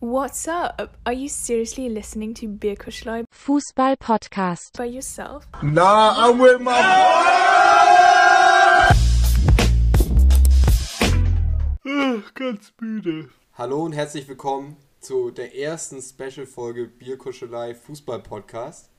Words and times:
What's 0.00 0.46
up? 0.46 0.96
Are 1.04 1.12
you 1.12 1.28
seriously 1.28 1.88
listening 1.88 2.32
to 2.34 2.46
Bierkuschelei 2.46 3.24
Fußball 3.34 3.96
Podcast. 3.98 4.76
by 4.78 4.84
yourself? 4.84 5.44
Nah, 5.60 6.14
I'm 6.24 6.38
with 6.38 6.60
my 6.60 6.70
Ganz 12.32 12.72
müde. 12.80 13.30
Hallo 13.54 13.82
und 13.82 13.92
herzlich 13.92 14.28
willkommen 14.28 14.76
zu 15.00 15.32
der 15.32 15.56
ersten 15.56 16.00
Special-Folge 16.00 16.86
Bierkuschelei 16.86 17.74
Fußball-Podcast. 17.74 18.90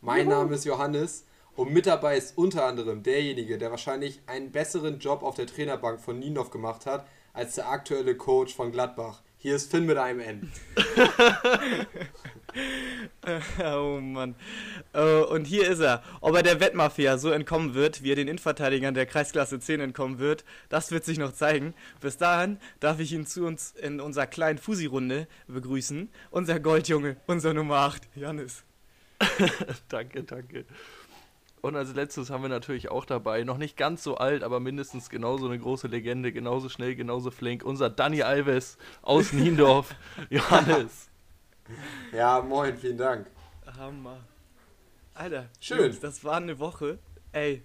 Mein 0.00 0.26
Name 0.26 0.56
ist 0.56 0.64
Johannes 0.64 1.24
und 1.54 1.72
mit 1.72 1.86
dabei 1.86 2.16
ist 2.16 2.36
unter 2.36 2.66
anderem 2.66 3.04
derjenige, 3.04 3.58
der 3.58 3.70
wahrscheinlich 3.70 4.22
einen 4.26 4.50
besseren 4.50 4.98
Job 4.98 5.22
auf 5.22 5.36
der 5.36 5.46
Trainerbank 5.46 6.00
von 6.00 6.18
Nienhoff 6.18 6.50
gemacht 6.50 6.84
hat, 6.84 7.06
als 7.32 7.54
der 7.54 7.68
aktuelle 7.68 8.16
Coach 8.16 8.56
von 8.56 8.72
Gladbach. 8.72 9.22
Hier 9.40 9.54
ist 9.54 9.70
Finn 9.70 9.86
mit 9.86 9.96
einem 9.96 10.20
N. 10.20 10.52
Oh 13.62 14.00
Mann. 14.00 14.34
Äh, 14.92 15.20
und 15.20 15.46
hier 15.46 15.68
ist 15.68 15.80
er. 15.80 16.02
Ob 16.20 16.34
er 16.34 16.42
der 16.42 16.60
Wettmafia 16.60 17.18
so 17.18 17.30
entkommen 17.30 17.74
wird, 17.74 18.02
wie 18.02 18.12
er 18.12 18.16
den 18.16 18.26
Innenverteidigern 18.26 18.94
der 18.94 19.06
Kreisklasse 19.06 19.60
10 19.60 19.80
entkommen 19.80 20.18
wird, 20.18 20.44
das 20.68 20.90
wird 20.90 21.04
sich 21.04 21.18
noch 21.18 21.32
zeigen. 21.32 21.74
Bis 22.00 22.16
dahin 22.16 22.58
darf 22.80 23.00
ich 23.00 23.12
ihn 23.12 23.26
zu 23.26 23.44
uns 23.44 23.72
in 23.72 24.00
unserer 24.00 24.26
kleinen 24.26 24.58
Fusi-Runde 24.58 25.28
begrüßen. 25.46 26.08
Unser 26.30 26.58
Goldjunge, 26.58 27.16
unser 27.26 27.54
Nummer 27.54 27.76
8, 27.76 28.08
Janis. 28.16 28.64
danke, 29.88 30.24
danke. 30.24 30.64
Und 31.60 31.74
als 31.76 31.92
letztes 31.94 32.30
haben 32.30 32.42
wir 32.42 32.48
natürlich 32.48 32.88
auch 32.90 33.04
dabei, 33.04 33.42
noch 33.44 33.58
nicht 33.58 33.76
ganz 33.76 34.02
so 34.04 34.16
alt, 34.16 34.42
aber 34.44 34.60
mindestens 34.60 35.10
genauso 35.10 35.46
eine 35.46 35.58
große 35.58 35.88
Legende, 35.88 36.32
genauso 36.32 36.68
schnell, 36.68 36.94
genauso 36.94 37.30
flink, 37.30 37.64
unser 37.64 37.90
Danny 37.90 38.22
Alves 38.22 38.78
aus 39.02 39.32
Niendorf, 39.32 39.94
Johannes. 40.30 41.08
Ja, 42.12 42.40
moin, 42.40 42.76
vielen 42.78 42.98
Dank. 42.98 43.26
Hammer. 43.76 44.18
Alter, 45.14 45.46
Schön. 45.60 45.80
Jungs, 45.80 46.00
das 46.00 46.22
war 46.24 46.36
eine 46.36 46.58
Woche. 46.58 46.98
Ey, 47.32 47.62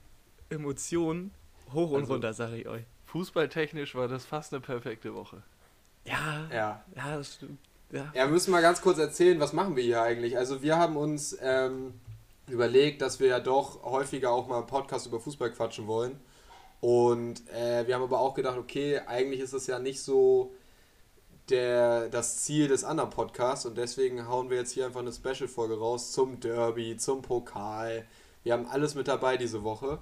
Emotionen 0.49 1.31
hoch 1.71 1.91
und 1.91 2.01
Also- 2.01 2.13
runter, 2.13 2.33
sag 2.33 2.51
ich 2.53 2.67
euch. 2.67 2.83
Fußballtechnisch 3.05 3.93
war 3.95 4.07
das 4.07 4.25
fast 4.25 4.53
eine 4.53 4.61
perfekte 4.61 5.13
Woche. 5.13 5.43
Ja, 6.05 6.47
Ja. 6.51 6.83
ja, 6.95 7.17
das 7.17 7.35
stimmt. 7.35 7.59
Ja. 7.91 8.11
Ja, 8.15 8.25
wir 8.25 8.31
müssen 8.33 8.49
mal 8.49 8.61
ganz 8.63 8.81
kurz 8.81 8.97
erzählen, 8.97 9.39
was 9.39 9.53
machen 9.53 9.75
wir 9.75 9.83
hier 9.83 10.01
eigentlich? 10.01 10.35
Also 10.35 10.63
wir 10.63 10.77
haben 10.77 10.97
uns 10.97 11.37
ähm, 11.41 11.93
überlegt, 12.47 13.01
dass 13.01 13.19
wir 13.19 13.27
ja 13.27 13.39
doch 13.39 13.83
häufiger 13.83 14.31
auch 14.31 14.47
mal 14.47 14.57
einen 14.57 14.67
Podcast 14.67 15.07
über 15.07 15.19
Fußball 15.19 15.51
quatschen 15.51 15.87
wollen. 15.87 16.19
Und 16.81 17.47
äh, 17.49 17.87
wir 17.87 17.95
haben 17.95 18.03
aber 18.03 18.19
auch 18.19 18.33
gedacht, 18.33 18.57
okay, 18.57 18.99
eigentlich 19.07 19.39
ist 19.39 19.53
es 19.53 19.67
ja 19.67 19.79
nicht 19.79 20.01
so 20.01 20.53
der, 21.49 22.09
das 22.09 22.43
Ziel 22.43 22.67
des 22.67 22.83
anderen 22.83 23.09
Podcasts 23.09 23.65
und 23.65 23.77
deswegen 23.77 24.27
hauen 24.27 24.49
wir 24.49 24.57
jetzt 24.57 24.71
hier 24.71 24.85
einfach 24.85 24.99
eine 24.99 25.11
Special-Folge 25.11 25.77
raus 25.77 26.11
zum 26.11 26.39
Derby, 26.39 26.97
zum 26.97 27.21
Pokal. 27.21 28.05
Wir 28.43 28.53
haben 28.53 28.65
alles 28.65 28.95
mit 28.95 29.07
dabei 29.07 29.37
diese 29.37 29.63
Woche. 29.63 29.99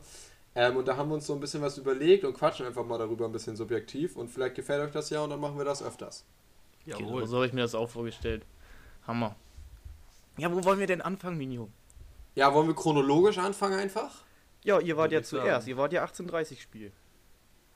Ähm, 0.53 0.76
und 0.76 0.88
da 0.88 0.98
haben 0.98 1.09
wir 1.09 1.16
uns 1.16 1.28
so 1.28 1.33
ein 1.33 1.39
bisschen 1.39 1.61
was 1.61 1.78
überlegt 1.78 2.26
und 2.26 2.33
quatschen 2.33 2.66
einfach 2.66 2.86
mal 2.86 2.98
darüber 2.98 3.26
ein 3.26 3.31
bisschen 3.31 3.55
subjektiv. 3.55 4.16
Und 4.16 4.30
vielleicht 4.30 4.55
gefällt 4.55 4.81
euch 4.81 4.92
das 4.92 5.09
ja 5.09 5.22
und 5.22 5.30
dann 5.30 5.39
machen 5.39 5.58
wir 5.58 5.66
das 5.66 5.81
öfters. 5.81 6.26
Genau, 6.86 7.26
so 7.26 7.38
habe 7.38 7.45
ich 7.45 7.53
mir 7.53 7.61
das 7.61 7.76
auch 7.76 7.89
vorgestellt. 7.89 8.44
Hammer. 9.05 9.36
Ja, 10.38 10.52
wo 10.52 10.64
wollen 10.64 10.80
wir 10.80 10.88
denn 10.88 11.02
anfangen, 11.02 11.38
Minio? 11.38 11.70
Ja, 12.35 12.53
wollen 12.53 12.67
wir 12.67 12.75
chronologisch 12.75 13.37
anfangen 13.37 13.79
einfach? 13.79 14.23
Ja, 14.63 14.79
ihr 14.79 14.95
wart 14.95 15.11
Würde 15.11 15.15
ja 15.15 15.23
sagen. 15.23 15.43
zuerst. 15.43 15.67
Ihr 15.67 15.77
wart 15.77 15.91
ja 15.93 16.01
1830 16.01 16.61
Spiel. 16.61 16.91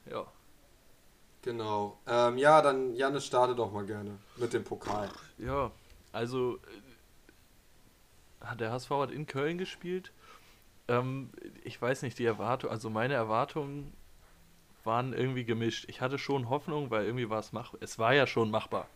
Ja. 0.09 0.25
Genau. 1.41 1.99
Ähm, 2.07 2.37
ja, 2.37 2.61
dann 2.61 2.95
Janis 2.95 3.25
starte 3.25 3.55
doch 3.55 3.71
mal 3.71 3.85
gerne 3.85 4.17
mit 4.37 4.53
dem 4.53 4.63
Pokal. 4.63 5.09
Ja, 5.37 5.71
also 6.11 6.57
äh, 8.41 8.45
hat 8.45 8.59
der 8.61 8.71
HSV 8.71 8.89
hat 8.91 9.11
in 9.11 9.27
Köln 9.27 9.57
gespielt. 9.57 10.11
Ähm, 10.87 11.29
ich 11.63 11.81
weiß 11.81 12.01
nicht, 12.03 12.17
die 12.19 12.25
Erwartung, 12.25 12.69
also 12.69 12.89
meine 12.89 13.13
Erwartungen 13.15 13.93
waren 14.83 15.13
irgendwie 15.13 15.45
gemischt. 15.45 15.85
Ich 15.87 16.01
hatte 16.01 16.17
schon 16.17 16.49
Hoffnung, 16.49 16.91
weil 16.91 17.05
irgendwie 17.05 17.29
war 17.29 17.39
es 17.39 17.51
machbar. 17.51 17.79
Es 17.81 17.99
war 17.99 18.13
ja 18.13 18.27
schon 18.27 18.51
machbar. 18.51 18.87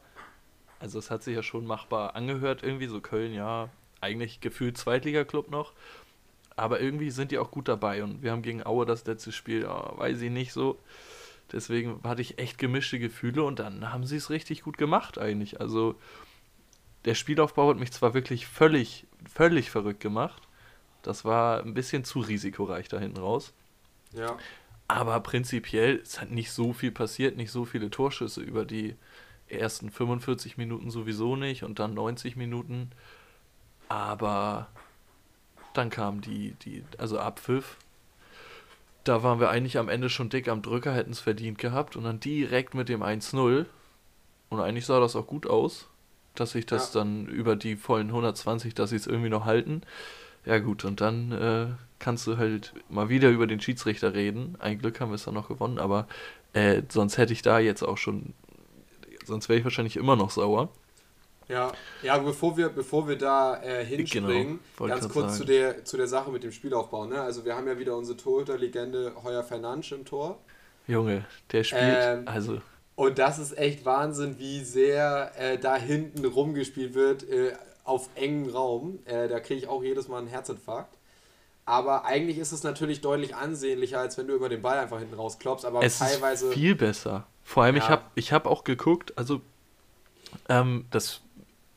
Also 0.79 0.99
es 0.99 1.11
hat 1.11 1.23
sich 1.23 1.35
ja 1.35 1.43
schon 1.43 1.65
machbar 1.65 2.15
angehört, 2.15 2.63
irgendwie 2.63 2.87
so 2.87 3.01
Köln, 3.01 3.33
ja, 3.33 3.69
eigentlich 4.01 4.39
gefühlt 4.41 4.77
Zweitliga-Club 4.77 5.49
noch. 5.49 5.73
Aber 6.55 6.81
irgendwie 6.81 7.09
sind 7.09 7.31
die 7.31 7.37
auch 7.37 7.51
gut 7.51 7.67
dabei 7.67 8.03
und 8.03 8.21
wir 8.21 8.31
haben 8.31 8.41
gegen 8.41 8.65
Aue 8.65 8.85
das 8.85 9.05
letzte 9.05 9.31
Spiel, 9.31 9.61
ja, 9.61 9.97
weiß 9.97 10.21
ich 10.21 10.31
nicht 10.31 10.51
so. 10.51 10.77
Deswegen 11.51 12.01
hatte 12.03 12.21
ich 12.21 12.37
echt 12.37 12.57
gemischte 12.57 12.99
Gefühle 12.99 13.43
und 13.43 13.59
dann 13.59 13.91
haben 13.91 14.05
sie 14.05 14.17
es 14.17 14.29
richtig 14.29 14.61
gut 14.63 14.77
gemacht 14.77 15.17
eigentlich. 15.17 15.61
Also 15.61 15.95
der 17.05 17.15
Spielaufbau 17.15 17.69
hat 17.69 17.79
mich 17.79 17.91
zwar 17.91 18.13
wirklich 18.13 18.45
völlig, 18.45 19.07
völlig 19.33 19.71
verrückt 19.71 20.01
gemacht. 20.01 20.43
Das 21.01 21.25
war 21.25 21.63
ein 21.63 21.73
bisschen 21.73 22.03
zu 22.03 22.19
risikoreich 22.19 22.87
da 22.89 22.99
hinten 22.99 23.19
raus. 23.19 23.53
Ja. 24.11 24.37
Aber 24.87 25.19
prinzipiell, 25.21 25.99
es 26.03 26.19
hat 26.19 26.31
nicht 26.31 26.51
so 26.51 26.73
viel 26.73 26.91
passiert, 26.91 27.37
nicht 27.37 27.51
so 27.51 27.63
viele 27.63 27.89
Torschüsse 27.89 28.41
über 28.41 28.65
die 28.65 28.95
ersten 29.47 29.91
45 29.91 30.57
Minuten 30.57 30.91
sowieso 30.91 31.35
nicht 31.35 31.63
und 31.63 31.79
dann 31.79 31.93
90 31.93 32.35
Minuten. 32.35 32.91
Aber 33.89 34.67
dann 35.73 35.89
kam 35.89 36.21
die, 36.21 36.53
die, 36.63 36.83
also 36.97 37.19
Abpfiff. 37.19 37.77
Da 39.03 39.23
waren 39.23 39.39
wir 39.39 39.49
eigentlich 39.49 39.77
am 39.77 39.89
Ende 39.89 40.09
schon 40.09 40.29
dick 40.29 40.47
am 40.47 40.61
Drücker, 40.61 40.93
hätten 40.93 41.11
es 41.11 41.19
verdient 41.19 41.57
gehabt 41.57 41.95
und 41.95 42.03
dann 42.03 42.19
direkt 42.19 42.73
mit 42.73 42.89
dem 42.89 43.01
1-0. 43.01 43.65
Und 44.49 44.59
eigentlich 44.59 44.85
sah 44.85 44.99
das 44.99 45.15
auch 45.15 45.27
gut 45.27 45.47
aus, 45.47 45.87
dass 46.35 46.51
sich 46.51 46.65
das 46.65 46.93
Ja. 46.93 47.01
dann 47.01 47.27
über 47.27 47.55
die 47.55 47.75
vollen 47.75 48.07
120, 48.07 48.73
dass 48.75 48.91
sie 48.91 48.95
es 48.97 49.07
irgendwie 49.07 49.29
noch 49.29 49.45
halten. 49.45 49.81
Ja 50.45 50.59
gut, 50.59 50.85
und 50.85 51.01
dann 51.01 51.31
äh, 51.31 51.67
kannst 51.99 52.27
du 52.27 52.37
halt 52.37 52.73
mal 52.89 53.09
wieder 53.09 53.29
über 53.29 53.47
den 53.47 53.61
Schiedsrichter 53.61 54.13
reden. 54.13 54.55
Ein 54.59 54.79
Glück 54.79 54.99
haben 55.01 55.11
wir 55.11 55.15
es 55.15 55.25
dann 55.25 55.33
noch 55.33 55.49
gewonnen, 55.49 55.79
aber 55.79 56.07
äh, 56.53 56.83
sonst 56.89 57.17
hätte 57.17 57.33
ich 57.33 57.41
da 57.41 57.59
jetzt 57.59 57.83
auch 57.83 57.97
schon, 57.97 58.33
sonst 59.25 59.49
wäre 59.49 59.59
ich 59.59 59.65
wahrscheinlich 59.65 59.97
immer 59.97 60.15
noch 60.15 60.31
sauer. 60.31 60.69
Ja, 61.49 61.71
ja 62.03 62.17
bevor, 62.19 62.55
wir, 62.55 62.69
bevor 62.69 63.07
wir 63.07 63.17
da 63.17 63.61
äh, 63.63 63.83
hinspringen, 63.83 64.59
Genau, 64.77 64.87
ganz 64.89 65.09
kurz 65.09 65.31
sagen. 65.31 65.37
zu 65.37 65.45
der, 65.45 65.83
zu 65.83 65.97
der 65.97 66.07
Sache 66.07 66.29
mit 66.31 66.43
dem 66.43 66.51
Spielaufbau. 66.51 67.05
Ne? 67.05 67.19
Also 67.19 67.43
wir 67.43 67.55
haben 67.55 67.67
ja 67.67 67.77
wieder 67.79 67.97
unsere 67.97 68.17
Torhüter-Legende 68.17 69.13
Heuer 69.23 69.43
Fernandes 69.43 69.91
im 69.91 70.05
Tor. 70.05 70.37
Junge, 70.87 71.25
der 71.51 71.63
spielt, 71.63 71.81
Ähm, 71.99 72.27
also 72.27 72.61
Und 72.95 73.17
das 73.19 73.39
ist 73.39 73.57
echt 73.57 73.83
Wahnsinn, 73.85 74.37
wie 74.39 74.63
sehr 74.63 75.31
äh, 75.37 75.57
da 75.57 75.75
hinten 75.75 76.23
rumgespielt 76.25 76.93
wird 76.93 77.27
äh, 77.27 77.53
auf 77.83 78.09
engem 78.15 78.49
Raum. 78.53 78.99
Äh, 79.05 79.27
da 79.27 79.39
kriege 79.39 79.59
ich 79.59 79.67
auch 79.67 79.83
jedes 79.83 80.07
Mal 80.07 80.19
einen 80.19 80.27
Herzinfarkt. 80.27 80.95
Aber 81.65 82.05
eigentlich 82.05 82.37
ist 82.39 82.51
es 82.51 82.63
natürlich 82.63 83.01
deutlich 83.01 83.35
ansehnlicher, 83.35 83.99
als 83.99 84.17
wenn 84.17 84.27
du 84.27 84.33
über 84.35 84.49
den 84.49 84.61
Ball 84.61 84.79
einfach 84.79 84.99
hinten 84.99 85.13
rausklopfst. 85.15 85.65
Aber 85.65 85.83
es 85.83 85.99
teilweise. 85.99 86.47
ist 86.47 86.53
viel 86.53 86.75
besser. 86.75 87.27
Vor 87.43 87.63
allem, 87.63 87.75
ich 87.75 87.83
Ja. 87.83 87.89
habe 87.89 88.03
ich 88.15 88.31
hab 88.33 88.45
auch 88.47 88.63
geguckt, 88.63 89.13
also 89.17 89.41
ähm, 90.47 90.85
das 90.91 91.21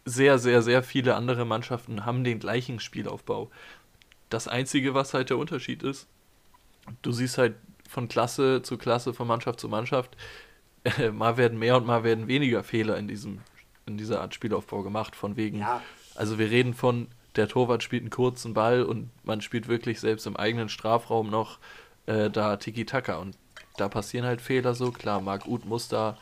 sehr, 0.05 0.39
sehr, 0.39 0.63
sehr 0.63 0.83
viele 0.83 1.15
andere 1.15 1.45
Mannschaften 1.45 2.05
haben 2.05 2.25
den 2.25 2.39
gleichen 2.39 2.81
Spielaufbau. 2.81 3.51
Das 4.31 4.49
Einzige, 4.49 4.95
was 4.95 5.15
halt 5.15 5.31
der 5.31 5.39
Unterschied 5.39 5.83
ist, 5.83 6.09
du 7.03 7.13
siehst 7.13 7.39
halt 7.39 7.55
von 7.89 8.09
Klasse 8.09 8.63
zu 8.63 8.79
Klasse, 8.79 9.15
von 9.15 9.27
Mannschaft 9.29 9.61
zu 9.61 9.69
Mannschaft, 9.69 10.17
äh, 10.85 11.11
mal 11.11 11.37
werden 11.37 11.59
mehr 11.59 11.77
und 11.77 11.87
mal 11.87 12.03
werden 12.05 12.27
weniger 12.27 12.65
Fehler 12.65 12.97
in 12.97 13.09
diesem 13.09 13.41
in 13.87 13.97
dieser 13.97 14.21
Art 14.21 14.35
Spielaufbau 14.35 14.83
gemacht, 14.83 15.17
von 15.17 15.37
wegen, 15.37 15.59
Ja, 15.59 15.83
also 16.15 16.39
wir 16.39 16.51
reden 16.51 16.75
von, 16.75 17.09
der 17.37 17.49
Torwart 17.49 17.83
spielt 17.83 18.03
einen 18.03 18.11
kurzen 18.11 18.55
Ball 18.55 18.83
und 18.83 19.11
man 19.25 19.41
spielt 19.41 19.69
wirklich 19.69 20.01
selbst 20.01 20.27
im 20.27 20.37
eigenen 20.37 20.69
Strafraum 20.69 21.31
noch 21.31 21.59
äh, 22.07 22.31
da 22.31 22.57
Tiki-Taka 22.57 23.17
und 23.17 23.37
da 23.77 23.89
passieren 23.89 24.27
halt 24.27 24.41
Fehler 24.41 24.75
so, 24.75 24.93
klar, 24.93 25.21
Marc 25.21 25.47
Uth 25.47 25.65
muss 25.65 25.89
da, 25.89 26.19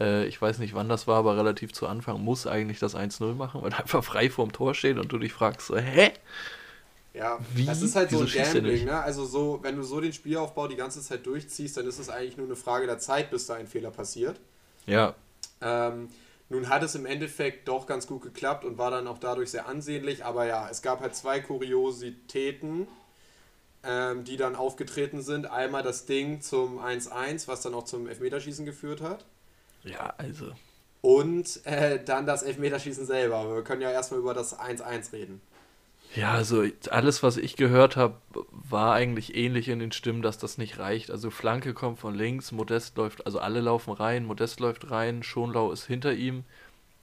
äh, 0.00 0.26
ich 0.26 0.40
weiß 0.40 0.58
nicht 0.58 0.74
wann 0.74 0.88
das 0.88 1.06
war, 1.06 1.18
aber 1.18 1.36
relativ 1.36 1.72
zu 1.72 1.86
Anfang, 1.86 2.20
muss 2.22 2.46
eigentlich 2.46 2.78
das 2.78 2.94
1-0 2.94 3.34
machen, 3.34 3.62
weil 3.62 3.72
er 3.72 3.80
einfach 3.80 4.04
frei 4.04 4.30
vorm 4.30 4.52
Tor 4.52 4.74
steht 4.74 4.98
und 4.98 5.12
du 5.12 5.18
dich 5.18 5.32
fragst 5.32 5.68
so, 5.68 5.76
hä? 5.76 6.12
Ja, 7.14 7.44
Wie? 7.54 7.66
das 7.66 7.82
ist 7.82 7.96
halt 7.96 8.10
so 8.10 8.20
Wieso 8.20 8.24
ein 8.24 8.28
schießt 8.28 8.54
er 8.54 8.62
Gambling, 8.62 8.84
ne? 8.84 9.00
Also 9.00 9.24
so, 9.26 9.60
wenn 9.62 9.76
du 9.76 9.82
so 9.82 10.00
den 10.00 10.12
Spielaufbau 10.12 10.68
die 10.68 10.76
ganze 10.76 11.02
Zeit 11.02 11.26
durchziehst, 11.26 11.76
dann 11.76 11.86
ist 11.86 11.98
es 11.98 12.08
eigentlich 12.10 12.36
nur 12.36 12.46
eine 12.46 12.56
Frage 12.56 12.86
der 12.86 12.98
Zeit, 12.98 13.30
bis 13.30 13.46
da 13.46 13.54
ein 13.54 13.66
Fehler 13.66 13.90
passiert. 13.90 14.40
Ja, 14.86 15.14
Ähm, 15.60 16.08
nun 16.48 16.68
hat 16.68 16.82
es 16.82 16.94
im 16.94 17.06
Endeffekt 17.06 17.68
doch 17.68 17.86
ganz 17.86 18.06
gut 18.06 18.22
geklappt 18.22 18.64
und 18.64 18.78
war 18.78 18.90
dann 18.90 19.06
auch 19.06 19.18
dadurch 19.18 19.50
sehr 19.50 19.68
ansehnlich, 19.68 20.24
aber 20.24 20.46
ja, 20.46 20.68
es 20.70 20.82
gab 20.82 21.00
halt 21.00 21.14
zwei 21.14 21.40
Kuriositäten, 21.40 22.88
ähm, 23.84 24.24
die 24.24 24.36
dann 24.36 24.56
aufgetreten 24.56 25.22
sind. 25.22 25.46
Einmal 25.46 25.82
das 25.82 26.06
Ding 26.06 26.40
zum 26.40 26.78
1-1, 26.80 27.48
was 27.48 27.62
dann 27.62 27.74
auch 27.74 27.84
zum 27.84 28.08
Elfmeterschießen 28.08 28.64
geführt 28.66 29.00
hat. 29.02 29.24
Ja, 29.84 30.14
also, 30.18 30.52
Und 31.00 31.64
äh, 31.66 32.02
dann 32.04 32.26
das 32.26 32.42
Elfmeterschießen 32.42 33.06
selber. 33.06 33.36
Aber 33.38 33.56
wir 33.56 33.64
können 33.64 33.82
ja 33.82 33.90
erstmal 33.90 34.20
über 34.20 34.34
das 34.34 34.58
1-1 34.58 35.12
reden. 35.12 35.40
Ja, 36.14 36.32
also 36.32 36.64
alles, 36.90 37.22
was 37.22 37.36
ich 37.36 37.56
gehört 37.56 37.96
habe, 37.96 38.16
war 38.50 38.94
eigentlich 38.94 39.36
ähnlich 39.36 39.68
in 39.68 39.78
den 39.78 39.92
Stimmen, 39.92 40.22
dass 40.22 40.38
das 40.38 40.56
nicht 40.56 40.78
reicht. 40.78 41.10
Also 41.10 41.30
Flanke 41.30 41.74
kommt 41.74 41.98
von 41.98 42.14
links, 42.14 42.50
Modest 42.50 42.96
läuft, 42.96 43.26
also 43.26 43.40
alle 43.40 43.60
laufen 43.60 43.92
rein, 43.92 44.24
Modest 44.24 44.58
läuft 44.60 44.90
rein, 44.90 45.22
Schonlau 45.22 45.70
ist 45.70 45.84
hinter 45.86 46.14
ihm 46.14 46.44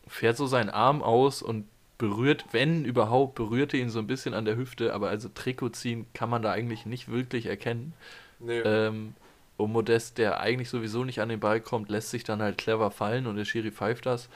fährt 0.08 0.38
so 0.38 0.48
seinen 0.48 0.70
Arm 0.70 1.02
aus 1.02 1.42
und 1.42 1.68
berührt, 1.98 2.46
wenn 2.52 2.86
überhaupt, 2.86 3.36
berührt 3.36 3.74
er 3.74 3.80
ihn 3.80 3.90
so 3.90 4.00
ein 4.00 4.08
bisschen 4.08 4.34
an 4.34 4.46
der 4.46 4.58
Hüfte, 4.58 4.94
aber 4.94 5.10
also 5.10 5.30
Trikot 5.30 5.70
ziehen 5.70 6.06
kann 6.14 6.30
man 6.30 6.42
da 6.42 6.52
eigentlich 6.52 6.86
nicht 6.86 7.10
wirklich 7.10 7.46
erkennen. 7.46 7.94
Nee. 8.40 8.60
Ähm, 8.60 9.16
und 9.58 9.72
Modest, 9.72 10.18
der 10.18 10.40
eigentlich 10.40 10.70
sowieso 10.70 11.04
nicht 11.04 11.22
an 11.22 11.30
den 11.30 11.40
Ball 11.40 11.62
kommt, 11.62 11.90
lässt 11.90 12.10
sich 12.10 12.24
dann 12.24 12.42
halt 12.42 12.58
clever 12.58 12.92
fallen 12.92 13.28
und 13.28 13.36
der 13.38 13.46
Schiri 13.46 13.72
pfeift 13.72 14.06
das. 14.06 14.30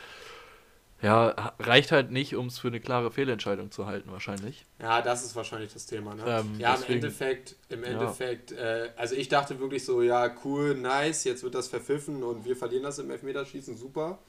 Ja, 1.01 1.53
reicht 1.59 1.93
halt 1.93 2.11
nicht, 2.11 2.35
um 2.35 2.47
es 2.47 2.59
für 2.59 2.67
eine 2.67 2.81
klare 2.81 3.09
Fehlentscheidung 3.09 3.71
zu 3.71 3.85
halten, 3.85 4.11
wahrscheinlich. 4.11 4.65
Ja, 4.81 5.01
das 5.01 5.23
ist 5.23 5.33
wahrscheinlich 5.33 5.71
das 5.71 5.85
Thema. 5.85 6.13
Ne? 6.13 6.23
Ähm, 6.27 6.59
ja, 6.59 6.73
im 6.73 6.79
deswegen- 6.81 6.93
Endeffekt, 6.95 7.55
im 7.69 7.83
Ja. 7.83 7.89
Endeffekt, 7.91 8.51
äh, 8.51 8.89
also 8.97 9.15
ich 9.15 9.29
dachte 9.29 9.59
wirklich 9.61 9.85
so, 9.85 10.01
ja, 10.01 10.29
cool, 10.43 10.75
nice, 10.75 11.23
jetzt 11.23 11.41
wird 11.41 11.55
das 11.55 11.69
verpfiffen 11.69 12.21
und 12.21 12.43
wir 12.43 12.57
verlieren 12.57 12.83
das 12.83 12.99
im 12.99 13.09
Elfmeterschießen, 13.11 13.77
super. 13.77 14.19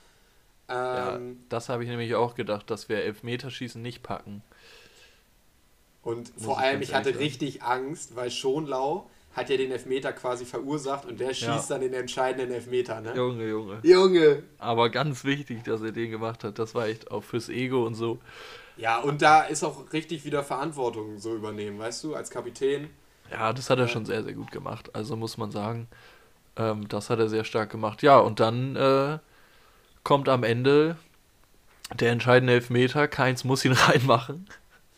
Ja, 0.68 1.16
Ähm, 1.16 1.44
das 1.48 1.68
habe 1.68 1.82
ich 1.82 1.90
nämlich 1.90 2.14
auch 2.14 2.36
gedacht, 2.36 2.70
dass 2.70 2.88
wir 2.88 2.98
Elfmeterschießen 3.02 3.82
nicht 3.82 4.04
packen. 4.04 4.44
Und 6.02 6.32
Muss 6.36 6.44
vor 6.44 6.58
allem, 6.60 6.80
ich 6.82 6.94
hatte 6.94 7.10
ehrlich 7.10 7.24
richtig 7.24 7.62
Angst, 7.64 8.14
weil 8.14 8.30
Schonlau 8.30 9.10
hat 9.32 9.48
ja 9.48 9.56
den 9.56 9.70
Elfmeter 9.70 10.12
quasi 10.12 10.44
verursacht 10.44 11.04
und 11.06 11.20
der 11.20 11.32
schießt 11.34 11.46
Ja. 11.70 11.76
dann 11.76 11.80
den 11.82 11.94
entscheidenden 11.94 12.52
Elfmeter, 12.52 13.00
ne? 13.00 13.14
Junge, 13.14 13.48
Junge. 13.48 13.78
Junge! 13.82 14.42
Aber 14.58 14.90
ganz 14.90 15.24
wichtig, 15.24 15.62
dass 15.64 15.82
er 15.82 15.92
den 15.92 16.10
gemacht 16.10 16.42
hat. 16.42 16.58
Das 16.58 16.74
war 16.74 16.86
echt 16.86 17.10
auch 17.10 17.22
fürs 17.22 17.48
Ego 17.48 17.86
und 17.86 17.94
so. 17.94 18.18
Ja, 18.76 18.98
und 18.98 19.22
da 19.22 19.42
ist 19.42 19.62
auch 19.62 19.92
richtig 19.92 20.24
wieder 20.24 20.42
Verantwortung 20.42 21.18
so 21.18 21.34
übernehmen, 21.36 21.78
weißt 21.78 22.02
du, 22.04 22.14
als 22.14 22.30
Kapitän. 22.30 22.90
Ja, 23.30 23.52
das 23.52 23.70
hat 23.70 23.78
er 23.78 23.86
schon 23.86 24.04
sehr, 24.06 24.24
sehr 24.24 24.32
gut 24.32 24.50
gemacht. 24.50 24.90
Also 24.94 25.14
muss 25.16 25.38
man 25.38 25.52
sagen, 25.52 25.86
ähm, 26.56 26.88
das 26.88 27.10
hat 27.10 27.18
er 27.20 27.28
sehr 27.28 27.44
stark 27.44 27.70
gemacht. 27.70 28.02
Ja, 28.02 28.18
und 28.18 28.40
dann 28.40 28.74
äh, 28.74 29.18
kommt 30.02 30.28
am 30.28 30.42
Ende 30.42 30.96
der 31.94 32.10
entscheidende 32.10 32.54
Elfmeter. 32.54 33.06
Keins 33.06 33.44
muss 33.44 33.64
ihn 33.64 33.72
reinmachen. 33.74 34.48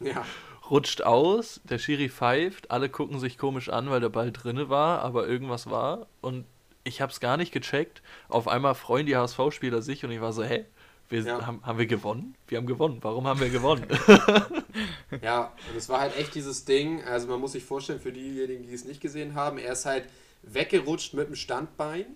Ja, 0.01 0.25
Rutscht 0.73 1.03
aus, 1.03 1.61
der 1.65 1.79
Schiri 1.79 2.09
pfeift, 2.09 2.71
alle 2.71 2.89
gucken 2.89 3.21
sich 3.21 3.37
komisch 3.37 3.69
an, 3.69 3.91
weil 3.91 4.01
der 4.01 4.09
Ball 4.09 4.33
drinne 4.33 4.71
war, 4.71 5.03
aber 5.03 5.29
irgendwas 5.29 5.69
war. 5.69 6.07
Und 6.23 6.47
ich 6.83 7.03
habe 7.03 7.13
es 7.13 7.21
gar 7.21 7.37
nicht 7.37 7.53
gecheckt. 7.53 8.01
Auf 8.31 8.49
einmal 8.49 8.75
freuen 8.75 9.05
die 9.05 9.15
HSV-Spieler 9.15 9.83
sich 9.83 10.03
und 10.05 10.11
ich 10.13 10.23
war 10.23 10.33
so, 10.33 10.43
hä? 10.43 10.65
Wir, 11.11 11.21
Ja. 11.25 11.47
haben, 11.47 11.61
haben 11.63 11.79
wir 11.79 11.85
gewonnen? 11.87 12.35
Wir 12.49 12.57
haben 12.57 12.67
gewonnen. 12.67 12.99
Warum 13.03 13.27
haben 13.27 13.39
wir 13.39 13.51
gewonnen? 13.51 13.87
ja, 15.23 15.53
und 15.71 15.77
es 15.77 15.91
war 15.91 16.01
halt 16.01 16.17
echt 16.17 16.35
dieses 16.35 16.65
Ding, 16.65 17.05
also 17.05 17.29
man 17.29 17.39
muss 17.39 17.53
sich 17.53 17.65
vorstellen, 17.65 18.01
für 18.01 18.13
diejenigen, 18.13 18.63
die 18.67 18.73
es 18.73 18.87
nicht 18.87 19.03
gesehen 19.03 19.35
haben, 19.35 19.59
er 19.59 19.75
ist 19.75 19.85
halt 19.85 20.07
weggerutscht 20.43 21.13
mit 21.13 21.29
dem 21.29 21.35
Standbein 21.37 22.07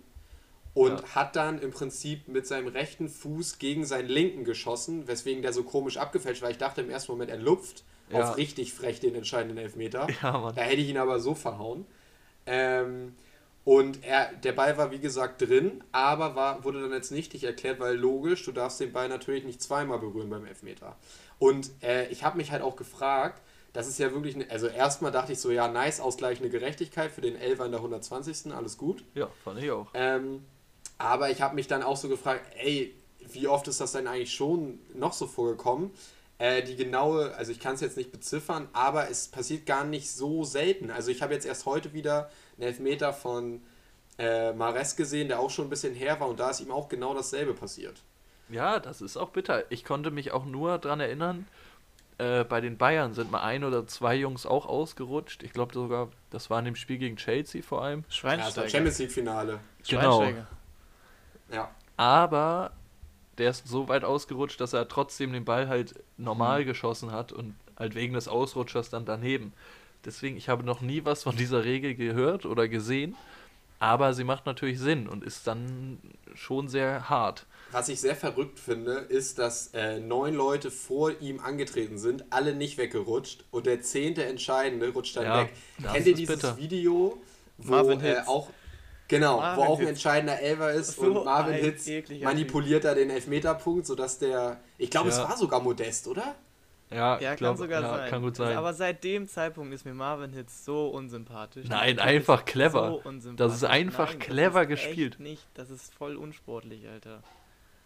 und 0.76 1.00
Ja. 1.00 1.08
hat 1.14 1.37
dann 1.37 1.58
im 1.58 1.70
Prinzip 1.70 2.28
mit 2.28 2.46
seinem 2.46 2.69
rechten 2.69 3.08
Fuß 3.08 3.58
gegen 3.58 3.87
seinen 3.87 4.08
linken 4.08 4.44
geschossen, 4.44 5.08
weswegen 5.08 5.40
der 5.40 5.55
so 5.55 5.62
komisch 5.64 5.96
abgefälscht 5.96 6.43
war. 6.43 6.50
Ich 6.50 6.58
dachte 6.58 6.82
im 6.82 6.90
ersten 6.90 7.12
Moment, 7.12 7.31
er 7.31 7.38
lupft 7.38 7.82
Ja. 8.11 8.20
auf 8.20 8.37
richtig 8.37 8.75
frech 8.75 9.00
den 9.00 9.14
entscheidenden 9.14 9.56
Elfmeter. 9.56 10.06
ja, 10.23 10.32
Mann. 10.38 10.55
Da 10.55 10.61
hätte 10.61 10.82
ich 10.82 10.88
ihn 10.90 10.99
aber 10.99 11.19
so 11.19 11.34
verhauen. 11.34 11.87
Ähm, 12.44 13.14
und 13.64 14.05
er, 14.05 14.32
der 14.34 14.52
Ball 14.52 14.76
war 14.76 14.90
wie 14.90 14.99
gesagt 15.00 15.40
drin, 15.40 15.82
aber 15.93 16.37
war, 16.37 16.62
wurde 16.62 16.82
dann 16.82 16.93
jetzt 16.93 17.11
nichtig 17.11 17.43
erklärt, 17.44 17.81
weil 17.81 17.96
logisch, 17.96 18.44
du 18.44 18.52
darfst 18.52 18.78
den 18.78 18.93
Ball 18.93 19.08
natürlich 19.08 19.44
nicht 19.44 19.62
zweimal 19.62 19.99
berühren 19.99 20.28
beim 20.28 20.44
Elfmeter. 20.44 20.96
Und 21.38 21.70
äh, 21.82 22.06
ich 22.08 22.23
habe 22.23 22.37
mich 22.37 22.52
halt 22.52 22.61
auch 22.62 22.76
gefragt, 22.76 23.40
das 23.73 23.88
ist 23.88 23.99
ja 23.99 24.12
wirklich, 24.12 24.34
eine, 24.34 24.50
also 24.50 24.69
erstmal 24.69 25.11
dachte 25.11 25.32
ich 25.32 25.38
so, 25.40 25.50
ja, 25.50 25.69
nice, 25.69 26.00
ausgleichende 26.00 26.50
Gerechtigkeit 26.50 27.11
für 27.11 27.23
den 27.23 27.34
Elfer 27.34 27.64
in 27.64 27.73
der 27.73 27.81
120. 27.81 28.52
Alles 28.55 28.76
gut. 28.78 29.02
Ja, 29.14 29.28
fand 29.43 29.58
ich 29.61 29.70
auch. 29.70 29.88
Ähm, 29.94 30.44
aber 30.98 31.31
ich 31.31 31.43
habe 31.43 31.54
mich 31.54 31.66
dann 31.66 31.82
auch 31.82 31.96
so 31.96 32.08
gefragt, 32.08 32.44
ey, 32.56 32.94
wie 33.32 33.48
oft 33.48 33.69
ist 33.69 33.81
das 33.81 33.93
denn 33.93 34.06
eigentlich 34.06 34.34
schon 34.34 34.78
noch 34.94 35.12
so 35.12 35.26
vorgekommen? 35.26 35.90
Äh, 36.38 36.62
die 36.62 36.76
genaue, 36.76 37.34
also 37.34 37.50
ich 37.50 37.60
kann 37.60 37.75
es 37.75 37.81
jetzt 37.81 37.96
nicht 37.96 38.12
beziffern, 38.12 38.69
aber 38.72 39.10
es 39.10 39.28
passiert 39.28 39.66
gar 39.66 39.84
nicht 39.84 40.10
so 40.10 40.44
selten. 40.44 40.90
Also 40.90 41.10
ich 41.10 41.22
habe 41.22 41.34
jetzt 41.34 41.46
erst 41.46 41.66
heute 41.66 41.93
wieder 41.93 42.31
einen 42.56 42.69
Elfmeter 42.69 43.12
von 43.12 43.62
äh, 44.19 44.52
Mares 44.52 44.96
gesehen, 44.96 45.28
der 45.28 45.40
auch 45.40 45.50
schon 45.50 45.66
ein 45.66 45.70
bisschen 45.70 45.94
her 45.94 46.20
war 46.20 46.28
und 46.28 46.40
da 46.40 46.50
ist 46.50 46.60
ihm 46.60 46.70
auch 46.70 46.88
genau 46.88 47.14
dasselbe 47.14 47.54
passiert. 47.54 48.02
Ja, 48.49 48.78
das 48.78 49.00
ist 49.00 49.16
auch 49.16 49.31
bitter. 49.31 49.64
Ich 49.70 49.84
konnte 49.84 50.10
mich 50.10 50.32
auch 50.32 50.44
nur 50.44 50.78
dran 50.78 51.00
erinnern, 51.00 51.46
äh, 52.19 52.44
bei 52.44 52.60
den 52.60 52.78
Bayern 52.78 53.12
sind 53.12 53.31
mal 53.31 53.42
ein 53.42 53.64
oder 53.64 53.87
zwei 53.87 54.14
Jungs 54.14 54.46
auch 54.46 54.66
ausgerutscht. 54.66 55.42
Ich 55.42 55.52
glaube 55.52 55.75
sogar, 55.75 56.08
das 56.31 56.49
war 56.49 56.58
in 56.60 56.64
dem 56.64 56.76
Spiel 56.76 56.96
gegen 56.96 57.16
Chelsea 57.16 57.62
vor 57.62 57.82
allem. 57.82 58.00
Ja, 58.00 58.04
das 58.06 58.16
Schweinsteiger. 58.16 58.69
Champions 58.69 58.99
League 58.99 59.12
Finale. 59.12 59.60
Genau. 59.87 60.22
Schweinsteiger. 60.22 60.46
Ja. 61.52 61.70
Aber 61.96 62.72
der 63.38 63.50
ist 63.50 63.66
so 63.69 63.88
weit 63.88 64.04
ausgerutscht, 64.04 64.60
dass 64.60 64.72
er 64.72 64.88
trotzdem 64.88 65.32
den 65.32 65.44
Ball 65.44 65.69
halt 65.69 65.94
normal 66.16 66.64
geschossen 66.64 67.12
hat 67.12 67.32
und 67.32 67.54
halt 67.78 67.94
wegen 67.94 68.14
des 68.14 68.28
Ausrutschers 68.28 68.90
dann 68.90 69.04
daneben. 69.04 69.52
Deswegen, 70.04 70.37
ich 70.37 70.48
habe 70.48 70.64
noch 70.64 70.81
nie 70.81 71.04
was 71.04 71.22
von 71.22 71.37
dieser 71.37 71.64
Regel 71.64 71.94
gehört 71.94 72.46
oder 72.46 72.69
gesehen, 72.69 73.16
aber 73.78 74.14
sie 74.14 74.25
macht 74.25 74.46
natürlich 74.46 74.78
Sinn 74.78 75.06
und 75.08 75.25
ist 75.25 75.46
dann 75.46 75.98
schon 76.34 76.69
sehr 76.69 77.08
hart. 77.08 77.46
Was 77.72 77.88
ich 77.88 78.00
sehr 78.00 78.16
verrückt 78.16 78.58
finde, 78.60 78.92
ist, 78.92 79.38
dass 79.38 79.75
äh, 79.75 79.99
neun 79.99 80.34
Leute 80.34 80.70
vor 80.70 81.20
ihm 81.20 81.40
angetreten 81.40 81.99
sind, 81.99 82.25
alle 82.31 82.54
nicht 82.54 82.78
weggerutscht 82.78 83.44
und 83.50 83.66
der 83.66 83.82
zehnte 83.82 84.25
Entscheidende 84.25 84.90
rutscht 84.90 85.16
dann 85.16 85.25
Ja, 85.25 85.40
weg. 85.42 85.52
Kennt 85.92 86.06
ihr 86.06 86.14
dieses 86.14 86.37
bitter. 86.37 86.56
Video, 86.56 87.20
wo 87.58 87.75
äh, 87.90 88.20
auch 88.26 88.50
genau, 89.08 89.38
Marvin 89.38 89.64
wo 89.64 89.68
auch 89.68 89.80
ein 89.80 89.86
entscheidender 89.88 90.40
Elfer 90.40 90.72
ist 90.72 90.96
So 90.96 91.06
und 91.06 91.24
Marvin 91.24 91.54
Hitz 91.54 91.88
manipuliert 92.22 92.84
da 92.84 92.94
den 92.94 93.10
Elfmeterpunkt, 93.10 93.86
sodass 93.86 94.18
der, 94.18 94.60
ich 94.78 94.90
glaube, 94.90 95.08
es 95.10 95.16
Ja. 95.18 95.28
war 95.28 95.36
sogar 95.36 95.60
Modest, 95.60 96.08
oder? 96.08 96.34
Ja, 96.90 96.96
Ja, 96.96 97.18
ich 97.18 97.26
kann 97.26 97.36
glaub, 97.36 97.56
sogar 97.56 97.82
ja, 97.82 97.88
sein. 97.96 98.10
Kann 98.10 98.22
gut 98.22 98.36
sein. 98.36 98.56
Aber 98.56 98.72
seit 98.72 99.02
dem 99.02 99.28
Zeitpunkt 99.28 99.74
ist 99.74 99.84
mir 99.84 99.94
Marvin 99.94 100.32
Hitz 100.32 100.64
so 100.64 100.88
unsympathisch. 100.88 101.66
Nein, 101.68 101.98
einfach 101.98 102.44
clever. 102.44 103.00
So. 103.02 103.32
Das 103.32 103.54
ist 103.54 103.64
einfach 103.64 104.10
Nein, 104.10 104.18
clever 104.20 104.66
das 104.66 104.78
ist 104.80 104.84
gespielt. 104.86 105.14
Echt 105.14 105.20
nicht, 105.20 105.42
das 105.54 105.70
ist 105.70 105.92
voll 105.94 106.16
unsportlich, 106.16 106.86
Alter. 106.88 107.22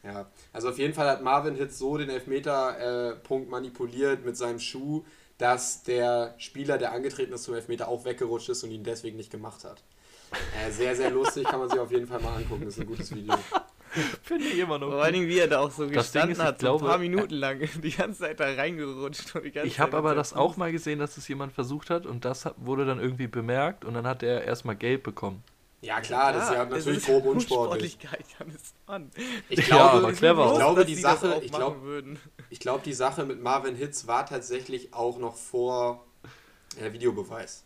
Ja, 0.03 0.27
also 0.53 0.71
auf 0.71 0.79
jeden 0.79 0.95
Fall 0.95 1.09
hat 1.09 1.23
Marvin 1.23 1.55
Hitz 1.57 1.79
so 1.79 1.97
den 1.99 2.09
Elfmeterpunkt 2.11 2.81
äh, 2.81 3.21
Punkt 3.27 3.51
manipuliert 3.51 4.25
mit 4.25 4.37
seinem 4.37 4.59
Schuh, 4.59 5.05
dass 5.39 5.83
der 5.83 6.35
Spieler, 6.39 6.77
der 6.79 6.93
angetreten 6.93 7.33
ist 7.33 7.45
zum 7.45 7.55
Elfmeter, 7.55 7.89
auch 7.89 8.05
weggerutscht 8.05 8.49
ist 8.51 8.63
und 8.65 8.71
ihn 8.71 8.85
deswegen 8.85 9.17
nicht 9.17 9.31
gemacht 9.31 9.65
hat. 9.65 9.83
Äh, 10.33 10.71
sehr, 10.71 10.95
sehr 10.95 11.11
lustig, 11.11 11.45
kann 11.45 11.59
man 11.61 11.69
sich 11.69 11.79
auf 11.79 11.91
jeden 11.91 12.07
Fall 12.07 12.21
mal 12.21 12.37
angucken, 12.37 12.67
ist 12.67 12.79
ein 12.79 12.87
gutes 12.87 13.15
Video. 13.15 13.35
Finde 14.23 14.45
ich 14.45 14.59
immer 14.59 14.79
noch. 14.79 14.91
Vor 14.91 15.03
allen 15.03 15.15
Dingen, 15.15 15.29
wie 15.29 15.39
er 15.39 15.49
da 15.49 15.59
auch 15.61 15.71
so 15.73 15.83
Das 15.91 16.13
Ding 16.13 16.29
gestanden 16.29 16.31
ist, 16.33 16.39
ich 16.39 16.45
hat, 16.45 16.61
so 16.61 16.67
glaube, 16.67 16.85
ein 16.85 16.89
paar 16.91 16.99
Minuten 16.99 17.35
lang, 17.35 17.69
die 17.83 17.91
ganze 17.91 18.21
Zeit 18.21 18.39
da 18.39 18.45
reingerutscht. 18.45 19.35
Und 19.35 19.45
die 19.45 19.51
ganze 19.51 19.67
Ich 19.67 19.81
habe 19.81 19.97
aber 19.97 20.15
das 20.15 20.33
auch 20.33 20.57
mal 20.57 20.71
gesehen, 20.71 21.01
dass 21.01 21.17
es 21.17 21.27
jemand 21.27 21.53
versucht 21.53 21.91
hat 21.91 22.07
und 22.07 22.25
das 22.25 22.49
wurde 22.59 22.87
dann 22.87 23.01
irgendwie 23.01 23.27
bemerkt 23.27 23.85
und 23.85 23.95
dann 23.95 24.07
hat 24.07 24.23
er 24.23 24.45
erstmal 24.45 24.77
Geld 24.77 25.03
bekommen. 25.03 25.43
Ja 25.83 26.01
klar, 26.01 26.33
das 26.35 26.45
ist 26.49 26.55
ja 26.55 26.65
natürlich 26.67 26.99
ist 26.99 27.07
grob 27.07 27.25
unsportlich. 27.27 27.99
Ich 29.49 29.59
Ja, 29.59 29.65
glaube, 29.65 30.07
aber 30.07 30.13
clever 30.13 30.47
ich 30.53 30.59
glaube, 30.59 30.85
die 30.85 31.01
das 31.01 31.21
Sache, 31.21 31.41
ich 31.43 31.51
glaube, 31.51 31.83
würden. 31.83 32.19
ich 32.51 32.61
glaube, 32.61 32.83
die 32.85 32.93
Sache 32.93 33.25
mit 33.25 33.43
Marvin 33.43 33.75
Hitz 33.75 34.07
war 34.07 34.27
tatsächlich 34.27 34.93
auch 34.93 35.19
noch 35.19 35.37
vor 35.37 36.05
äh, 36.79 36.93
Videobeweis. 36.93 37.65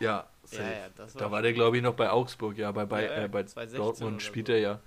Ja, 0.00 0.26
Ja, 0.52 0.62
ja, 0.62 0.88
das 0.96 1.14
Da 1.14 1.30
war 1.30 1.42
der, 1.42 1.52
glaube 1.52 1.76
ich, 1.76 1.82
noch 1.82 1.94
bei 1.94 2.10
Augsburg, 2.10 2.56
ja, 2.58 2.70
bei, 2.72 2.84
bei, 2.86 3.04
Ja, 3.04 3.10
ja, 3.12 3.24
äh, 3.24 3.28
bei 3.28 3.44
2016 3.44 3.76
Dortmund 3.78 4.22
spielt 4.22 4.46
so. 4.48 4.52
er 4.52 4.58
ja 4.58 4.80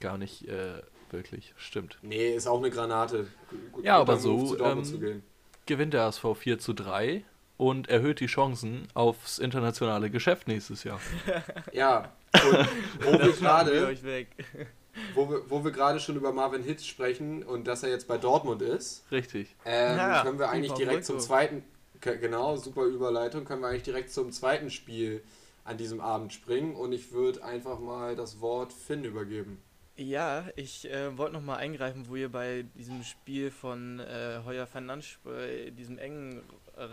gar 0.00 0.18
nicht 0.18 0.48
äh, 0.48 0.82
wirklich. 1.10 1.54
Stimmt. 1.56 1.98
Nee, 2.02 2.34
ist 2.34 2.46
auch 2.46 2.58
eine 2.58 2.70
Granate. 2.70 3.26
Gut- 3.72 3.84
Ja, 3.84 3.96
aber 3.98 4.16
so, 4.16 4.36
Move, 4.36 4.48
zu 4.50 4.56
Dortmund 4.56 4.86
ähm, 4.86 4.92
zu 4.92 5.00
gehen. 5.00 5.22
Gewinnt 5.66 5.94
der 5.94 6.02
HSV 6.04 6.24
4 6.36 6.58
zu 6.58 6.72
3 6.72 7.24
und 7.56 7.88
erhöht 7.88 8.20
die 8.20 8.26
Chancen 8.26 8.88
aufs 8.94 9.38
internationale 9.38 10.10
Geschäft 10.10 10.48
nächstes 10.48 10.84
Jahr. 10.84 11.00
Ja, 11.72 12.12
und 12.32 12.68
wo 13.04 13.12
wir 13.12 13.32
gerade 13.32 13.96
wo 15.14 15.28
wir, 15.30 15.42
wo 15.50 15.64
wir 15.64 15.70
gerade 15.70 16.00
schon 16.00 16.16
über 16.16 16.32
Marvin 16.32 16.62
Hitz 16.62 16.84
sprechen 16.84 17.42
und 17.42 17.66
dass 17.66 17.82
er 17.82 17.90
jetzt 17.90 18.08
bei 18.08 18.18
Dortmund 18.18 18.62
ist, 18.62 19.04
Richtig. 19.12 19.54
ähm, 19.64 19.96
Ja, 19.96 20.22
können 20.22 20.38
wir 20.38 20.48
eigentlich 20.48 20.72
direkt 20.72 21.04
zum 21.04 21.18
zweiten, 21.20 21.62
genau, 22.00 22.56
super 22.56 22.84
Überleitung, 22.84 23.44
können 23.44 23.62
wir 23.62 23.68
eigentlich 23.68 23.82
direkt 23.82 24.10
zum 24.10 24.32
zweiten 24.32 24.70
Spiel 24.70 25.22
an 25.64 25.76
diesem 25.76 26.00
Abend 26.00 26.32
springen 26.32 26.74
und 26.74 26.92
ich 26.92 27.12
würde 27.12 27.44
einfach 27.44 27.78
mal 27.78 28.16
das 28.16 28.40
Wort 28.40 28.72
Finn 28.72 29.04
übergeben. 29.04 29.62
Ja, 29.96 30.46
ich 30.56 30.90
äh, 30.90 31.18
wollte 31.18 31.34
nochmal 31.34 31.58
eingreifen, 31.58 32.08
wo 32.08 32.16
ihr 32.16 32.30
bei 32.30 32.64
diesem 32.74 33.04
Spiel 33.04 33.50
von 33.50 34.00
äh, 34.00 34.40
Heuer 34.46 34.66
Fernandes 34.66 35.18
bei 35.22 35.70
diesem 35.76 35.98
engen 35.98 36.42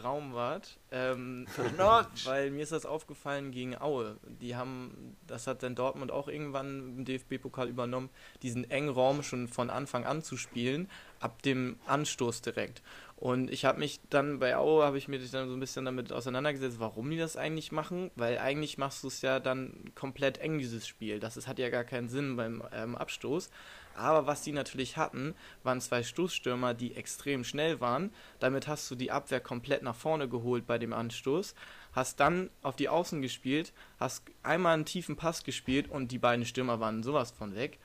Raum 0.03 0.33
wart. 0.33 0.77
Ähm, 0.91 1.47
weil 2.25 2.51
mir 2.51 2.63
ist 2.63 2.71
das 2.71 2.85
aufgefallen 2.85 3.51
gegen 3.51 3.79
Aue. 3.79 4.17
Die 4.23 4.55
haben, 4.55 5.15
das 5.25 5.47
hat 5.47 5.63
dann 5.63 5.75
Dortmund 5.75 6.11
auch 6.11 6.27
irgendwann 6.27 6.97
im 6.97 7.05
DFB-Pokal 7.05 7.69
übernommen, 7.69 8.09
diesen 8.41 8.69
engen 8.69 8.89
Raum 8.89 9.23
schon 9.23 9.47
von 9.47 9.69
Anfang 9.69 10.05
an 10.05 10.21
zu 10.21 10.35
spielen, 10.35 10.89
ab 11.19 11.41
dem 11.43 11.77
Anstoß 11.87 12.41
direkt. 12.41 12.81
Und 13.19 13.49
ich 13.49 13.65
habe 13.65 13.79
mich 13.79 13.99
dann 14.11 14.37
bei 14.37 14.55
Aue, 14.57 14.85
habe 14.85 14.99
ich 14.99 15.07
mir 15.07 15.17
dann 15.17 15.47
so 15.49 15.55
ein 15.55 15.59
bisschen 15.59 15.85
damit 15.85 16.13
auseinandergesetzt, 16.13 16.79
warum 16.79 17.09
die 17.09 17.17
das 17.17 17.35
eigentlich 17.35 17.71
machen, 17.71 18.11
weil 18.15 18.37
eigentlich 18.37 18.77
machst 18.77 19.03
du 19.03 19.07
es 19.07 19.23
ja 19.23 19.39
dann 19.39 19.73
komplett 19.95 20.37
eng, 20.37 20.59
dieses 20.59 20.87
Spiel. 20.87 21.19
Das 21.19 21.35
ist, 21.35 21.47
hat 21.47 21.57
ja 21.57 21.69
gar 21.71 21.83
keinen 21.83 22.09
Sinn 22.09 22.35
beim 22.35 22.61
ähm, 22.71 22.95
Abstoß. 22.95 23.49
Aber 23.95 24.27
was 24.27 24.43
die 24.43 24.51
natürlich 24.51 24.97
hatten, 24.97 25.33
waren 25.63 25.81
zwei 25.81 26.03
Stoßstürmer, 26.03 26.75
die 26.75 26.95
extrem 26.95 27.43
schnell 27.43 27.81
waren. 27.81 28.11
Damit 28.39 28.67
hast 28.67 28.91
du 28.91 28.95
die 28.95 29.09
Abwehr 29.09 29.39
komplett 29.39 29.81
nach 29.81 29.95
vorne 29.95 30.29
geholt 30.29 30.67
bei 30.67 30.77
dem 30.77 30.93
Anstoß. 30.93 31.55
Hast 31.93 32.19
dann 32.19 32.51
auf 32.61 32.75
die 32.75 32.87
Außen 32.89 33.23
gespielt, 33.23 33.73
hast 33.99 34.21
einmal 34.43 34.75
einen 34.75 34.85
tiefen 34.85 35.15
Pass 35.15 35.43
gespielt 35.43 35.89
und 35.89 36.11
die 36.11 36.19
beiden 36.19 36.45
Stürmer 36.45 36.79
waren 36.79 37.01
sowas 37.01 37.31
von 37.31 37.55
weg. 37.55 37.79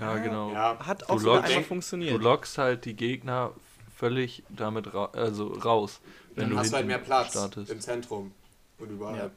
Ja, 0.00 0.16
genau. 0.18 0.52
Ja, 0.52 0.78
Hat 0.86 1.02
Du 1.02 1.06
auch 1.06 1.18
sogar 1.18 1.38
lockst- 1.38 1.46
einmal 1.48 1.62
Du 1.62 1.68
funktioniert. 1.68 2.22
lockst 2.22 2.58
halt 2.58 2.84
die 2.84 2.94
Gegner 2.94 3.52
völlig 3.96 4.44
damit 4.50 4.92
ra 4.94 5.06
also 5.06 5.48
raus, 5.48 6.00
wenn 6.34 6.44
dann 6.44 6.50
du 6.50 6.58
hast 6.58 6.70
du 6.70 6.76
halt 6.76 6.86
mehr 6.86 6.98
Platz 6.98 7.30
startest. 7.30 7.70
im 7.70 7.80
Zentrum 7.80 8.32
und 8.78 8.90
überall. 8.90 9.16
Ja. 9.16 9.30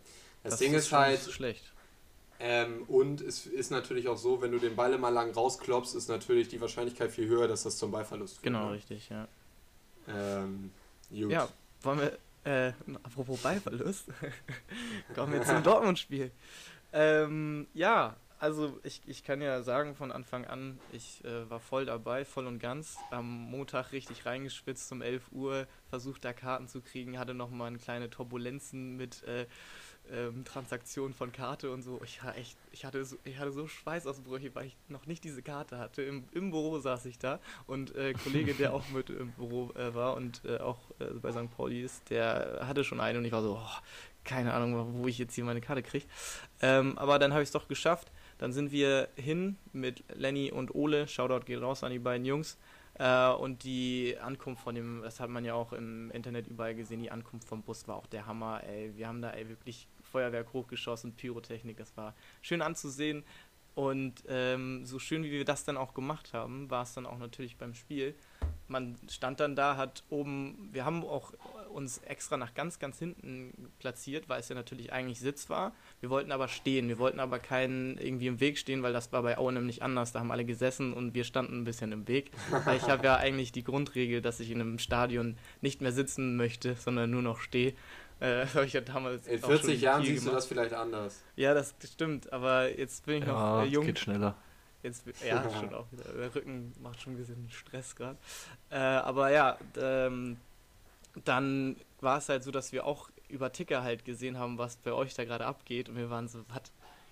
Das, 0.43 0.57
Ding 0.57 0.73
ist 0.73 0.89
schon 0.89 0.99
halt, 0.99 1.13
nicht 1.13 1.23
so 1.23 1.31
schlecht. 1.31 1.63
ähm, 2.39 2.83
und 2.87 3.21
es 3.21 3.45
ist 3.45 3.71
natürlich 3.71 4.07
auch 4.07 4.17
so, 4.17 4.41
wenn 4.41 4.51
du 4.51 4.59
den 4.59 4.75
Ball 4.75 4.93
immer 4.93 5.11
lang 5.11 5.31
rausklopfst, 5.31 5.95
ist 5.95 6.09
natürlich 6.09 6.49
die 6.49 6.59
Wahrscheinlichkeit 6.59 7.11
viel 7.11 7.27
höher, 7.27 7.47
dass 7.47 7.63
das 7.63 7.77
zum 7.77 7.91
Ballverlust 7.91 8.35
führt. 8.35 8.43
Genau, 8.43 8.67
ne? 8.67 8.73
richtig, 8.73 9.09
ja. 9.09 9.27
Ähm, 10.07 10.71
gut. 11.09 11.31
Ja, 11.31 11.47
wollen 11.81 11.99
wir, 11.99 12.17
äh, 12.43 12.73
apropos 13.03 13.41
Ballverlust, 13.41 14.07
kommen 15.15 15.33
wir 15.33 15.43
zum 15.43 15.63
Dortmund-Spiel. 15.63 16.31
Ähm, 16.91 17.67
ja, 17.73 18.15
also 18.39 18.79
ich, 18.83 19.01
ich 19.05 19.23
kann 19.23 19.41
ja 19.41 19.61
sagen 19.63 19.95
von 19.95 20.11
Anfang 20.11 20.45
an, 20.45 20.79
ich 20.93 21.23
äh, 21.25 21.49
war 21.49 21.59
voll 21.59 21.85
dabei, 21.85 22.23
voll 22.23 22.47
und 22.47 22.59
ganz. 22.59 22.97
Am 23.11 23.27
Montag 23.27 23.91
richtig 23.91 24.25
reingespitzt 24.25 24.91
um 24.91 25.01
11 25.01 25.31
Uhr, 25.31 25.67
versucht 25.89 26.23
da 26.23 26.31
Karten 26.31 26.67
zu 26.67 26.81
kriegen, 26.81 27.19
hatte 27.19 27.33
nochmal 27.33 27.67
eine 27.67 27.79
kleine 27.79 28.09
Turbulenzen 28.09 28.95
mit 28.95 29.23
äh, 29.23 29.45
ähm, 30.11 30.45
Transaktionen 30.45 31.13
von 31.13 31.31
Karte 31.31 31.71
und 31.71 31.81
so. 31.81 31.99
Ich, 32.03 32.23
war 32.23 32.35
echt, 32.37 32.57
ich, 32.71 32.85
hatte 32.85 33.03
so, 33.03 33.17
ich 33.25 33.37
hatte 33.37 33.51
so 33.51 33.67
Schweißausbrüche, 33.67 34.55
weil 34.55 34.67
ich 34.67 34.77
noch 34.87 35.05
nicht 35.05 35.23
diese 35.23 35.41
Karte 35.41 35.77
hatte. 35.77 36.01
Im, 36.01 36.23
im 36.31 36.51
Büro 36.51 36.79
saß 36.79 37.05
ich 37.05 37.19
da 37.19 37.39
und 37.67 37.95
äh, 37.95 38.13
Kollege, 38.13 38.53
der 38.53 38.73
auch 38.73 38.87
mit 38.89 39.09
im 39.09 39.31
Büro 39.33 39.71
äh, 39.75 39.93
war 39.93 40.15
und 40.15 40.43
äh, 40.45 40.57
auch 40.59 40.79
äh, 40.99 41.05
bei 41.21 41.31
St. 41.31 41.51
Pauli 41.55 41.83
ist, 41.83 42.09
der 42.09 42.61
hatte 42.63 42.83
schon 42.83 42.99
eine 42.99 43.19
und 43.19 43.25
ich 43.25 43.31
war 43.31 43.41
so, 43.41 43.59
oh, 43.61 43.77
keine 44.23 44.53
Ahnung, 44.53 45.01
wo 45.01 45.07
ich 45.07 45.17
jetzt 45.17 45.35
hier 45.35 45.43
meine 45.43 45.61
Karte 45.61 45.83
kriege. 45.83 46.05
Ähm, 46.61 46.97
aber 46.97 47.19
dann 47.19 47.31
habe 47.33 47.41
ich 47.41 47.49
es 47.49 47.53
doch 47.53 47.67
geschafft. 47.67 48.11
Dann 48.39 48.51
sind 48.51 48.71
wir 48.71 49.09
hin 49.15 49.57
mit 49.73 50.03
Lenny 50.15 50.51
und 50.51 50.73
Ole. 50.73 51.07
Shoutout 51.07 51.45
geht 51.45 51.61
raus 51.61 51.83
an 51.83 51.91
die 51.91 51.99
beiden 51.99 52.25
Jungs. 52.25 52.57
Äh, 52.95 53.29
und 53.29 53.63
die 53.63 54.17
Ankunft 54.19 54.63
von 54.63 54.75
dem, 54.75 55.01
das 55.03 55.19
hat 55.19 55.29
man 55.29 55.45
ja 55.45 55.53
auch 55.53 55.73
im 55.73 56.09
Internet 56.11 56.47
überall 56.47 56.73
gesehen, 56.73 57.01
die 57.01 57.11
Ankunft 57.11 57.47
vom 57.47 57.61
Bus 57.61 57.87
war 57.87 57.95
auch 57.95 58.07
der 58.07 58.25
Hammer. 58.25 58.63
Ey, 58.63 58.95
wir 58.95 59.07
haben 59.07 59.21
da 59.21 59.31
ey, 59.31 59.47
wirklich 59.47 59.87
Feuerwerk 60.11 60.53
hochgeschossen, 60.53 61.13
Pyrotechnik, 61.13 61.77
das 61.77 61.95
war 61.95 62.15
schön 62.41 62.61
anzusehen. 62.61 63.23
Und 63.75 64.23
ähm, 64.27 64.85
so 64.85 64.99
schön 64.99 65.23
wie 65.23 65.31
wir 65.31 65.45
das 65.45 65.63
dann 65.63 65.77
auch 65.77 65.93
gemacht 65.93 66.33
haben, 66.33 66.69
war 66.69 66.83
es 66.83 66.93
dann 66.93 67.05
auch 67.05 67.17
natürlich 67.17 67.57
beim 67.57 67.73
Spiel. 67.73 68.15
Man 68.67 68.97
stand 69.09 69.39
dann 69.39 69.55
da, 69.55 69.77
hat 69.77 70.03
oben, 70.09 70.69
wir 70.73 70.83
haben 70.83 71.03
auch 71.03 71.33
uns 71.69 71.99
extra 71.99 72.37
nach 72.37 72.53
ganz, 72.53 72.79
ganz 72.79 72.99
hinten 72.99 73.71
platziert, 73.79 74.27
weil 74.29 74.39
es 74.39 74.49
ja 74.49 74.55
natürlich 74.55 74.91
eigentlich 74.91 75.19
Sitz 75.19 75.49
war. 75.49 75.73
Wir 76.01 76.09
wollten 76.09 76.31
aber 76.31 76.47
stehen, 76.47 76.87
wir 76.87 76.99
wollten 76.99 77.19
aber 77.19 77.39
keinen 77.39 77.97
irgendwie 77.97 78.27
im 78.27 78.39
Weg 78.39 78.57
stehen, 78.57 78.83
weil 78.83 78.93
das 78.93 79.11
war 79.11 79.21
bei 79.23 79.37
Aue 79.37 79.53
nämlich 79.53 79.83
anders. 79.83 80.11
Da 80.11 80.19
haben 80.19 80.31
alle 80.31 80.45
gesessen 80.45 80.93
und 80.93 81.13
wir 81.13 81.23
standen 81.23 81.61
ein 81.61 81.63
bisschen 81.63 81.91
im 81.91 82.07
Weg. 82.07 82.31
Weil 82.65 82.77
ich 82.77 82.89
habe 82.89 83.05
ja 83.05 83.15
eigentlich 83.17 83.51
die 83.51 83.63
Grundregel, 83.63 84.21
dass 84.21 84.39
ich 84.39 84.51
in 84.51 84.61
einem 84.61 84.79
Stadion 84.79 85.37
nicht 85.61 85.81
mehr 85.81 85.91
sitzen 85.91 86.35
möchte, 86.35 86.75
sondern 86.75 87.09
nur 87.11 87.21
noch 87.21 87.39
stehe. 87.39 87.69
Äh, 88.19 88.41
das 88.41 88.55
habe 88.55 88.65
ich 88.65 88.73
ja 88.73 88.81
damals 88.81 89.27
In 89.27 89.37
auch 89.43 89.47
schon 89.47 89.57
40 89.59 89.81
Jahren 89.81 90.03
siehst 90.03 90.17
du 90.21 90.25
gemacht. 90.25 90.37
das 90.37 90.45
vielleicht 90.47 90.73
anders. 90.73 91.23
Ja, 91.35 91.53
das 91.53 91.73
stimmt, 91.85 92.33
aber 92.33 92.77
jetzt 92.77 93.05
bin 93.05 93.19
ich 93.19 93.25
noch 93.25 93.35
Ja, 93.35 93.63
äh, 93.63 93.67
es 93.67 93.73
jung. 93.73 93.85
geht 93.85 93.99
schneller. 93.99 94.35
Jetzt, 94.81 95.03
ja, 95.27 95.43
schon 95.59 95.73
auch 95.73 95.91
wieder. 95.91 96.05
Der 96.05 96.33
Rücken 96.33 96.73
macht 96.81 97.01
schon 97.01 97.13
ein 97.13 97.17
bisschen 97.17 97.49
Stress 97.49 97.95
gerade. 97.95 98.17
Äh, 98.69 98.77
aber 98.77 99.29
ja, 99.29 99.57
ähm, 99.77 100.37
dann 101.27 101.75
war 102.01 102.17
es 102.17 102.29
halt 102.29 102.43
so, 102.43 102.51
dass 102.51 102.71
wir 102.71 102.85
auch 102.85 103.09
über 103.27 103.51
Ticker 103.51 103.83
halt 103.83 104.05
gesehen 104.05 104.37
haben, 104.37 104.57
was 104.57 104.77
bei 104.77 104.93
euch 104.93 105.13
da 105.13 105.25
gerade 105.25 105.45
abgeht. 105.45 105.89
Und 105.89 105.97
wir 105.97 106.09
waren 106.09 106.27
so, 106.27 106.39
was? 106.49 106.71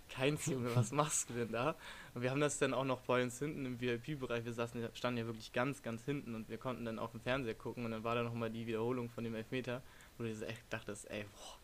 Keins, 0.09 0.45
Junge, 0.45 0.73
was 0.73 0.91
machst 0.93 1.29
du 1.29 1.33
denn 1.33 1.51
da? 1.51 1.75
Und 2.13 2.21
wir 2.21 2.31
haben 2.31 2.39
das 2.39 2.59
dann 2.59 2.73
auch 2.73 2.85
noch 2.85 3.01
bei 3.01 3.21
uns 3.21 3.39
hinten 3.39 3.65
im 3.65 3.81
VIP-Bereich. 3.81 4.45
Wir 4.45 4.53
saßen, 4.53 4.87
standen 4.93 5.17
ja 5.19 5.25
wirklich 5.25 5.51
ganz, 5.51 5.81
ganz 5.83 6.05
hinten 6.05 6.33
und 6.33 6.49
wir 6.49 6.57
konnten 6.57 6.85
dann 6.85 6.97
auf 6.97 7.11
dem 7.11 7.19
Fernseher 7.19 7.55
gucken. 7.55 7.83
Und 7.85 7.91
dann 7.91 8.03
war 8.05 8.15
da 8.15 8.23
nochmal 8.23 8.49
die 8.49 8.65
Wiederholung 8.67 9.09
von 9.09 9.25
dem 9.25 9.35
Elfmeter, 9.35 9.81
wo 10.17 10.23
du 10.23 10.29
echt 10.47 10.61
dachtest, 10.71 11.09
ey, 11.11 11.25
boah, 11.25 11.59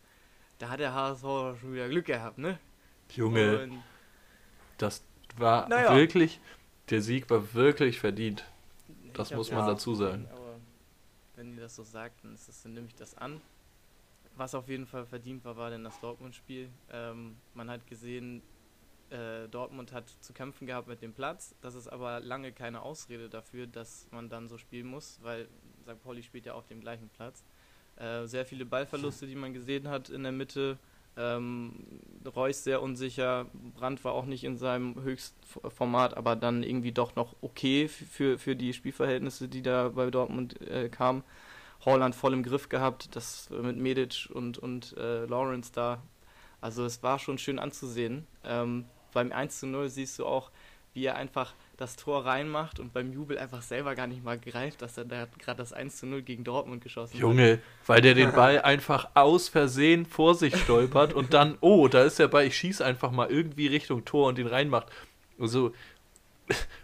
da 0.58 0.68
hat 0.70 0.80
der 0.80 0.92
HSV 0.94 1.22
schon 1.60 1.72
wieder 1.74 1.88
Glück 1.88 2.06
gehabt, 2.06 2.38
ne? 2.38 2.58
Junge, 3.14 3.62
Und 3.62 3.82
das 4.78 5.02
war 5.36 5.68
Naja. 5.68 5.94
wirklich, 5.94 6.40
der 6.90 7.02
Sieg 7.02 7.30
war 7.30 7.54
wirklich 7.54 7.98
verdient. 8.00 8.44
Das 9.14 9.30
Ich 9.30 9.36
muss 9.36 9.50
man 9.50 9.66
ja. 9.66 9.72
dazu 9.72 9.94
sagen. 9.94 10.28
Aber 10.32 10.43
wenn 11.36 11.54
ihr 11.54 11.60
das 11.60 11.76
so 11.76 11.82
sagt, 11.82 12.24
dann, 12.24 12.34
ist 12.34 12.48
das, 12.48 12.62
dann 12.62 12.74
nehme 12.74 12.86
ich 12.86 12.94
das 12.94 13.16
an. 13.16 13.40
Was 14.36 14.54
auf 14.54 14.68
jeden 14.68 14.86
Fall 14.86 15.06
verdient 15.06 15.44
war, 15.44 15.56
war 15.56 15.70
denn 15.70 15.84
das 15.84 15.98
Dortmund-Spiel. 16.00 16.68
Ähm, 16.90 17.36
man 17.54 17.70
hat 17.70 17.86
gesehen, 17.86 18.42
äh, 19.10 19.48
Dortmund 19.48 19.92
hat 19.92 20.08
zu 20.20 20.32
kämpfen 20.32 20.66
gehabt 20.66 20.88
mit 20.88 21.02
dem 21.02 21.12
Platz. 21.12 21.54
Das 21.60 21.74
ist 21.74 21.88
aber 21.88 22.20
lange 22.20 22.52
keine 22.52 22.82
Ausrede 22.82 23.28
dafür, 23.28 23.66
dass 23.66 24.08
man 24.10 24.28
dann 24.28 24.48
so 24.48 24.58
spielen 24.58 24.88
muss, 24.88 25.20
weil 25.22 25.48
St. 25.82 26.02
Pauli 26.02 26.22
spielt 26.22 26.46
ja 26.46 26.54
auf 26.54 26.66
dem 26.66 26.80
gleichen 26.80 27.08
Platz. 27.10 27.44
Äh, 27.96 28.26
sehr 28.26 28.44
viele 28.44 28.64
Ballverluste, 28.64 29.26
die 29.26 29.36
man 29.36 29.52
gesehen 29.52 29.88
hat 29.88 30.08
in 30.08 30.24
der 30.24 30.32
Mitte. 30.32 30.78
Ähm, 31.16 32.00
Reus 32.34 32.64
sehr 32.64 32.82
unsicher, 32.82 33.46
Brandt 33.76 34.04
war 34.04 34.12
auch 34.12 34.24
nicht 34.24 34.44
in 34.44 34.56
seinem 34.56 35.00
Höchstformat, 35.02 36.16
aber 36.16 36.36
dann 36.36 36.62
irgendwie 36.62 36.92
doch 36.92 37.14
noch 37.14 37.36
okay 37.40 37.88
für, 37.88 38.38
für 38.38 38.56
die 38.56 38.72
Spielverhältnisse, 38.72 39.48
die 39.48 39.62
da 39.62 39.90
bei 39.90 40.10
Dortmund 40.10 40.60
äh, 40.62 40.88
kamen. 40.88 41.22
Holland 41.84 42.14
voll 42.14 42.32
im 42.32 42.42
Griff 42.42 42.68
gehabt, 42.68 43.14
das 43.14 43.50
mit 43.50 43.76
Medic 43.76 44.30
und, 44.32 44.58
und 44.58 44.96
äh, 44.96 45.26
Lawrence 45.26 45.70
da. 45.72 46.02
Also 46.60 46.84
es 46.84 47.02
war 47.02 47.18
schon 47.18 47.36
schön 47.38 47.58
anzusehen. 47.58 48.26
Ähm, 48.42 48.86
beim 49.12 49.32
1 49.32 49.60
zu 49.60 49.66
0 49.66 49.90
siehst 49.90 50.18
du 50.18 50.26
auch, 50.26 50.50
wie 50.94 51.04
er 51.04 51.16
einfach 51.16 51.52
das 51.76 51.96
Tor 51.96 52.24
reinmacht 52.24 52.78
und 52.78 52.92
beim 52.92 53.12
Jubel 53.12 53.38
einfach 53.38 53.62
selber 53.62 53.94
gar 53.94 54.06
nicht 54.06 54.22
mal 54.24 54.38
greift, 54.38 54.82
dass 54.82 54.96
er 54.96 55.04
da 55.04 55.26
gerade 55.38 55.58
das 55.58 55.72
1 55.72 55.96
zu 55.96 56.06
0 56.06 56.22
gegen 56.22 56.44
Dortmund 56.44 56.82
geschossen 56.82 57.14
hat. 57.14 57.20
Junge, 57.20 57.60
weil 57.86 58.00
der 58.00 58.14
den 58.14 58.32
Ball 58.32 58.62
einfach 58.62 59.10
aus 59.14 59.48
Versehen 59.48 60.06
vor 60.06 60.34
sich 60.34 60.56
stolpert 60.56 61.12
und 61.12 61.34
dann, 61.34 61.58
oh, 61.60 61.88
da 61.88 62.02
ist 62.04 62.18
der 62.18 62.28
Ball, 62.28 62.46
ich 62.46 62.56
schieße 62.56 62.84
einfach 62.84 63.10
mal 63.10 63.30
irgendwie 63.30 63.66
Richtung 63.66 64.04
Tor 64.04 64.28
und 64.28 64.38
den 64.38 64.46
reinmacht. 64.46 64.86
Also 65.38 65.72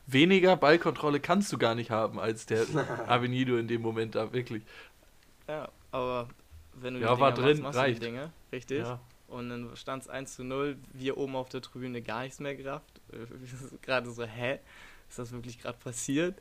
weniger 0.06 0.56
Ballkontrolle 0.56 1.20
kannst 1.20 1.52
du 1.52 1.58
gar 1.58 1.74
nicht 1.74 1.90
haben 1.90 2.18
als 2.18 2.46
der 2.46 2.64
Avenido 3.06 3.56
in 3.56 3.68
dem 3.68 3.82
Moment 3.82 4.14
da, 4.14 4.32
wirklich. 4.32 4.62
Ja, 5.46 5.68
aber 5.92 6.28
wenn 6.74 6.94
du 6.94 7.00
Ja, 7.00 7.14
die 7.14 7.20
war 7.20 7.32
Dinger 7.32 7.46
drin, 7.46 7.62
machst, 7.62 7.62
machst 7.62 7.78
du 7.78 7.82
die 7.82 7.90
reicht. 7.90 8.02
Dinge, 8.02 8.32
richtig? 8.52 8.78
Ja. 8.80 9.00
Und 9.30 9.48
dann 9.48 9.70
stand 9.76 10.02
es 10.02 10.08
1 10.08 10.34
zu 10.34 10.44
0, 10.44 10.76
wir 10.92 11.16
oben 11.16 11.36
auf 11.36 11.48
der 11.48 11.62
Tribüne 11.62 12.02
gar 12.02 12.22
nichts 12.22 12.40
mehr 12.40 12.54
gerafft. 12.54 13.00
Äh, 13.12 13.26
Gerade 13.82 14.10
so, 14.10 14.24
hä? 14.24 14.58
Ist 15.08 15.18
das 15.18 15.32
wirklich 15.32 15.58
gerade 15.58 15.76
passiert? 15.78 16.38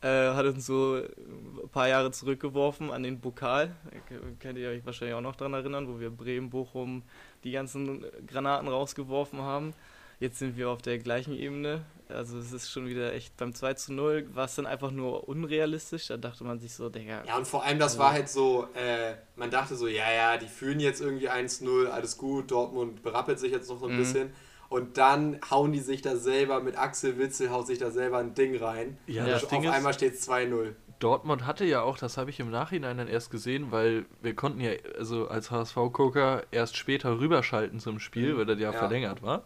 Äh, 0.00 0.32
hat 0.34 0.46
uns 0.46 0.66
so 0.66 0.94
ein 0.96 1.68
paar 1.70 1.88
Jahre 1.88 2.10
zurückgeworfen 2.12 2.90
an 2.92 3.02
den 3.02 3.20
Pokal. 3.20 3.74
K- 4.08 4.14
Könnt 4.38 4.58
ihr 4.58 4.68
euch 4.70 4.84
wahrscheinlich 4.86 5.14
auch 5.16 5.20
noch 5.20 5.34
dran 5.34 5.54
erinnern, 5.54 5.88
wo 5.88 5.98
wir 5.98 6.10
Bremen, 6.10 6.50
Bochum 6.50 7.02
die 7.42 7.50
ganzen 7.52 8.04
Granaten 8.26 8.68
rausgeworfen 8.68 9.40
haben. 9.40 9.74
Jetzt 10.20 10.38
sind 10.38 10.56
wir 10.56 10.70
auf 10.70 10.82
der 10.82 10.98
gleichen 10.98 11.34
Ebene. 11.36 11.84
Also 12.12 12.38
es 12.38 12.52
ist 12.52 12.70
schon 12.70 12.86
wieder 12.86 13.12
echt 13.12 13.36
beim 13.36 13.54
2 13.54 13.74
zu 13.74 13.92
0 13.92 14.28
war 14.34 14.44
es 14.46 14.54
dann 14.54 14.66
einfach 14.66 14.90
nur 14.90 15.28
unrealistisch. 15.28 16.08
Da 16.08 16.16
dachte 16.16 16.44
man 16.44 16.58
sich 16.58 16.72
so, 16.74 16.88
Digga, 16.88 17.24
Ja, 17.26 17.36
und 17.36 17.46
vor 17.46 17.64
allem, 17.64 17.78
das 17.78 17.98
war 17.98 18.12
halt 18.12 18.28
so, 18.28 18.68
äh, 18.74 19.14
man 19.36 19.50
dachte 19.50 19.76
so, 19.76 19.86
ja, 19.88 20.10
ja, 20.12 20.36
die 20.38 20.48
führen 20.48 20.80
jetzt 20.80 21.00
irgendwie 21.00 21.28
1-0, 21.28 21.86
alles 21.88 22.16
gut, 22.18 22.50
Dortmund 22.50 23.02
berappelt 23.02 23.38
sich 23.38 23.52
jetzt 23.52 23.68
noch 23.70 23.80
so 23.80 23.86
ein 23.86 23.94
Mhm. 23.94 23.98
bisschen. 23.98 24.32
Und 24.68 24.96
dann 24.96 25.38
hauen 25.50 25.72
die 25.72 25.80
sich 25.80 26.00
da 26.00 26.16
selber, 26.16 26.60
mit 26.60 26.78
Axel 26.78 27.18
Witzel 27.18 27.50
haut 27.50 27.66
sich 27.66 27.78
da 27.78 27.90
selber 27.90 28.18
ein 28.18 28.34
Ding 28.34 28.56
rein. 28.56 28.96
Ja, 29.06 29.24
Und 29.24 29.30
das 29.30 29.44
auf 29.44 29.50
Ding 29.50 29.68
einmal 29.68 29.92
steht 29.92 30.14
es 30.14 30.22
2-0. 30.22 30.74
Dortmund 30.98 31.46
hatte 31.46 31.64
ja 31.64 31.82
auch, 31.82 31.98
das 31.98 32.16
habe 32.16 32.30
ich 32.30 32.38
im 32.40 32.50
Nachhinein 32.50 32.96
dann 32.96 33.08
erst 33.08 33.30
gesehen, 33.30 33.72
weil 33.72 34.06
wir 34.22 34.34
konnten 34.36 34.60
ja, 34.60 34.70
also 34.96 35.26
als 35.28 35.50
HSV-Gucker, 35.50 36.44
erst 36.52 36.76
später 36.76 37.18
rüberschalten 37.18 37.80
zum 37.80 37.98
Spiel, 37.98 38.34
Mhm. 38.34 38.38
weil 38.38 38.46
das 38.46 38.58
ja, 38.60 38.72
Ja. 38.72 38.78
verlängert 38.78 39.20
war. 39.20 39.44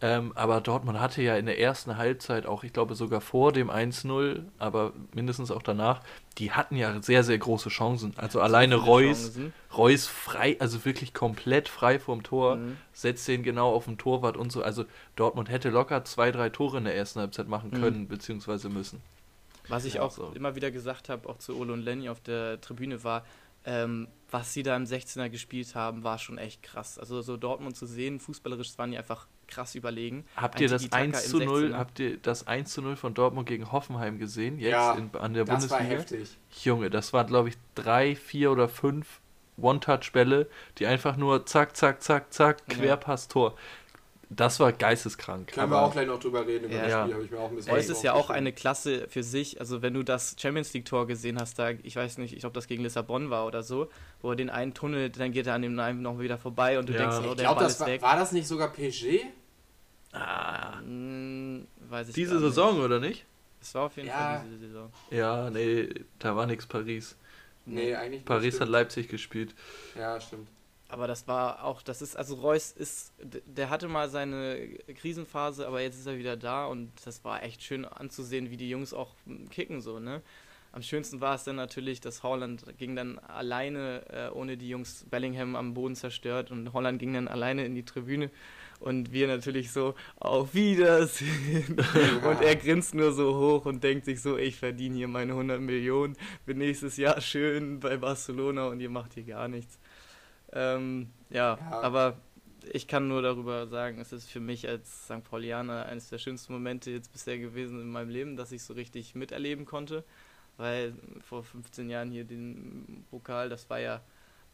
Ähm, 0.00 0.32
aber 0.34 0.60
Dortmund 0.60 1.00
hatte 1.00 1.22
ja 1.22 1.36
in 1.36 1.46
der 1.46 1.58
ersten 1.58 1.96
Halbzeit 1.96 2.46
auch, 2.46 2.62
ich 2.64 2.72
glaube 2.72 2.94
sogar 2.94 3.20
vor 3.20 3.52
dem 3.52 3.70
1-0, 3.70 4.42
aber 4.58 4.92
mindestens 5.14 5.50
auch 5.50 5.62
danach, 5.62 6.02
die 6.36 6.50
hatten 6.52 6.76
ja 6.76 7.00
sehr, 7.00 7.22
sehr 7.24 7.38
große 7.38 7.68
Chancen. 7.70 8.12
Also 8.16 8.40
alleine 8.40 8.74
viele 8.74 8.86
Reus, 8.86 9.22
Chancen. 9.22 9.52
Reus 9.74 10.06
frei, 10.06 10.56
also 10.60 10.84
wirklich 10.84 11.14
komplett 11.14 11.68
frei 11.68 11.98
vom 11.98 12.22
Tor, 12.22 12.56
Mhm. 12.56 12.76
setzt 12.92 13.26
den 13.28 13.42
genau 13.42 13.72
auf 13.72 13.84
den 13.86 13.96
Torwart 13.96 14.36
und 14.36 14.52
so. 14.52 14.62
Also 14.62 14.84
Dortmund 15.16 15.48
hätte 15.48 15.70
locker 15.70 16.04
zwei, 16.04 16.32
drei 16.32 16.50
Tore 16.50 16.78
in 16.78 16.84
der 16.84 16.96
ersten 16.96 17.20
Halbzeit 17.20 17.48
machen 17.48 17.70
Mhm. 17.72 17.80
können, 17.80 18.08
beziehungsweise 18.08 18.68
müssen. 18.68 19.00
Was 19.68 19.84
ich 19.86 19.94
Ja, 19.94 20.02
auch 20.02 20.10
so. 20.10 20.32
immer 20.34 20.54
wieder 20.56 20.70
gesagt 20.70 21.08
habe, 21.08 21.26
auch 21.28 21.38
zu 21.38 21.56
Ole 21.58 21.72
und 21.72 21.80
Lenny 21.80 22.08
auf 22.10 22.20
der 22.20 22.60
Tribüne, 22.60 23.02
war, 23.04 23.24
ähm, 23.64 24.08
was 24.30 24.52
sie 24.52 24.62
da 24.62 24.76
im 24.76 24.84
16er 24.84 25.30
gespielt 25.30 25.74
haben, 25.74 26.04
war 26.04 26.18
schon 26.18 26.36
echt 26.36 26.62
krass. 26.62 26.98
Also 26.98 27.22
so 27.22 27.38
Dortmund 27.38 27.74
zu 27.76 27.86
sehen, 27.86 28.20
fußballerisch 28.20 28.76
waren 28.76 28.90
die 28.90 28.98
einfach 28.98 29.26
krass 29.48 29.74
überlegen. 29.74 30.24
Habt 30.36 30.56
Ein 30.56 30.62
ihr 30.62 30.68
das 30.68 30.82
Tiki-Taka 30.82 31.02
1 31.04 31.24
im 31.24 31.30
zu 31.30 31.38
0, 31.44 31.64
16er. 31.72 31.76
habt 31.76 31.98
ihr 32.00 32.16
das 32.18 32.46
1 32.46 32.72
zu 32.72 32.82
0 32.82 32.96
von 32.96 33.14
Dortmund 33.14 33.48
gegen 33.48 33.70
Hoffenheim 33.72 34.18
gesehen? 34.18 34.58
Jetzt 34.58 34.72
Ja, 34.72 34.92
in, 34.94 35.10
an 35.18 35.34
der 35.34 35.44
Das 35.44 35.70
war 35.70 35.78
Bundesliga? 35.78 36.00
heftig. 36.00 36.38
Junge, 36.62 36.90
das 36.90 37.12
waren, 37.12 37.26
glaube 37.26 37.48
ich, 37.50 37.56
drei, 37.74 38.14
vier 38.16 38.50
oder 38.52 38.68
fünf 38.68 39.20
One-Touch-Bälle, 39.56 40.48
die 40.78 40.86
einfach 40.86 41.16
nur 41.16 41.46
zack, 41.46 41.76
zack, 41.76 42.02
zack, 42.02 42.32
zack, 42.32 42.58
Ja. 42.68 42.96
Das 44.36 44.58
war 44.60 44.72
geisteskrank. 44.72 45.48
Können 45.52 45.70
wir 45.70 45.80
auch 45.82 45.92
gleich 45.92 46.06
noch 46.06 46.18
drüber 46.18 46.46
reden, 46.46 46.64
über 46.66 46.74
Ja. 46.74 46.82
das. 46.82 46.92
Spiel, 47.02 47.14
habe 47.14 47.24
ich 47.24 47.30
mir 47.30 47.38
auch 47.38 47.50
ein 47.50 47.56
bisschen 47.56 47.76
ist 47.76 48.02
ja 48.02 48.12
auch 48.14 48.30
eine 48.30 48.52
Klasse 48.52 49.06
für 49.08 49.22
sich. 49.22 49.60
Also 49.60 49.82
wenn 49.82 49.94
du 49.94 50.02
das 50.02 50.36
Champions 50.40 50.72
League 50.72 50.84
Tor 50.86 51.06
gesehen 51.06 51.38
hast, 51.40 51.58
da, 51.58 51.70
ich 51.70 51.96
weiß 51.96 52.18
nicht, 52.18 52.32
ich 52.34 52.40
glaube, 52.40 52.54
das 52.54 52.66
gegen 52.66 52.82
Lissabon 52.82 53.30
war 53.30 53.46
oder 53.46 53.62
so, 53.62 53.88
wo 54.22 54.30
er 54.30 54.36
den 54.36 54.50
einen 54.50 54.74
tunnelt, 54.74 55.18
dann 55.20 55.32
geht 55.32 55.46
er 55.46 55.54
an 55.54 55.62
dem 55.62 55.78
einen 55.78 56.02
noch 56.02 56.18
wieder 56.18 56.38
vorbei 56.38 56.78
und 56.78 56.88
du 56.88 56.92
Ja. 56.94 57.00
denkst, 57.00 57.16
oh, 57.18 57.30
Ich 57.30 57.36
der 57.36 57.44
glaube, 57.44 57.54
Ball 57.56 57.64
das 57.64 57.72
ist 57.74 57.80
war, 57.80 57.86
weg. 57.88 58.02
war 58.02 58.16
das 58.16 58.32
nicht 58.32 58.46
sogar 58.48 58.72
PSG? 58.72 59.20
Ah, 60.12 60.78
Hm, 60.78 61.66
weiß 61.88 62.08
ich 62.08 62.14
diese 62.14 62.34
gar 62.34 62.40
nicht. 62.40 62.48
Saison, 62.48 62.80
oder 62.80 63.00
nicht? 63.00 63.24
Es 63.60 63.74
war 63.74 63.82
auf 63.84 63.96
jeden 63.96 64.08
Ja. 64.08 64.14
Fall 64.38 64.44
diese 64.46 64.58
Saison. 64.68 64.92
Ja, 65.10 65.50
nee, 65.50 65.88
da 66.18 66.36
war 66.36 66.46
nichts 66.46 66.66
Paris. 66.66 67.16
Nee, 67.66 67.94
eigentlich 67.94 68.10
nicht. 68.20 68.24
Paris 68.26 68.60
hat. 68.60 68.68
Leipzig 68.68 69.08
gespielt. 69.08 69.54
Ja, 69.98 70.20
stimmt. 70.20 70.48
Aber 70.94 71.08
das 71.08 71.26
war 71.26 71.64
auch, 71.64 71.82
das 71.82 72.02
ist, 72.02 72.16
also 72.16 72.36
Reus 72.36 72.70
ist, 72.70 73.12
der 73.20 73.68
hatte 73.68 73.88
mal 73.88 74.08
seine 74.08 74.68
Krisenphase, 74.94 75.66
aber 75.66 75.80
jetzt 75.80 75.98
ist 75.98 76.06
er 76.06 76.18
wieder 76.18 76.36
da 76.36 76.66
und 76.66 76.92
das 77.04 77.24
war 77.24 77.42
echt 77.42 77.64
schön 77.64 77.84
anzusehen, 77.84 78.52
wie 78.52 78.56
die 78.56 78.70
Jungs 78.70 78.94
auch 78.94 79.12
mm, 79.24 79.48
kicken 79.48 79.80
so, 79.80 79.98
ne? 79.98 80.22
Am 80.70 80.82
schönsten 80.82 81.20
war 81.20 81.34
es 81.34 81.42
dann 81.42 81.56
natürlich, 81.56 82.00
dass 82.00 82.22
Holland 82.22 82.64
ging 82.78 82.94
dann 82.94 83.18
alleine 83.18 84.04
äh, 84.08 84.28
ohne 84.32 84.56
die 84.56 84.68
Jungs 84.68 85.04
Bellingham 85.10 85.56
am 85.56 85.74
Boden 85.74 85.96
zerstört 85.96 86.52
und 86.52 86.72
Holland 86.72 87.00
ging 87.00 87.12
dann 87.12 87.26
alleine 87.26 87.64
in 87.66 87.74
die 87.74 87.84
Tribüne 87.84 88.30
und 88.78 89.10
wir 89.10 89.26
natürlich 89.26 89.72
so, 89.72 89.96
auf 90.14 90.54
Wiedersehen. 90.54 91.76
und 92.24 92.40
er 92.40 92.54
grinst 92.54 92.94
nur 92.94 93.10
so 93.10 93.34
hoch 93.34 93.66
und 93.66 93.82
denkt 93.82 94.04
sich 94.04 94.22
so, 94.22 94.38
ich 94.38 94.54
verdiene 94.54 94.94
hier 94.94 95.08
meine 95.08 95.32
100 95.32 95.60
Millionen, 95.60 96.16
bin 96.46 96.58
nächstes 96.58 96.98
Jahr 96.98 97.20
schön 97.20 97.80
bei 97.80 97.96
Barcelona 97.96 98.68
und 98.68 98.78
ihr 98.78 98.90
macht 98.90 99.14
hier 99.14 99.24
gar 99.24 99.48
nichts. 99.48 99.80
Ähm, 100.54 101.10
ja, 101.30 101.58
Ja. 101.58 101.80
aber 101.80 102.16
ich 102.72 102.86
kann 102.88 103.08
nur 103.08 103.20
darüber 103.20 103.66
sagen, 103.66 103.98
es 104.00 104.12
ist 104.12 104.30
für 104.30 104.40
mich 104.40 104.66
als 104.68 105.04
St. 105.04 105.22
Paulianer 105.24 105.84
eines 105.86 106.08
der 106.08 106.18
schönsten 106.18 106.52
Momente 106.54 106.90
jetzt 106.90 107.12
bisher 107.12 107.38
gewesen 107.38 107.80
in 107.80 107.90
meinem 107.90 108.08
Leben, 108.08 108.36
dass 108.36 108.52
ich 108.52 108.62
so 108.62 108.72
richtig 108.72 109.14
miterleben 109.14 109.66
konnte, 109.66 110.04
weil 110.56 110.94
vor 111.28 111.42
15 111.42 111.90
Jahren 111.90 112.10
hier 112.10 112.24
den 112.24 113.04
Pokal, 113.10 113.48
das 113.50 113.68
war 113.68 113.80
ja, 113.80 114.00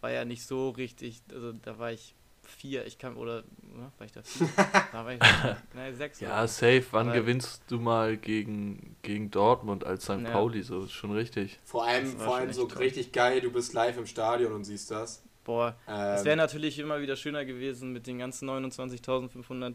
war 0.00 0.10
ja 0.10 0.24
nicht 0.24 0.44
so 0.44 0.70
richtig, 0.70 1.20
also 1.32 1.52
da 1.52 1.78
war 1.78 1.92
ich 1.92 2.14
vier, 2.42 2.84
ich 2.86 2.98
kann, 2.98 3.14
oder, 3.16 3.42
ne, 3.62 3.92
war 3.98 4.06
ich 4.06 4.12
da 4.12 4.22
vier? 4.22 4.48
da 4.92 5.04
war 5.04 5.12
ich, 5.12 5.20
nein, 5.74 5.94
sechs. 5.94 6.18
Ja, 6.18 6.30
oder- 6.38 6.48
safe. 6.48 6.84
Wann 6.90 7.08
Aber- 7.10 7.18
gewinnst 7.20 7.62
du 7.68 7.78
mal 7.78 8.16
gegen, 8.16 8.96
gegen 9.02 9.30
Dortmund 9.30 9.84
als 9.84 10.04
St. 10.04 10.22
Ja. 10.22 10.30
Pauli? 10.32 10.62
So, 10.62 10.82
ist 10.84 10.92
schon 10.92 11.12
richtig. 11.12 11.60
Vor 11.64 11.84
allem, 11.86 12.06
vor 12.18 12.36
allem 12.36 12.52
so 12.52 12.66
toll. 12.66 12.78
richtig 12.78 13.12
geil, 13.12 13.40
du 13.40 13.52
bist 13.52 13.72
live 13.74 13.98
im 13.98 14.06
Stadion 14.06 14.52
und 14.52 14.64
siehst 14.64 14.90
das. 14.90 15.22
Boah, 15.50 15.74
es 16.14 16.20
Ähm, 16.20 16.26
wäre 16.26 16.36
natürlich 16.36 16.78
immer 16.78 17.00
wieder 17.00 17.16
schöner 17.16 17.44
gewesen 17.44 17.92
mit 17.92 18.06
den 18.06 18.18
ganzen 18.18 18.46
29.500. 18.46 19.74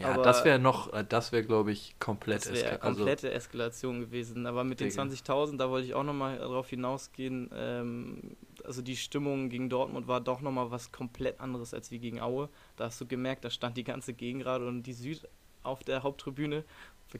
Ja, 0.00 0.08
aber 0.12 0.24
das 0.24 0.44
wäre 0.44 0.58
noch, 0.58 0.92
äh, 0.92 1.04
das 1.08 1.30
wäre, 1.30 1.44
glaube 1.44 1.70
ich, 1.70 1.94
komplett 2.00 2.44
Das 2.44 2.52
wäre 2.52 2.74
eska- 2.74 2.80
also, 2.80 2.96
komplette 2.98 3.30
Eskalation 3.30 4.00
gewesen. 4.00 4.46
Aber 4.46 4.64
mit 4.64 4.80
den 4.80 4.88
Digga. 4.88 5.02
20.000, 5.02 5.58
da 5.60 5.70
wollte 5.70 5.86
ich 5.86 5.94
auch 5.94 6.02
nochmal 6.02 6.38
drauf 6.38 6.68
hinausgehen. 6.68 7.50
Ähm, 7.54 8.36
also 8.64 8.82
die 8.82 8.96
Stimmung 8.96 9.48
gegen 9.48 9.70
Dortmund 9.70 10.08
war 10.08 10.20
doch 10.20 10.40
nochmal 10.40 10.70
was 10.72 10.90
komplett 10.90 11.40
anderes 11.40 11.72
als 11.72 11.90
wie 11.92 11.98
gegen 12.00 12.20
Aue. 12.20 12.48
Da 12.76 12.86
hast 12.86 13.00
du 13.00 13.06
gemerkt, 13.06 13.44
da 13.44 13.50
stand 13.50 13.76
die 13.76 13.84
ganze 13.84 14.12
Gegend 14.12 14.42
gerade 14.42 14.66
und 14.66 14.82
die 14.82 14.92
Süd 14.92 15.22
auf 15.62 15.84
der 15.84 16.02
Haupttribüne. 16.02 16.64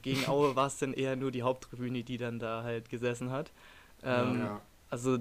Gegen 0.01 0.25
Aue 0.27 0.55
war 0.55 0.67
es 0.67 0.77
dann 0.77 0.93
eher 0.93 1.15
nur 1.15 1.31
die 1.31 1.43
Haupttribüne, 1.43 2.03
die 2.03 2.17
dann 2.17 2.37
da 2.37 2.63
halt 2.63 2.89
gesessen 2.89 3.31
hat. 3.31 3.51
Ähm, 4.03 4.39
ja. 4.41 4.61
also 4.91 5.15
äh, 5.15 5.19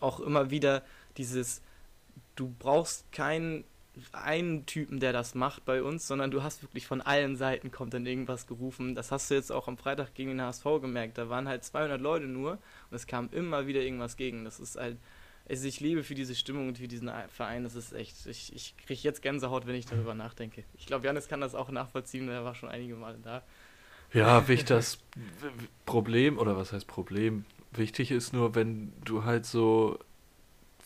auch 0.00 0.20
immer 0.20 0.50
wieder 0.50 0.82
dieses, 1.16 1.62
du 2.36 2.54
brauchst 2.58 3.10
keinen 3.12 3.64
einen 4.12 4.66
Typen, 4.66 5.00
der 5.00 5.12
das 5.12 5.34
macht 5.34 5.64
bei 5.64 5.82
uns, 5.82 6.06
sondern 6.06 6.30
du 6.30 6.42
hast 6.42 6.62
wirklich 6.62 6.86
von 6.86 7.00
allen 7.00 7.36
Seiten 7.36 7.70
kommt 7.70 7.94
dann 7.94 8.04
irgendwas 8.04 8.46
gerufen. 8.46 8.94
Das 8.94 9.10
hast 9.10 9.30
du 9.30 9.34
jetzt 9.34 9.50
auch 9.50 9.68
am 9.68 9.78
Freitag 9.78 10.14
gegen 10.14 10.30
den 10.30 10.42
HSV 10.42 10.64
gemerkt. 10.80 11.18
Da 11.18 11.28
waren 11.28 11.48
halt 11.48 11.64
200 11.64 12.00
Leute 12.00 12.26
nur 12.26 12.52
und 12.52 12.94
es 12.94 13.06
kam 13.06 13.30
immer 13.32 13.66
wieder 13.66 13.80
irgendwas 13.80 14.16
gegen. 14.16 14.44
Das 14.44 14.60
ist 14.60 14.76
halt, 14.76 14.98
also 15.48 15.66
ich 15.66 15.80
lebe 15.80 16.02
für 16.02 16.14
diese 16.14 16.34
Stimmung 16.34 16.68
und 16.68 16.78
für 16.78 16.88
diesen 16.88 17.10
Verein. 17.28 17.64
Das 17.64 17.74
ist 17.74 17.92
echt, 17.92 18.26
ich, 18.26 18.54
ich 18.54 18.74
kriege 18.76 19.00
jetzt 19.00 19.22
Gänsehaut, 19.22 19.66
wenn 19.66 19.74
ich 19.74 19.86
darüber 19.86 20.14
nachdenke. 20.14 20.64
Ich 20.76 20.86
glaube, 20.86 21.06
Janis 21.06 21.28
kann 21.28 21.40
das 21.40 21.54
auch 21.54 21.70
nachvollziehen, 21.70 22.26
der 22.26 22.44
war 22.44 22.54
schon 22.54 22.68
einige 22.68 22.96
Male 22.96 23.18
da. 23.22 23.42
Ja, 24.12 24.46
wichtig, 24.46 24.68
das 24.68 24.98
Problem, 25.84 26.38
oder 26.38 26.56
was 26.56 26.72
heißt 26.72 26.86
Problem? 26.86 27.44
Wichtig 27.72 28.10
ist 28.10 28.32
nur, 28.32 28.54
wenn 28.54 28.92
du 29.04 29.24
halt 29.24 29.46
so 29.46 29.98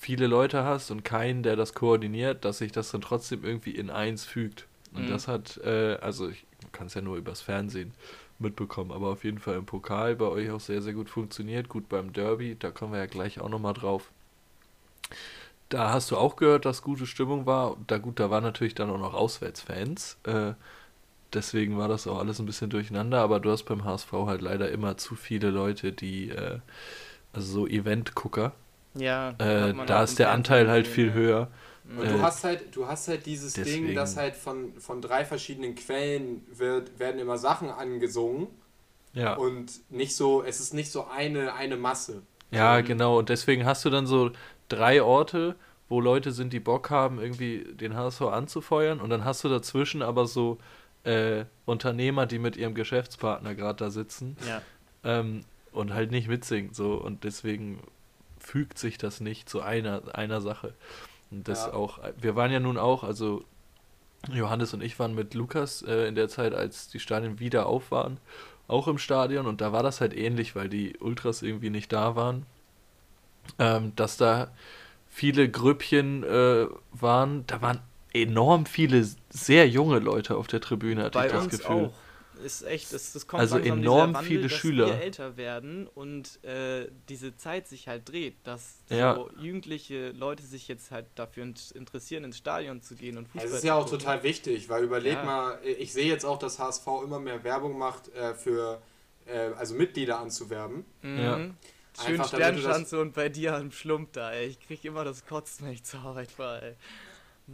viele 0.01 0.27
Leute 0.29 0.65
hast 0.65 0.91
und 0.91 1.05
keinen, 1.05 1.45
der 1.45 1.57
das 1.57 1.75
koordiniert, 1.75 2.45
dass 2.47 2.59
sich 2.59 2.73
das 2.73 2.91
dann 2.93 3.03
trotzdem 3.03 3.45
irgendwie 3.45 3.73
in 3.73 3.91
eins 3.91 4.25
fügt. 4.27 4.69
Und 4.95 5.03
Mhm. 5.03 5.11
das 5.11 5.29
hat, 5.29 5.59
äh, 5.59 5.97
also 6.03 6.29
ich 6.31 6.47
kann 6.73 6.89
es 6.89 6.95
ja 6.95 7.03
nur 7.03 7.19
übers 7.19 7.43
Fernsehen 7.43 7.95
mitbekommen, 8.41 8.93
aber 8.93 9.09
auf 9.09 9.25
jeden 9.25 9.39
Fall 9.39 9.57
im 9.57 9.67
Pokal 9.67 10.17
bei 10.17 10.27
euch 10.27 10.51
auch 10.51 10.61
sehr, 10.61 10.83
sehr 10.83 10.95
gut 10.95 11.11
funktioniert. 11.11 11.69
Gut 11.69 11.89
beim 11.91 12.13
Derby, 12.15 12.57
da 12.59 12.73
kommen 12.73 12.93
wir 12.95 13.01
ja 13.01 13.07
gleich 13.07 13.41
auch 13.41 13.51
nochmal 13.51 13.75
drauf. 13.75 14.11
Da 15.69 15.93
hast 15.93 16.11
du 16.11 16.17
auch 16.17 16.37
gehört, 16.37 16.65
dass 16.65 16.83
gute 16.83 17.07
Stimmung 17.07 17.47
war. 17.47 17.77
Da 17.87 17.99
gut, 17.99 18.19
da 18.19 18.31
waren 18.31 18.43
natürlich 18.43 18.75
dann 18.75 18.91
auch 18.91 18.99
noch 18.99 19.15
Auswärtsfans. 19.15 20.19
Äh, 20.25 20.55
deswegen 21.35 21.79
war 21.79 21.89
das 21.89 22.07
auch 22.07 22.19
alles 22.19 22.41
ein 22.41 22.47
bisschen 22.47 22.71
durcheinander, 22.71 23.21
aber 23.23 23.41
du 23.41 23.51
hast 23.53 23.65
beim 23.65 23.85
HSV 23.85 24.13
halt 24.13 24.43
leider 24.43 24.71
immer 24.71 24.99
zu 24.99 25.17
viele 25.17 25.51
Leute, 25.51 25.93
die, 25.93 26.31
äh, 26.31 26.61
also 27.33 27.53
so 27.63 27.69
Event-Gucker. 27.69 28.55
Ja, 28.95 29.31
Äh, 29.39 29.75
da 29.87 30.03
ist 30.03 30.19
der 30.19 30.31
Anteil 30.33 30.69
halt 30.69 30.87
viel 30.87 31.09
ja. 31.09 31.13
höher. 31.15 31.49
Und 31.85 32.05
Äh, 32.05 32.13
du 32.13 32.23
hast 32.23 32.45
halt, 32.45 32.75
du 32.77 32.87
hast 32.87 33.09
halt 33.09 33.27
dieses 33.27 33.55
Ding, 33.55 33.65
deswegen- 33.65 33.95
dass 33.95 34.17
halt 34.17 34.37
von, 34.37 34.75
von 34.79 35.01
drei 35.03 35.25
verschiedenen 35.25 35.75
Quellen 35.75 36.43
wird, 36.53 36.99
werden 36.99 37.21
immer 37.21 37.39
Sachen 37.39 37.69
angesungen 37.71 38.49
Ja. 39.13 39.35
und 39.35 39.73
nicht 39.91 40.15
so, 40.15 40.43
es 40.43 40.61
ist 40.61 40.75
nicht 40.75 40.91
so 40.91 41.07
eine, 41.07 41.55
eine 41.55 41.77
Masse. 41.77 42.23
Ja, 42.53 42.79
Ähm, 42.79 42.85
genau. 42.85 43.19
Und 43.19 43.29
deswegen 43.29 43.65
hast 43.65 43.85
du 43.85 43.91
dann 43.91 44.07
so 44.07 44.31
drei 44.69 45.03
Orte, 45.03 45.57
wo 45.89 46.01
Leute 46.01 46.31
sind, 46.33 46.53
die 46.53 46.61
Bock 46.61 46.91
haben, 46.91 47.21
irgendwie 47.21 47.65
den 47.75 47.97
HSV 47.97 48.23
anzufeuern. 48.23 49.01
Und 49.01 49.11
dann 49.11 49.25
hast 49.25 49.43
du 49.43 49.49
dazwischen 49.49 50.03
aber 50.03 50.27
so 50.27 50.59
äh, 51.03 51.45
Unternehmer, 51.65 52.27
die 52.27 52.39
mit 52.39 52.57
ihrem 52.57 52.75
Geschäftspartner 52.75 53.55
gerade 53.55 53.85
da 53.85 53.91
sitzen 53.91 54.37
Ja. 54.47 54.61
ähm, 55.03 55.41
und 55.73 55.95
halt 55.95 56.11
nicht 56.11 56.29
mitsingen. 56.29 56.75
So. 56.75 56.95
Und 56.95 57.25
deswegen 57.25 57.81
fügt 58.41 58.79
sich 58.79 58.99
das 58.99 59.21
nicht 59.21 59.49
zu 59.49 59.63
einer, 59.63 60.15
einer 60.15 60.41
Sache. 60.41 60.75
Und 61.31 61.49
das 61.49 61.67
Ja. 61.67 61.75
auch, 61.75 62.01
wir 62.21 62.37
waren 62.37 62.53
ja 62.53 62.61
nun 62.61 62.79
auch, 62.79 63.05
also 63.05 63.45
Johannes 64.33 64.75
und 64.75 64.83
ich 64.83 64.99
waren 64.99 65.15
mit 65.15 65.35
Lukas 65.35 65.83
äh, 65.83 66.07
in 66.09 66.15
der 66.15 66.29
Zeit, 66.29 66.55
als 66.55 66.89
die 66.89 67.01
Stadien 67.01 67.41
wieder 67.41 67.67
auf 67.67 67.91
waren, 67.91 68.19
auch 68.69 68.89
im 68.89 68.99
Stadion 68.99 69.47
und 69.47 69.61
da 69.61 69.73
war 69.73 69.83
das 69.83 70.01
halt 70.01 70.15
ähnlich, 70.17 70.57
weil 70.57 70.69
die 70.69 70.97
Ultras 70.99 71.43
irgendwie 71.43 71.71
nicht 71.71 71.93
da 71.93 72.17
waren, 72.17 72.47
ähm, 73.59 73.93
dass 73.97 74.17
da 74.17 74.51
viele 75.09 75.51
Grüppchen 75.51 76.25
äh, 76.25 76.67
waren, 76.93 77.47
da 77.47 77.63
waren 77.63 77.81
enorm 78.13 78.67
viele 78.67 79.07
sehr 79.31 79.69
junge 79.69 79.99
Leute 80.01 80.37
auf 80.37 80.47
der 80.47 80.61
Tribüne, 80.61 81.05
hatte 81.05 81.19
Bei 81.19 81.27
ich 81.27 81.33
das 81.33 81.49
Gefühl. 81.49 81.67
auch. 81.67 81.93
Ist 82.45 82.63
echt, 82.63 82.93
das, 82.93 83.13
das 83.13 83.27
kommt 83.27 83.41
Also 83.41 83.57
langsam 83.57 83.79
enorm 83.79 84.09
dieser 84.11 84.15
Wandel, 84.19 84.29
viele 84.29 84.43
dass 84.49 84.53
Schüler. 84.53 84.87
wir 84.87 85.01
älter 85.01 85.37
werden 85.37 85.87
und 85.89 86.43
äh, 86.45 86.89
diese 87.09 87.37
Zeit 87.37 87.69
sich 87.69 87.89
halt 87.89 88.09
dreht, 88.09 88.37
dass 88.45 88.79
Ja. 88.89 89.15
so 89.15 89.31
jugendliche 89.39 90.11
Leute 90.13 90.43
sich 90.45 90.69
jetzt 90.69 90.91
halt 90.91 91.07
dafür 91.15 91.45
int- 91.45 91.73
interessieren, 91.73 92.25
ins 92.25 92.39
Stadion 92.39 92.83
zu 92.83 92.95
gehen 92.95 93.17
und 93.19 93.27
Fußball 93.29 93.47
Es 93.47 93.53
ist 93.57 93.65
ja 93.65 93.75
zu 93.75 93.79
auch 93.79 93.85
gucken. 93.85 93.99
total 94.01 94.23
wichtig, 94.23 94.69
weil 94.69 94.85
überleg 94.85 95.15
Ja. 95.15 95.25
mal, 95.25 95.59
ich 95.65 95.93
sehe 95.93 96.07
jetzt 96.09 96.25
auch, 96.25 96.39
dass 96.39 96.59
HSV 96.59 96.87
immer 97.05 97.21
mehr 97.21 97.43
Werbung 97.45 97.77
macht 97.79 98.09
äh, 98.15 98.35
für, 98.35 98.81
äh, 99.27 99.51
also 99.57 99.75
Mitglieder 99.75 100.19
anzuwerben. 100.19 100.85
Mhm. 101.03 101.19
Ja. 101.19 101.41
Schön 102.07 102.19
das- 102.19 102.29
Sternschanze 102.29 103.01
und 103.01 103.15
bei 103.15 103.29
dir 103.29 103.55
am 103.57 103.73
Schlump 103.73 104.13
da, 104.13 104.33
ey. 104.33 104.47
Ich 104.47 104.61
krieg 104.61 104.85
immer 104.85 105.05
das 105.05 105.27
Kotzen, 105.27 105.67
wenn 105.67 105.73
ich 105.75 105.83
zur 105.85 106.01
Arbeit 106.01 106.31
fahre, 106.31 106.63
ey. 106.71 106.75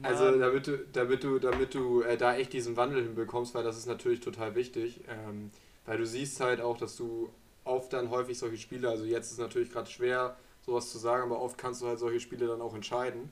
Also 0.02 0.38
damit 0.38 0.66
du, 0.66 0.78
damit 0.92 1.24
du, 1.24 1.38
damit 1.38 1.74
du 1.74 2.02
äh, 2.02 2.16
da 2.16 2.36
echt 2.36 2.52
diesen 2.52 2.76
Wandel 2.76 3.02
hinbekommst, 3.02 3.54
weil 3.54 3.64
das 3.64 3.76
ist 3.76 3.86
natürlich 3.86 4.20
total 4.20 4.54
wichtig. 4.54 5.00
Ähm, 5.08 5.50
weil 5.84 5.98
du 5.98 6.06
siehst 6.06 6.40
halt 6.40 6.60
auch, 6.60 6.76
dass 6.76 6.96
du 6.96 7.30
oft 7.64 7.92
dann 7.92 8.10
häufig 8.10 8.38
solche 8.38 8.58
Spiele, 8.58 8.88
also 8.88 9.04
jetzt 9.04 9.30
ist 9.30 9.38
natürlich 9.38 9.70
gerade 9.70 9.90
schwer, 9.90 10.36
sowas 10.64 10.90
zu 10.90 10.98
sagen, 10.98 11.24
aber 11.24 11.40
oft 11.40 11.58
kannst 11.58 11.82
du 11.82 11.86
halt 11.86 11.98
solche 11.98 12.20
Spiele 12.20 12.46
dann 12.46 12.60
auch 12.60 12.74
entscheiden. 12.74 13.30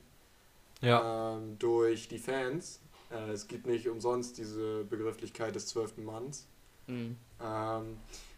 Ja, 0.80 1.36
Ähm, 1.36 1.58
durch 1.58 2.08
die 2.08 2.18
Fans. 2.18 2.80
Äh, 3.10 3.32
es 3.32 3.46
gibt 3.48 3.66
nicht 3.66 3.88
umsonst 3.88 4.38
diese 4.38 4.84
Begrifflichkeit 4.84 5.54
des 5.54 5.66
zwölften 5.66 6.04
Manns. 6.04 6.46
Mhm. 6.86 7.16
Ähm, 7.42 7.96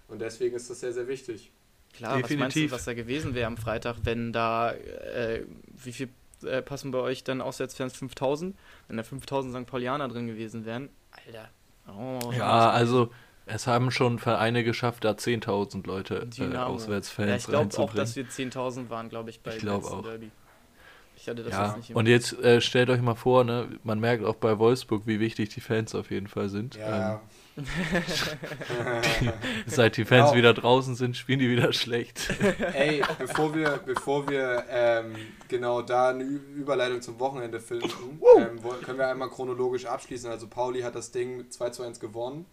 und 0.09 0.21
deswegen 0.21 0.55
ist 0.55 0.71
das 0.71 0.81
sehr, 0.81 0.93
sehr 0.93 1.09
wichtig. 1.09 1.51
Klar, 1.93 2.23
was 2.23 2.23
meinst 2.23 2.31
Definitiv. 2.31 2.71
du, 2.71 2.77
was 2.77 2.85
da 2.85 2.95
gewesen 2.95 3.35
wäre 3.35 3.47
am 3.47 3.57
Freitag, 3.57 3.97
wenn 4.05 4.33
da, 4.33 4.73
äh, 4.73 5.45
wie 5.83 5.93
viel 5.93 6.09
äh, 6.44 6.62
passen 6.62 6.90
bei 6.90 6.99
euch 6.99 7.25
dann 7.25 7.40
Auswärtsfans 7.40 7.96
5000. 7.96 8.57
Wenn 8.88 8.96
da 8.96 9.03
5000 9.03 9.55
St. 9.55 9.66
Paulianer 9.66 10.09
drin 10.09 10.27
gewesen 10.27 10.64
wären, 10.64 10.88
Alter. 11.11 11.49
Oh, 11.88 12.33
Ja, 12.33 12.70
also 12.70 13.11
es 13.46 13.66
haben 13.66 13.90
schon 13.92 14.18
Vereine 14.18 14.64
geschafft, 14.64 15.05
da 15.05 15.12
10.000 15.12 15.87
Leute 15.87 16.29
äh. 16.37 16.57
Auswärtsfans 16.57 17.29
Ja, 17.29 17.37
ich 17.37 17.46
glaube 17.46 17.79
auch, 17.79 17.94
dass 17.94 18.16
wir 18.16 18.27
10.000 18.27 18.90
waren, 18.90 19.09
glaube 19.09 19.31
ich, 19.31 19.40
bei 19.40 19.55
Ich 19.55 19.61
glaub 19.61 19.83
letzten 19.83 19.99
auch. 19.99 20.03
Derby. 20.03 20.31
Ich 21.16 21.29
hatte 21.29 21.42
das 21.44 21.53
ja, 21.53 21.66
jetzt 21.68 21.77
nicht 21.79 21.90
im 21.90 21.96
und 21.96 22.07
jetzt 22.07 22.38
äh, 22.40 22.61
stellt 22.61 22.90
euch 22.90 23.01
mal 23.01 23.14
vor, 23.14 23.44
ne, 23.44 23.68
man 23.85 24.01
merkt 24.01 24.25
auch 24.25 24.35
bei 24.35 24.59
Wolfsburg, 24.59 25.07
wie 25.07 25.18
wichtig 25.20 25.49
die 25.51 25.61
Fans 25.61 25.94
auf 25.94 26.11
jeden 26.11 26.27
Fall 26.27 26.49
sind. 26.49 26.77
Ja, 26.77 27.14
Ähm, 27.14 27.20
seit 29.66 29.97
die 29.97 30.05
Fans 30.05 30.31
Ja. 30.31 30.37
wieder 30.37 30.55
draußen 30.55 30.95
sind, 30.95 31.16
spielen 31.16 31.38
die 31.38 31.51
wieder 31.51 31.73
schlecht. 31.73 32.29
Ey, 32.75 33.03
bevor 33.19 33.55
wir, 33.55 33.81
bevor 33.85 34.29
wir 34.29 34.64
ähm, 34.69 35.14
genau 35.49 35.83
da 35.83 36.11
eine 36.11 36.25
Überleitung 36.25 37.01
zum 37.03 37.19
Wochenende 37.19 37.61
finden, 37.61 37.90
ähm, 38.38 38.61
können 38.85 38.99
wir 38.99 39.09
einmal 39.09 39.29
chronologisch 39.31 39.87
abschließen. 39.87 40.31
Also 40.31 40.47
Pauli 40.49 40.83
hat 40.83 40.95
das 40.95 41.11
Ding 41.12 41.51
2 41.51 41.71
zu 41.71 41.83
1 41.83 42.01
gewonnen. 42.01 42.47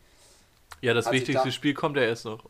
Ja, 0.82 0.94
das 0.94 1.06
Hat 1.08 1.14
wichtigste 1.14 1.46
da- 1.46 1.52
Spiel 1.52 1.74
kommt 1.74 1.98
ja 1.98 2.04
erst 2.04 2.26
noch. 2.26 2.44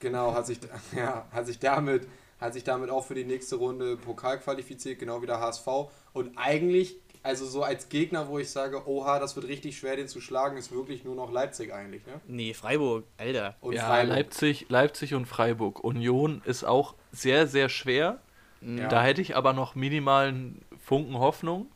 Genau, 0.00 0.34
hat 0.34 0.46
sich, 0.46 0.58
ja, 0.96 1.26
hat 1.32 1.46
sich 1.46 1.58
damit 1.58 2.06
hat 2.40 2.52
sich 2.52 2.64
damit 2.64 2.90
auch 2.90 3.06
für 3.06 3.14
die 3.14 3.24
nächste 3.24 3.56
Runde 3.56 3.96
Pokal 3.96 4.38
qualifiziert, 4.38 4.98
genau 4.98 5.22
wie 5.22 5.26
der 5.26 5.40
HSV. 5.40 5.66
Und 6.12 6.36
eigentlich, 6.36 6.96
also 7.24 7.46
so 7.46 7.62
als 7.64 7.88
Gegner, 7.88 8.28
wo 8.28 8.38
ich 8.38 8.50
sage, 8.50 8.86
oha, 8.86 9.18
das 9.18 9.34
wird 9.34 9.48
richtig 9.48 9.78
schwer, 9.78 9.96
den 9.96 10.06
zu 10.06 10.20
schlagen, 10.20 10.56
ist 10.58 10.70
wirklich 10.70 11.04
nur 11.04 11.14
noch 11.16 11.32
Leipzig 11.32 11.72
eigentlich, 11.72 12.06
ne? 12.06 12.20
Nee, 12.28 12.52
Freiburg, 12.54 13.04
Alter. 13.16 13.56
Und 13.62 13.72
ja, 13.72 13.86
Freiburg. 13.86 14.14
Leipzig, 14.16 14.66
Leipzig 14.68 15.14
und 15.14 15.26
Freiburg. 15.26 15.82
Union 15.82 16.42
ist 16.44 16.64
auch 16.64 16.94
sehr, 17.12 17.46
sehr 17.48 17.68
schwer. 17.70 18.20
Ja. 18.60 18.88
Da 18.88 19.02
hätte 19.02 19.22
ich 19.22 19.36
aber 19.36 19.54
noch 19.54 19.74
minimalen 19.74 20.60
Funken 20.84 21.18
Hoffnung. 21.18 21.66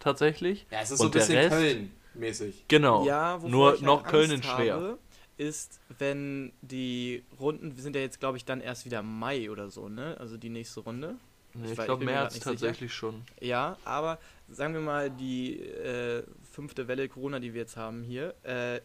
Tatsächlich. 0.00 0.66
Ja, 0.70 0.80
es 0.82 0.90
ist 0.90 0.98
so 0.98 1.04
ein 1.04 1.06
Und 1.06 1.12
bisschen 1.12 1.48
Köln-mäßig. 1.48 2.64
Genau. 2.68 3.06
Ja, 3.06 3.38
Nur 3.42 3.74
ich 3.76 3.80
noch 3.80 4.02
halt 4.02 4.10
Köln 4.10 4.30
Angst 4.32 4.44
in 4.48 4.50
schwer. 4.50 4.74
Habe, 4.74 4.98
ist, 5.38 5.80
wenn 5.98 6.52
die 6.60 7.24
Runden, 7.40 7.74
wir 7.74 7.82
sind 7.82 7.96
ja 7.96 8.02
jetzt, 8.02 8.20
glaube 8.20 8.36
ich, 8.36 8.44
dann 8.44 8.60
erst 8.60 8.84
wieder 8.84 9.02
Mai 9.02 9.50
oder 9.50 9.70
so, 9.70 9.88
ne? 9.88 10.16
Also 10.20 10.36
die 10.36 10.50
nächste 10.50 10.80
Runde. 10.80 11.16
Nee, 11.54 11.72
Ich 11.72 11.78
ich 11.78 11.84
glaube 11.84 12.04
März 12.04 12.34
nicht 12.34 12.42
sicher. 12.44 12.50
tatsächlich 12.56 12.92
schon. 12.92 13.22
Ja, 13.40 13.76
aber 13.84 14.18
sagen 14.48 14.74
wir 14.74 14.80
mal, 14.80 15.10
die 15.10 15.60
äh, 15.60 16.24
fünfte 16.50 16.88
Welle 16.88 17.08
Corona, 17.08 17.38
die 17.40 17.54
wir 17.54 17.62
jetzt 17.62 17.76
haben 17.76 18.02
hier, 18.02 18.34
äh, 18.42 18.80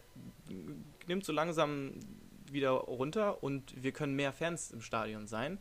nimmt 1.06 1.24
so 1.24 1.32
langsam 1.32 1.92
wieder 2.50 2.70
runter 2.70 3.42
und 3.42 3.82
wir 3.82 3.92
können 3.92 4.14
mehr 4.14 4.32
Fans 4.32 4.70
im 4.70 4.80
Stadion 4.80 5.26
sein. 5.26 5.58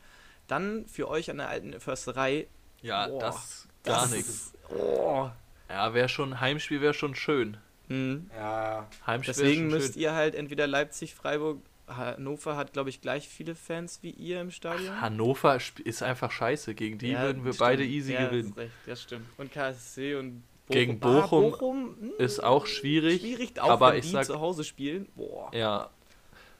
Dann 0.47 0.87
für 0.87 1.07
euch 1.07 1.29
an 1.29 1.37
der 1.37 1.49
alten 1.49 1.79
Försterei. 1.79 2.47
Ja, 2.81 3.07
Boah, 3.07 3.19
das 3.19 3.67
gar 3.83 4.07
nichts. 4.07 4.53
Oh. 4.69 5.29
Ja, 5.69 5.93
wäre 5.93 6.09
schon, 6.09 6.39
Heimspiel 6.41 6.81
wäre 6.81 6.93
schon 6.93 7.13
schön. 7.13 7.57
Mhm. 7.87 8.29
Ja, 8.35 8.87
Heimspiel 9.05 9.33
Deswegen 9.33 9.69
schon 9.69 9.79
müsst 9.79 9.93
schön. 9.93 10.01
ihr 10.01 10.13
halt 10.13 10.33
entweder 10.33 10.65
Leipzig, 10.65 11.13
Freiburg, 11.13 11.61
Hannover 11.89 12.55
hat, 12.55 12.73
glaube 12.73 12.89
ich, 12.89 13.01
gleich 13.01 13.27
viele 13.27 13.55
Fans 13.55 13.99
wie 14.01 14.11
ihr 14.11 14.41
im 14.41 14.51
Stadion. 14.51 15.01
Hannover 15.01 15.57
ist 15.83 16.03
einfach 16.03 16.31
scheiße. 16.31 16.73
Gegen 16.75 16.97
die 16.97 17.09
Ja, 17.11 17.23
würden 17.23 17.43
wir 17.45 17.53
stimmt. 17.53 17.59
beide 17.59 17.83
easy 17.85 18.13
ja, 18.13 18.27
gewinnen. 18.27 18.53
Recht, 18.55 18.71
das 18.85 19.01
stimmt. 19.01 19.25
Und 19.37 19.51
KSC 19.51 20.15
und 20.15 20.43
Gegen 20.69 20.99
Ah, 21.01 21.21
Bochum 21.21 21.51
Bochum 21.51 21.95
hm, 21.99 22.11
Ist 22.19 22.43
auch 22.43 22.67
schwierig. 22.67 23.21
schwierig, 23.21 23.59
auch 23.59 23.71
aber 23.71 23.91
wenn 23.91 23.99
ich 23.99 24.05
die 24.05 24.11
sag- 24.11 24.25
zu 24.25 24.39
Hause 24.39 24.63
spielen. 24.63 25.07
Boah. 25.15 25.49
Ja. 25.53 25.89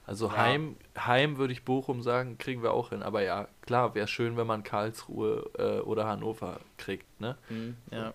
Also 0.04 0.26
Ja. 0.26 0.36
Heim, 0.38 0.74
Heim 0.98 1.36
würde 1.38 1.52
ich 1.52 1.64
Bochum 1.64 2.02
sagen, 2.02 2.36
kriegen 2.36 2.62
wir 2.64 2.72
auch 2.72 2.88
hin. 2.88 3.04
Aber 3.04 3.22
ja, 3.22 3.46
klar, 3.62 3.94
wäre 3.94 4.08
schön, 4.08 4.36
wenn 4.36 4.48
man 4.48 4.64
Karlsruhe 4.64 5.48
äh, 5.56 5.80
oder 5.82 6.08
Hannover 6.08 6.58
kriegt, 6.76 7.20
ne? 7.20 7.36
Mhm, 7.48 7.76
ja. 7.92 8.12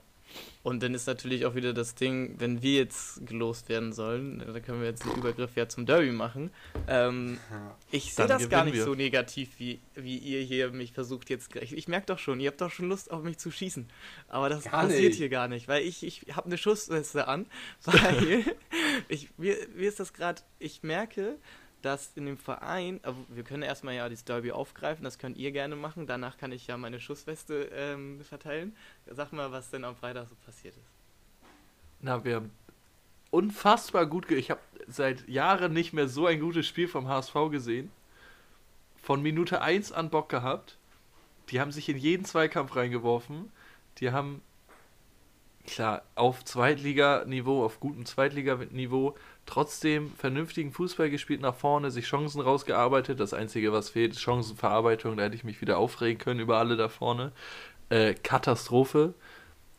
Und 0.63 0.81
dann 0.81 0.93
ist 0.95 1.05
natürlich 1.05 1.45
auch 1.45 1.53
wieder 1.53 1.73
das 1.73 1.95
Ding, 1.95 2.35
wenn 2.39 2.61
wir 2.61 2.75
jetzt 2.75 3.25
gelost 3.27 3.69
werden 3.69 3.93
sollen, 3.93 4.39
da 4.39 4.59
können 4.59 4.81
wir 4.81 4.87
jetzt 4.87 5.05
den 5.05 5.13
Übergriff 5.13 5.55
ja 5.55 5.67
zum 5.67 5.85
Derby 5.85 6.11
machen. 6.11 6.49
Ähm, 6.87 7.37
ich 7.91 8.15
sehe 8.15 8.25
das 8.25 8.49
gar 8.49 8.65
nicht 8.65 8.73
wir. 8.73 8.83
so 8.83 8.95
negativ, 8.95 9.59
wie, 9.59 9.79
wie 9.93 10.17
ihr 10.17 10.41
hier 10.41 10.71
mich 10.71 10.91
versucht 10.91 11.29
jetzt. 11.29 11.55
Ich, 11.57 11.77
ich 11.77 11.87
merke 11.87 12.07
doch 12.07 12.19
schon, 12.19 12.39
ihr 12.39 12.49
habt 12.49 12.61
doch 12.61 12.71
schon 12.71 12.89
Lust 12.89 13.11
auf 13.11 13.23
mich 13.23 13.37
zu 13.37 13.51
schießen. 13.51 13.87
Aber 14.27 14.49
das 14.49 14.63
Gar 14.63 14.87
passiert 14.87 15.03
nicht. 15.03 15.17
hier 15.17 15.29
gar 15.29 15.47
nicht, 15.47 15.67
weil 15.67 15.83
ich, 15.83 16.03
ich 16.03 16.35
habe 16.35 16.47
eine 16.47 16.57
Schussweste 16.57 17.27
an. 17.27 17.45
Weil 17.85 18.43
ich, 19.07 19.29
mir, 19.37 19.55
mir 19.75 19.87
ist 19.87 19.99
das 19.99 20.13
gerade, 20.13 20.41
ich 20.59 20.81
merke, 20.81 21.37
dass 21.85 22.11
in 22.15 22.25
dem 22.25 22.37
Verein, 22.37 22.99
aber 23.03 23.17
wir 23.29 23.43
können 23.43 23.61
erstmal 23.61 23.93
ja 23.93 24.09
das 24.09 24.25
Derby 24.25 24.51
aufgreifen, 24.51 25.03
das 25.03 25.19
könnt 25.19 25.37
ihr 25.37 25.51
gerne 25.51 25.75
machen. 25.75 26.07
Danach 26.07 26.37
kann 26.37 26.51
ich 26.51 26.65
ja 26.65 26.77
meine 26.77 26.99
Schussweste 26.99 27.69
ähm, 27.73 28.21
verteilen. 28.23 28.75
Sag 29.05 29.31
mal, 29.31 29.51
was 29.51 29.69
denn 29.69 29.83
am 29.83 29.95
Freitag 29.95 30.27
so 30.27 30.35
passiert 30.45 30.75
ist. 30.75 30.85
Na, 32.01 32.23
wir 32.23 32.35
haben 32.35 32.51
unfassbar 33.29 34.07
gut. 34.07 34.31
Ich 34.31 34.49
habe 34.49 34.61
seit 34.87 35.27
Jahren 35.27 35.73
nicht 35.73 35.93
mehr 35.93 36.07
so 36.07 36.25
ein 36.25 36.39
gutes 36.39 36.65
Spiel 36.65 36.87
vom 36.87 37.07
HSV 37.07 37.35
gesehen. 37.51 37.91
Von 38.97 39.21
Minute 39.21 39.61
1 39.61 39.91
an 39.91 40.09
Bock 40.09 40.29
gehabt. 40.29 40.77
Die 41.49 41.61
haben 41.61 41.71
sich 41.71 41.87
in 41.87 41.97
jeden 41.97 42.25
Zweikampf 42.25 42.75
reingeworfen. 42.75 43.51
Die 43.99 44.11
haben, 44.11 44.41
klar, 45.65 46.03
auf 46.15 46.43
Zweitliganiveau, 46.45 47.63
auf 47.65 47.79
gutem 47.79 48.05
Zweitliganiveau, 48.05 49.15
trotzdem 49.45 50.11
vernünftigen 50.17 50.71
Fußball 50.71 51.09
gespielt 51.09 51.41
nach 51.41 51.55
vorne, 51.55 51.91
sich 51.91 52.05
Chancen 52.05 52.41
rausgearbeitet. 52.41 53.19
Das 53.19 53.33
Einzige, 53.33 53.71
was 53.73 53.89
fehlt, 53.89 54.13
ist 54.13 54.21
Chancenverarbeitung. 54.21 55.17
Da 55.17 55.23
hätte 55.23 55.35
ich 55.35 55.43
mich 55.43 55.61
wieder 55.61 55.77
aufregen 55.77 56.17
können 56.19 56.39
über 56.39 56.57
alle 56.57 56.77
da 56.77 56.89
vorne. 56.89 57.31
Äh, 57.89 58.13
Katastrophe. 58.15 59.13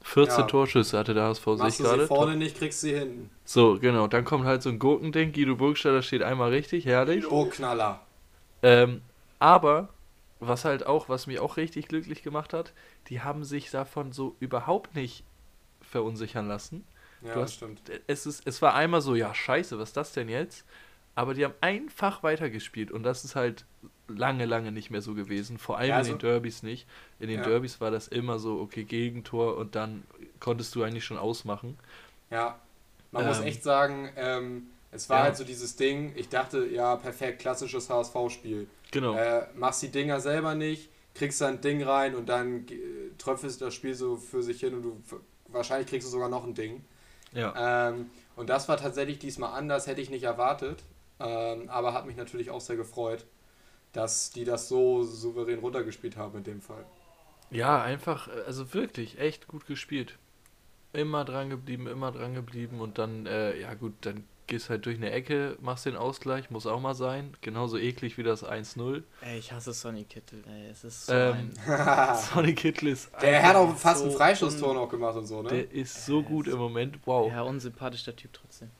14 0.02 0.40
Ja. 0.40 0.46
Torschüsse 0.46 0.98
hatte 0.98 1.14
der 1.14 1.24
HSV 1.24 1.44
sich 1.44 1.58
Machst 1.58 1.80
du 1.80 1.84
gerade. 1.84 2.06
vorne 2.06 2.36
nicht, 2.36 2.56
kriegst 2.58 2.82
du 2.82 2.88
sie 2.88 2.94
hinten. 2.98 3.30
So, 3.44 3.78
genau. 3.80 4.06
Dann 4.06 4.24
kommt 4.24 4.44
halt 4.44 4.62
so 4.62 4.68
ein 4.70 4.78
Gurkending. 4.78 5.32
Guido 5.32 5.56
Burgstaller 5.56 6.02
steht 6.02 6.22
einmal 6.22 6.50
richtig, 6.50 6.86
herrlich. 6.86 7.28
Burgknaller. 7.28 8.00
Ähm, 8.62 9.02
aber, 9.40 9.88
was 10.38 10.64
halt 10.64 10.86
auch, 10.86 11.08
was 11.08 11.26
mich 11.26 11.40
auch 11.40 11.56
richtig 11.56 11.88
glücklich 11.88 12.22
gemacht 12.22 12.52
hat, 12.52 12.72
die 13.08 13.20
haben 13.20 13.42
sich 13.44 13.70
davon 13.70 14.12
so 14.12 14.36
überhaupt 14.38 14.94
nicht 14.94 15.24
verunsichern 15.96 16.46
lassen. 16.48 16.84
Ja, 17.22 17.32
Du 17.34 17.40
das 17.40 17.42
hast- 17.50 17.54
stimmt. 17.54 17.80
Es, 18.06 18.26
ist, 18.26 18.46
es 18.46 18.60
war 18.62 18.74
einmal 18.74 19.00
so, 19.00 19.14
ja, 19.14 19.34
scheiße, 19.34 19.78
was 19.78 19.90
ist 19.90 19.96
das 19.96 20.12
denn 20.12 20.28
jetzt? 20.28 20.64
Aber 21.14 21.32
die 21.32 21.44
haben 21.44 21.54
einfach 21.62 22.22
weitergespielt 22.22 22.90
und 22.90 23.02
das 23.02 23.24
ist 23.24 23.36
halt 23.36 23.64
lange, 24.06 24.44
lange 24.44 24.70
nicht 24.70 24.90
mehr 24.90 25.00
so 25.00 25.14
gewesen. 25.14 25.56
Vor 25.58 25.78
allem 25.78 25.88
Ja, 25.90 25.96
also- 25.96 26.12
in 26.12 26.18
den 26.18 26.28
Derbys 26.28 26.62
nicht. 26.62 26.86
In 27.18 27.28
den 27.28 27.38
Ja. 27.40 27.44
Derbys 27.46 27.80
war 27.80 27.90
das 27.90 28.08
immer 28.08 28.38
so, 28.38 28.60
okay, 28.60 28.84
Gegentor 28.84 29.56
und 29.56 29.74
dann 29.74 30.04
konntest 30.40 30.74
du 30.74 30.82
eigentlich 30.82 31.04
schon 31.04 31.16
ausmachen. 31.16 31.78
Ja, 32.30 32.60
man 33.12 33.26
muss 33.26 33.38
Ähm, 33.38 33.44
echt 33.46 33.62
sagen, 33.62 34.10
ähm, 34.16 34.66
es 34.92 35.08
war 35.08 35.18
ja. 35.18 35.22
halt 35.24 35.36
so 35.36 35.44
dieses 35.44 35.74
Ding, 35.76 36.12
ich 36.16 36.28
dachte, 36.28 36.66
ja, 36.66 36.96
perfekt, 36.96 37.38
klassisches 37.40 37.88
HSV-Spiel. 37.88 38.66
Genau. 38.90 39.14
Äh, 39.16 39.46
machst 39.56 39.82
die 39.82 39.88
Dinger 39.90 40.20
selber 40.20 40.54
nicht, 40.54 40.90
kriegst 41.14 41.40
dann 41.40 41.54
ein 41.54 41.60
Ding 41.62 41.82
rein 41.82 42.14
und 42.14 42.28
dann 42.28 42.66
äh, 42.68 42.76
tröpfelst 43.16 43.60
das 43.62 43.74
Spiel 43.74 43.94
so 43.94 44.16
für 44.16 44.42
sich 44.42 44.60
hin 44.60 44.74
und 44.74 44.82
du 44.82 45.02
wahrscheinlich 45.56 45.88
kriegst 45.88 46.06
du 46.06 46.12
sogar 46.12 46.28
noch 46.28 46.44
ein 46.44 46.54
Ding. 46.54 46.84
ja. 47.32 47.54
Ähm, 47.90 48.10
und 48.36 48.50
das 48.50 48.68
war 48.68 48.76
tatsächlich 48.76 49.18
diesmal 49.18 49.58
anders, 49.58 49.86
hätte 49.86 50.00
ich 50.02 50.10
nicht 50.10 50.24
erwartet, 50.24 50.84
ähm, 51.20 51.68
aber 51.70 51.94
hat 51.94 52.06
mich 52.06 52.16
natürlich 52.16 52.50
auch 52.50 52.60
sehr 52.60 52.76
gefreut, 52.76 53.26
dass 53.92 54.30
die 54.30 54.44
das 54.44 54.68
so 54.68 55.04
souverän 55.04 55.60
runtergespielt 55.60 56.16
haben 56.16 56.38
in 56.38 56.44
dem 56.44 56.60
Fall. 56.60 56.86
Ja, 57.50 57.82
einfach, 57.82 58.28
also 58.46 58.74
wirklich, 58.74 59.18
echt 59.18 59.48
gut 59.48 59.66
gespielt. 59.66 60.18
Immer 60.92 61.24
dran 61.24 61.50
geblieben, 61.50 61.86
immer 61.86 62.12
dran 62.12 62.34
geblieben 62.34 62.80
und 62.80 62.98
dann, 62.98 63.26
äh, 63.26 63.58
ja 63.60 63.74
gut, 63.74 63.94
dann 64.02 64.24
gehst 64.46 64.70
halt 64.70 64.86
durch 64.86 64.96
eine 64.96 65.10
Ecke, 65.10 65.56
machst 65.60 65.86
den 65.86 65.96
Ausgleich, 65.96 66.50
muss 66.50 66.66
auch 66.66 66.80
mal 66.80 66.94
sein. 66.94 67.32
Genauso 67.40 67.78
eklig 67.78 68.16
wie 68.18 68.22
das 68.22 68.42
1-0. 68.44 69.02
Ey, 69.20 69.38
ich 69.38 69.52
hasse 69.52 69.72
Sonny 69.72 70.04
Kittel, 70.04 70.42
ey. 70.48 70.68
Es 70.70 70.84
ist 70.84 71.06
so 71.06 71.12
Ähm, 71.12 71.52
ein. 71.66 72.14
Sonny 72.16 72.54
Kittel 72.54 72.88
ist 72.88 73.10
Der 73.20 73.42
hat 73.42 73.56
auch 73.56 73.74
fast 73.76 74.02
so 74.02 74.10
ein 74.10 74.16
Freistoßtor 74.16 74.74
noch 74.74 74.88
gemacht 74.88 75.16
und 75.16 75.26
so, 75.26 75.42
ne? 75.42 75.48
der 75.48 75.70
ist 75.72 76.06
so 76.06 76.20
Äh, 76.20 76.22
gut 76.22 76.46
ist- 76.46 76.52
im 76.54 76.58
Moment, 76.58 76.98
wow. 77.06 77.30
Ja, 77.30 77.42
unsympathischer 77.42 78.14
Typ 78.14 78.32
trotzdem. 78.32 78.70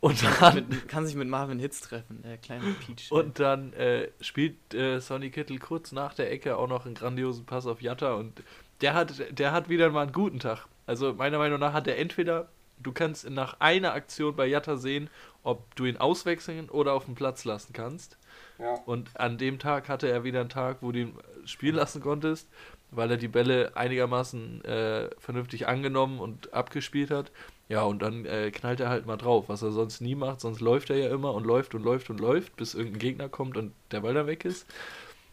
Und 0.00 0.20
Kann, 0.20 0.54
dann, 0.56 0.68
mit, 0.68 0.88
kann 0.88 1.06
sich 1.06 1.16
mit 1.16 1.26
Marvin 1.26 1.58
Hitz 1.58 1.80
treffen, 1.80 2.22
der 2.22 2.36
kleine 2.36 2.74
Peach. 2.86 3.10
und 3.10 3.38
dann 3.40 3.72
äh, 3.72 4.08
spielt 4.20 4.74
äh, 4.74 5.00
Sonny 5.00 5.30
Kittel 5.30 5.58
kurz 5.58 5.90
nach 5.90 6.14
der 6.14 6.30
Ecke 6.30 6.56
auch 6.58 6.68
noch 6.68 6.84
einen 6.84 6.94
grandiosen 6.94 7.46
Pass 7.46 7.66
auf 7.66 7.80
Jatta 7.80 8.14
und 8.14 8.42
der 8.82 8.92
hat, 8.94 9.14
der 9.36 9.52
hat 9.52 9.68
wieder 9.70 9.90
mal 9.90 10.02
einen 10.02 10.12
guten 10.12 10.38
Tag. 10.38 10.66
Also 10.86 11.14
meiner 11.14 11.38
Meinung 11.38 11.58
nach 11.58 11.72
hat 11.72 11.88
er 11.88 11.98
entweder, 11.98 12.48
du 12.78 12.92
kannst 12.92 13.28
nach 13.30 13.60
einer 13.60 13.92
Aktion 13.92 14.36
bei 14.36 14.46
Jatta 14.46 14.76
sehen, 14.76 15.10
ob 15.42 15.74
du 15.76 15.84
ihn 15.84 15.96
auswechseln 15.96 16.68
oder 16.68 16.92
auf 16.92 17.04
den 17.04 17.14
Platz 17.14 17.44
lassen 17.44 17.72
kannst. 17.72 18.16
Ja. 18.58 18.74
Und 18.86 19.16
an 19.18 19.38
dem 19.38 19.58
Tag 19.58 19.88
hatte 19.88 20.08
er 20.08 20.24
wieder 20.24 20.40
einen 20.40 20.48
Tag, 20.48 20.78
wo 20.80 20.92
du 20.92 21.00
ihn 21.00 21.14
spielen 21.44 21.76
lassen 21.76 22.00
konntest, 22.00 22.48
weil 22.90 23.10
er 23.10 23.16
die 23.16 23.28
Bälle 23.28 23.76
einigermaßen 23.76 24.64
äh, 24.64 25.10
vernünftig 25.18 25.68
angenommen 25.68 26.18
und 26.18 26.52
abgespielt 26.52 27.10
hat. 27.10 27.30
Ja, 27.68 27.82
und 27.82 28.00
dann 28.00 28.24
äh, 28.24 28.50
knallt 28.52 28.80
er 28.80 28.88
halt 28.88 29.06
mal 29.06 29.16
drauf, 29.16 29.48
was 29.48 29.62
er 29.62 29.72
sonst 29.72 30.00
nie 30.00 30.14
macht. 30.14 30.40
Sonst 30.40 30.60
läuft 30.60 30.90
er 30.90 30.96
ja 30.96 31.10
immer 31.10 31.34
und 31.34 31.44
läuft 31.44 31.74
und 31.74 31.82
läuft 31.82 32.10
und 32.10 32.20
läuft, 32.20 32.56
bis 32.56 32.74
irgendein 32.74 33.00
Gegner 33.00 33.28
kommt 33.28 33.56
und 33.56 33.72
der 33.90 34.00
Ball 34.00 34.14
dann 34.14 34.26
weg 34.26 34.44
ist. 34.44 34.66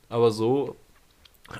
Aber 0.10 0.32
so 0.32 0.76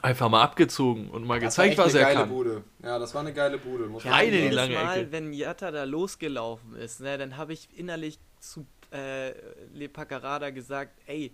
einfach 0.02 0.30
mal 0.30 0.42
abgezogen 0.42 1.10
und 1.10 1.26
mal 1.26 1.40
Das 1.40 1.58
war 1.58 1.66
gezeigt, 1.66 1.72
echt 1.72 1.78
was 1.80 1.94
eine 1.96 2.00
er 2.00 2.06
geile 2.14 2.20
kann. 2.22 2.30
Bude. 2.30 2.64
Ja, 2.82 3.00
das 3.00 3.14
war 3.14 3.22
eine 3.22 3.34
geile 3.34 3.58
Bude. 3.58 3.86
Muss 3.88 4.06
Rein 4.06 4.34
in 4.34 4.50
die 4.50 4.56
lange 4.56 4.74
Mal, 4.76 5.00
Ecke. 5.02 5.12
wenn 5.12 5.34
Jatta 5.34 5.72
da 5.72 5.84
losgelaufen 5.84 6.76
ist, 6.76 7.00
ne, 7.02 7.18
dann 7.18 7.38
habe 7.38 7.54
ich 7.54 7.68
innerlich 7.78 8.20
zu 8.40 8.66
äh, 8.92 9.32
Le 9.74 9.90
Pacarada 9.90 10.50
gesagt, 10.50 10.92
ey, 11.08 11.32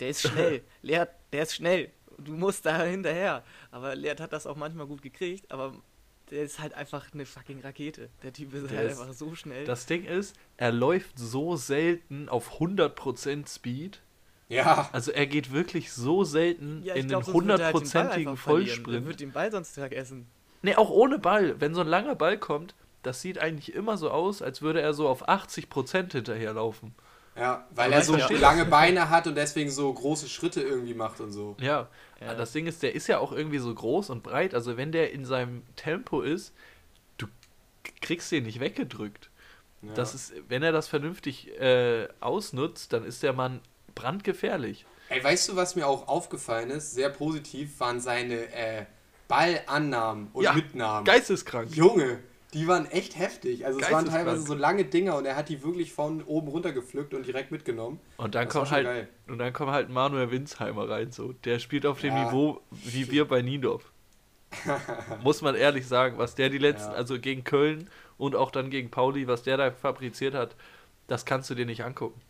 der 0.00 0.10
ist 0.10 0.22
schnell, 0.28 0.62
Leert, 0.82 1.10
der 1.32 1.42
ist 1.42 1.54
schnell, 1.56 1.90
du 2.18 2.32
musst 2.32 2.64
da 2.66 2.82
hinterher. 2.84 3.42
Aber 3.70 3.94
Leert 3.94 4.20
hat 4.20 4.32
das 4.32 4.46
auch 4.46 4.56
manchmal 4.56 4.86
gut 4.86 5.02
gekriegt, 5.02 5.50
aber 5.50 5.74
der 6.30 6.42
ist 6.42 6.60
halt 6.60 6.74
einfach 6.74 7.12
eine 7.12 7.26
fucking 7.26 7.60
Rakete. 7.60 8.08
Der 8.22 8.32
Typ 8.32 8.54
ist 8.54 8.70
Der 8.70 8.78
halt 8.78 8.92
ist- 8.92 9.00
einfach 9.00 9.12
so 9.14 9.34
schnell. 9.34 9.64
Das 9.64 9.86
Ding 9.86 10.04
ist, 10.04 10.36
er 10.56 10.70
läuft 10.72 11.18
so 11.18 11.56
selten 11.56 12.28
auf 12.28 12.60
100% 12.60 13.48
Speed. 13.52 14.00
Ja, 14.50 14.90
Also 14.92 15.12
er 15.12 15.26
geht 15.26 15.52
wirklich 15.52 15.92
so 15.92 16.24
selten 16.24 16.82
ja, 16.84 16.94
in 16.94 17.08
glaub, 17.08 17.24
den 17.24 17.26
er 17.26 17.26
halt 17.26 17.26
den 17.26 17.32
Ball 17.32 17.34
hundertprozentigen 17.42 18.28
einfach 18.32 18.42
verlieren. 18.42 18.66
Der 18.66 18.74
Vollsprint. 18.76 19.06
wird 19.06 19.20
den 19.20 19.32
Ball 19.32 19.50
sonst 19.52 19.74
vergessen. 19.74 20.26
Ne, 20.62 20.76
auch 20.76 20.90
ohne 20.90 21.18
Ball. 21.18 21.58
Wenn 21.60 21.74
so 21.74 21.80
ein 21.80 21.86
langer 21.86 22.14
Ball 22.16 22.36
kommt, 22.36 22.74
das 23.02 23.22
sieht 23.22 23.38
eigentlich 23.38 23.74
immer 23.74 23.96
so 23.96 24.10
aus, 24.10 24.42
als 24.42 24.60
würde 24.60 24.80
er 24.82 24.92
so 24.92 25.08
auf 25.08 25.26
80% 25.28 26.12
hinterherlaufen. 26.12 26.94
ja, 27.36 27.66
weil 27.70 27.86
Aber 27.86 27.94
er 27.94 28.02
so 28.02 28.12
verstehe 28.14 28.36
lange 28.38 28.64
Beine 28.66 29.08
hat 29.08 29.26
und 29.26 29.36
deswegen 29.36 29.70
so 29.70 29.90
große 29.92 30.28
Schritte 30.28 30.60
irgendwie 30.60 30.92
macht 30.94 31.20
und 31.20 31.32
so. 31.32 31.56
Ja, 31.60 31.88
Ja. 32.20 32.34
das 32.34 32.52
Ding 32.52 32.66
ist, 32.66 32.82
der 32.82 32.94
ist 32.94 33.06
ja 33.06 33.18
auch 33.20 33.32
irgendwie 33.32 33.58
so 33.58 33.72
groß 33.74 34.10
und 34.10 34.22
breit. 34.22 34.52
Also 34.54 34.76
wenn 34.76 34.92
der 34.92 35.12
in 35.12 35.24
seinem 35.24 35.62
Tempo 35.76 36.20
ist, 36.20 36.52
du 37.16 37.26
kriegst 38.02 38.30
den 38.32 38.44
nicht 38.44 38.60
weggedrückt. 38.60 39.30
Ja. 39.82 39.94
Das 39.94 40.14
ist, 40.14 40.34
wenn 40.48 40.62
er 40.62 40.72
das 40.72 40.88
vernünftig 40.88 41.58
äh, 41.58 42.08
ausnutzt, 42.20 42.92
dann 42.92 43.04
ist 43.04 43.22
der 43.22 43.32
Mann 43.32 43.60
brandgefährlich. 44.00 44.86
Ey, 45.08 45.22
weißt 45.22 45.48
du, 45.48 45.56
was 45.56 45.76
mir 45.76 45.86
auch 45.86 46.08
aufgefallen 46.08 46.70
ist? 46.70 46.92
Sehr 46.94 47.10
positiv 47.10 47.78
waren 47.80 48.00
seine 48.00 48.52
äh, 48.54 48.84
Ballannahmen 49.28 50.28
und 50.32 50.44
Ja, 50.44 50.52
Mitnahmen. 50.52 51.04
Geisteskrank. 51.04 51.74
Junge, 51.74 52.18
die 52.54 52.66
waren 52.68 52.86
echt 52.90 53.16
heftig. 53.18 53.64
Also 53.66 53.80
es 53.80 53.90
waren 53.90 54.06
teilweise 54.06 54.42
so 54.42 54.54
lange 54.54 54.84
Dinger 54.84 55.16
und 55.16 55.24
er 55.24 55.36
hat 55.36 55.48
die 55.48 55.62
wirklich 55.62 55.92
von 55.92 56.22
oben 56.24 56.48
runter 56.48 56.72
gepflückt 56.72 57.14
und 57.14 57.26
direkt 57.26 57.50
mitgenommen. 57.50 58.00
Und 58.16 58.34
dann 58.34 58.44
Das 58.46 58.52
kommt 58.52 58.70
halt 58.70 58.84
geil. 58.86 59.08
und 59.28 59.38
dann 59.38 59.52
kommt 59.52 59.70
halt 59.72 59.88
Manuel 59.88 60.30
Winsheimer 60.30 60.88
rein 60.88 61.12
so. 61.12 61.32
Der 61.44 61.58
spielt 61.58 61.86
auf 61.86 62.00
dem 62.00 62.14
Ja. 62.16 62.24
Niveau 62.24 62.60
wie 62.70 63.10
wir 63.10 63.26
bei 63.26 63.42
Niendorf. 63.42 63.92
Muss 65.22 65.42
man 65.42 65.54
ehrlich 65.54 65.86
sagen, 65.86 66.18
was 66.18 66.34
der 66.34 66.48
die 66.50 66.58
letzten, 66.58 66.90
Ja. 66.92 66.96
also 66.96 67.18
gegen 67.20 67.44
Köln 67.44 67.88
und 68.18 68.34
auch 68.34 68.50
dann 68.50 68.68
gegen 68.70 68.90
Pauli, 68.90 69.26
was 69.28 69.42
der 69.44 69.56
da 69.56 69.70
fabriziert 69.70 70.34
hat, 70.34 70.56
das 71.06 71.24
kannst 71.24 71.50
du 71.50 71.54
dir 71.54 71.66
nicht 71.66 71.84
angucken. 71.84 72.20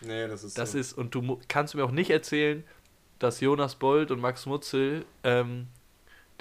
Nee, 0.00 0.28
das 0.28 0.44
ist 0.44 0.58
Das 0.58 0.72
so. 0.72 0.78
ist, 0.78 0.92
und 0.92 1.14
du 1.14 1.40
kannst 1.48 1.74
mir 1.74 1.84
auch 1.84 1.90
nicht 1.90 2.10
erzählen, 2.10 2.64
dass 3.18 3.40
Jonas 3.40 3.76
Bold 3.76 4.10
und 4.10 4.20
Max 4.20 4.46
Mutzel, 4.46 5.04
ähm, 5.24 5.68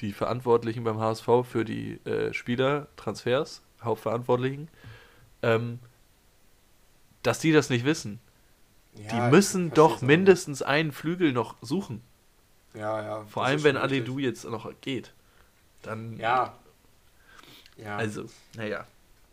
die 0.02 0.12
Verantwortlichen 0.12 0.84
beim 0.84 1.00
HSV 1.00 1.28
für 1.50 1.64
die 1.64 2.00
äh, 2.06 2.34
Spielertransfers, 2.34 3.62
Hauptverantwortlichen, 3.82 4.68
ähm, 5.42 5.80
dass 7.24 7.40
die 7.40 7.52
das 7.52 7.70
nicht 7.70 7.86
wissen. 7.86 8.20
Ja, 8.96 9.10
die 9.30 9.36
müssen 9.36 9.74
doch 9.74 10.02
mindestens 10.02 10.62
einen 10.62 10.92
Flügel 10.92 11.32
noch 11.32 11.56
suchen. 11.62 12.02
Ja, 12.74 13.02
ja. 13.02 13.26
Vor 13.26 13.46
allem, 13.46 13.64
wenn 13.64 13.78
richtig. 13.78 14.08
jetzt 14.20 14.44
noch 14.46 14.70
geht. 14.82 15.14
Dann, 15.82 16.18
Ja. 16.18 16.56
Ja. 17.78 17.98
also, 17.98 18.26
naja. 18.56 18.86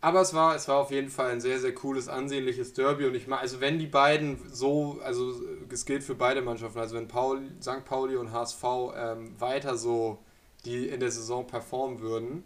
Aber 0.02 0.20
es 0.20 0.34
war, 0.34 0.56
es 0.56 0.66
war 0.66 0.78
auf 0.78 0.90
jeden 0.90 1.08
Fall 1.10 1.30
ein 1.30 1.40
sehr, 1.40 1.60
sehr 1.60 1.74
cooles, 1.74 2.08
ansehnliches 2.08 2.74
Derby. 2.74 3.06
Und 3.06 3.14
ich 3.14 3.28
meine, 3.28 3.40
also 3.40 3.60
wenn 3.60 3.78
die 3.78 3.86
beiden 3.86 4.38
so, 4.52 4.98
also 5.04 5.32
es 5.70 5.86
gilt 5.86 6.02
für 6.02 6.16
beide 6.16 6.42
Mannschaften, 6.42 6.80
also 6.80 6.96
wenn 6.96 7.06
Paul, 7.06 7.40
St. 7.62 7.84
Pauli 7.84 8.16
und 8.16 8.32
HSV 8.32 8.64
ähm, 8.96 9.40
weiter 9.40 9.76
so 9.76 10.18
die 10.64 10.88
in 10.88 11.00
der 11.00 11.10
Saison 11.12 11.46
performen 11.46 12.00
würden, 12.00 12.44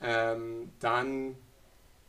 ähm, 0.00 0.70
dann 0.80 1.36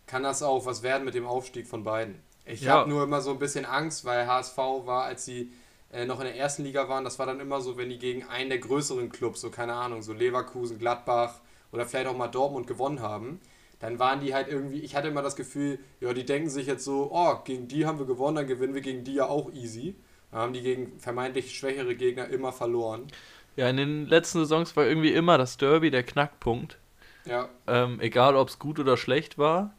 kann 0.07 0.23
das 0.23 0.43
auch 0.43 0.65
was 0.65 0.83
werden 0.83 1.05
mit 1.05 1.15
dem 1.15 1.25
Aufstieg 1.25 1.67
von 1.67 1.83
beiden. 1.83 2.21
Ich 2.45 2.61
Ja. 2.61 2.73
habe 2.73 2.89
nur 2.89 3.03
immer 3.03 3.21
so 3.21 3.31
ein 3.31 3.39
bisschen 3.39 3.65
Angst, 3.65 4.05
weil 4.05 4.27
HSV 4.27 4.57
war, 4.57 5.03
als 5.05 5.25
sie 5.25 5.51
äh, 5.91 6.05
noch 6.05 6.19
in 6.19 6.25
der 6.25 6.35
ersten 6.37 6.63
Liga 6.63 6.89
waren, 6.89 7.03
das 7.03 7.19
war 7.19 7.25
dann 7.25 7.39
immer 7.39 7.61
so, 7.61 7.77
wenn 7.77 7.89
die 7.89 7.99
gegen 7.99 8.23
einen 8.25 8.49
der 8.49 8.59
größeren 8.59 9.09
Clubs, 9.11 9.41
so 9.41 9.49
keine 9.49 9.73
Ahnung, 9.73 10.01
so 10.03 10.13
Leverkusen, 10.13 10.77
Gladbach 10.79 11.39
oder 11.71 11.85
vielleicht 11.85 12.07
auch 12.07 12.17
mal 12.17 12.27
Dortmund 12.27 12.67
gewonnen 12.67 13.01
haben, 13.01 13.39
dann 13.83 13.99
waren 13.99 14.19
die 14.21 14.33
halt 14.33 14.47
irgendwie, 14.47 14.79
ich 14.81 14.95
hatte 14.95 15.09
immer 15.09 15.21
das 15.21 15.35
Gefühl, 15.35 15.79
ja, 15.99 16.13
die 16.13 16.25
denken 16.25 16.49
sich 16.49 16.67
jetzt 16.67 16.85
so, 16.85 17.09
oh, 17.11 17.35
gegen 17.43 17.67
die 17.67 17.85
haben 17.85 17.99
wir 17.99 18.05
gewonnen, 18.05 18.35
dann 18.37 18.47
gewinnen 18.47 18.73
wir 18.73 18.81
gegen 18.81 19.03
die 19.03 19.15
ja 19.15 19.27
auch 19.27 19.51
easy. 19.53 19.95
Dann 20.31 20.39
haben 20.41 20.53
die 20.53 20.61
gegen 20.61 20.99
vermeintlich 20.99 21.55
schwächere 21.57 21.95
Gegner 21.95 22.27
immer 22.29 22.51
verloren. 22.53 23.11
Ja, 23.55 23.69
in 23.69 23.77
den 23.77 24.07
letzten 24.07 24.39
Saisons 24.39 24.75
war 24.75 24.85
irgendwie 24.85 25.13
immer 25.13 25.37
das 25.37 25.57
Derby 25.57 25.91
der 25.91 26.03
Knackpunkt. 26.03 26.79
Ja, 27.25 27.49
Ähm, 27.67 27.99
egal, 28.01 28.35
ob 28.35 28.49
es 28.49 28.59
gut 28.59 28.79
oder 28.79 28.97
schlecht 28.97 29.37
war. 29.37 29.75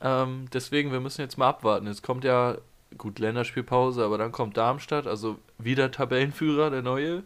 Ähm, 0.00 0.46
deswegen, 0.52 0.92
wir 0.92 1.00
müssen 1.00 1.22
jetzt 1.22 1.38
mal 1.38 1.48
abwarten. 1.48 1.86
Jetzt 1.86 2.02
kommt 2.02 2.24
ja, 2.24 2.58
gut, 2.98 3.18
Länderspielpause, 3.18 4.04
aber 4.04 4.18
dann 4.18 4.32
kommt 4.32 4.56
Darmstadt, 4.56 5.06
also 5.06 5.38
wieder 5.58 5.90
Tabellenführer, 5.90 6.70
der 6.70 6.82
neue. 6.82 7.24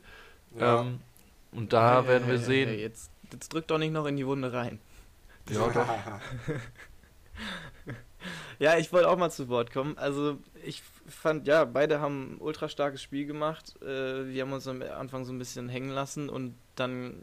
ja. 0.54 0.80
Ähm, 0.80 1.00
und 1.52 1.72
da 1.72 2.02
Hey, 2.02 2.08
werden 2.08 2.28
wir 2.28 2.38
sehen. 2.38 2.68
hey, 2.68 2.80
Jetzt, 2.80 3.10
jetzt 3.32 3.52
drück 3.52 3.66
doch 3.68 3.78
nicht 3.78 3.92
noch 3.92 4.06
in 4.06 4.16
die 4.16 4.26
Wunde 4.26 4.52
rein. 4.52 4.80
Ja, 5.50 5.68
doch. 5.68 5.86
Ja, 8.58 8.78
ich 8.78 8.92
wollte 8.92 9.08
auch 9.08 9.18
mal 9.18 9.30
zu 9.30 9.48
Wort 9.48 9.70
kommen. 9.70 9.98
Also 9.98 10.38
ich 10.64 10.82
fand, 11.06 11.46
ja, 11.46 11.64
beide 11.64 12.00
haben 12.00 12.36
ein 12.36 12.40
ultra 12.40 12.68
starkes 12.68 13.02
Spiel 13.02 13.26
gemacht. 13.26 13.74
Äh, 13.82 14.28
wir 14.28 14.42
haben 14.42 14.52
uns 14.52 14.66
am 14.66 14.82
Anfang 14.82 15.24
so 15.24 15.32
ein 15.32 15.38
bisschen 15.38 15.68
hängen 15.68 15.90
lassen 15.90 16.28
und 16.28 16.54
dann 16.74 17.22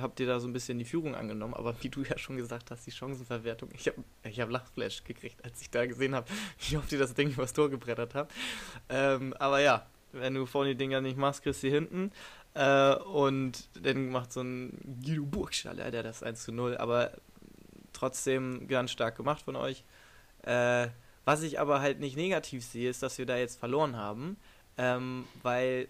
habt 0.00 0.20
ihr 0.20 0.26
da 0.26 0.40
so 0.40 0.48
ein 0.48 0.52
bisschen 0.52 0.78
die 0.78 0.84
Führung 0.84 1.14
angenommen. 1.14 1.54
Aber 1.54 1.74
wie 1.82 1.90
du 1.90 2.02
ja 2.02 2.16
schon 2.16 2.36
gesagt 2.36 2.70
hast, 2.70 2.86
die 2.86 2.92
Chancenverwertung, 2.92 3.68
ich 3.74 3.86
habe 3.88 4.02
ich 4.22 4.40
hab 4.40 4.50
Lachflash 4.50 5.04
gekriegt, 5.04 5.44
als 5.44 5.60
ich 5.60 5.70
da 5.70 5.84
gesehen 5.86 6.14
habe, 6.14 6.26
wie 6.68 6.76
oft 6.78 6.90
ihr 6.92 6.98
das 6.98 7.14
Ding 7.14 7.30
übers 7.30 7.52
Tor 7.52 7.68
gebrettert 7.68 8.14
habt. 8.14 8.32
Ähm, 8.88 9.34
aber 9.34 9.60
ja, 9.60 9.86
wenn 10.12 10.34
du 10.34 10.46
vorne 10.46 10.70
die 10.70 10.76
Dinger 10.76 11.00
nicht 11.00 11.18
machst, 11.18 11.42
kriegst 11.42 11.62
du 11.62 11.66
die 11.66 11.74
hinten. 11.74 12.12
Äh, 12.54 12.94
und 12.94 13.68
dann 13.82 14.10
macht 14.10 14.32
so 14.32 14.40
ein 14.40 14.78
Guido 15.04 15.24
Burgstaller, 15.26 15.90
der 15.90 16.02
das 16.02 16.22
1 16.22 16.44
zu 16.44 16.52
0. 16.52 16.78
Aber 16.78 17.12
trotzdem 17.94 18.68
ganz 18.68 18.90
stark 18.90 19.16
gemacht 19.16 19.42
von 19.42 19.56
euch. 19.56 19.84
Äh, 20.42 20.88
was 21.24 21.42
ich 21.42 21.58
aber 21.58 21.80
halt 21.80 22.00
nicht 22.00 22.16
negativ 22.16 22.64
sehe, 22.64 22.90
ist, 22.90 23.02
dass 23.02 23.16
wir 23.18 23.26
da 23.26 23.36
jetzt 23.36 23.58
verloren 23.58 23.96
haben, 23.96 24.36
ähm, 24.76 25.24
weil 25.42 25.88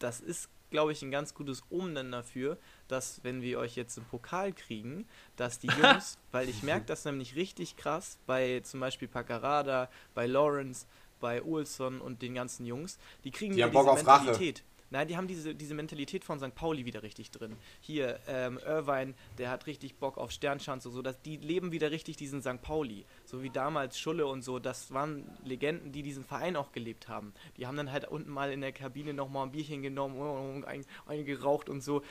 das 0.00 0.20
ist, 0.20 0.48
glaube 0.70 0.92
ich, 0.92 1.02
ein 1.02 1.12
ganz 1.12 1.34
gutes 1.34 1.62
Omen 1.70 2.10
dafür, 2.10 2.58
dass 2.88 3.22
wenn 3.22 3.42
wir 3.42 3.58
euch 3.58 3.76
jetzt 3.76 3.96
im 3.96 4.04
Pokal 4.04 4.52
kriegen, 4.52 5.06
dass 5.36 5.58
die 5.60 5.68
Jungs, 5.82 6.18
weil 6.32 6.48
ich 6.48 6.62
merke 6.62 6.86
das 6.86 7.04
nämlich 7.04 7.36
richtig 7.36 7.76
krass 7.76 8.18
bei 8.26 8.60
zum 8.64 8.80
Beispiel 8.80 9.08
Paccarada, 9.08 9.88
bei 10.14 10.26
Lawrence, 10.26 10.86
bei 11.20 11.42
Olson 11.42 12.00
und 12.00 12.22
den 12.22 12.34
ganzen 12.34 12.66
Jungs, 12.66 12.98
die 13.24 13.30
kriegen 13.30 13.54
Die 13.54 13.62
diese 13.62 13.78
auf 13.78 14.06
Rache. 14.06 14.54
Nein, 14.90 15.08
die 15.08 15.16
haben 15.16 15.26
diese, 15.26 15.54
diese 15.54 15.74
Mentalität 15.74 16.24
von 16.24 16.38
St. 16.38 16.54
Pauli 16.54 16.84
wieder 16.84 17.02
richtig 17.02 17.30
drin. 17.30 17.56
Hier, 17.80 18.20
ähm, 18.28 18.58
Irvine, 18.64 19.14
der 19.38 19.50
hat 19.50 19.66
richtig 19.66 19.96
Bock 19.96 20.16
auf 20.16 20.30
Sternschanze, 20.30 20.90
so 20.90 21.02
dass 21.02 21.20
die 21.22 21.36
leben 21.36 21.72
wieder 21.72 21.90
richtig 21.90 22.16
diesen 22.16 22.40
St. 22.40 22.62
Pauli. 22.62 23.04
So 23.24 23.42
wie 23.42 23.50
damals 23.50 23.98
Schulle 23.98 24.26
und 24.26 24.42
so, 24.42 24.58
das 24.58 24.92
waren 24.92 25.24
Legenden, 25.44 25.92
die 25.92 26.02
diesen 26.02 26.24
Verein 26.24 26.56
auch 26.56 26.72
gelebt 26.72 27.08
haben. 27.08 27.32
Die 27.56 27.66
haben 27.66 27.76
dann 27.76 27.90
halt 27.90 28.06
unten 28.08 28.30
mal 28.30 28.52
in 28.52 28.60
der 28.60 28.72
Kabine 28.72 29.12
nochmal 29.12 29.46
ein 29.46 29.52
Bierchen 29.52 29.82
genommen 29.82 30.16
und 30.16 30.64
ein, 30.64 30.84
eingeraucht 31.06 31.68
und 31.68 31.80
so. 31.80 32.02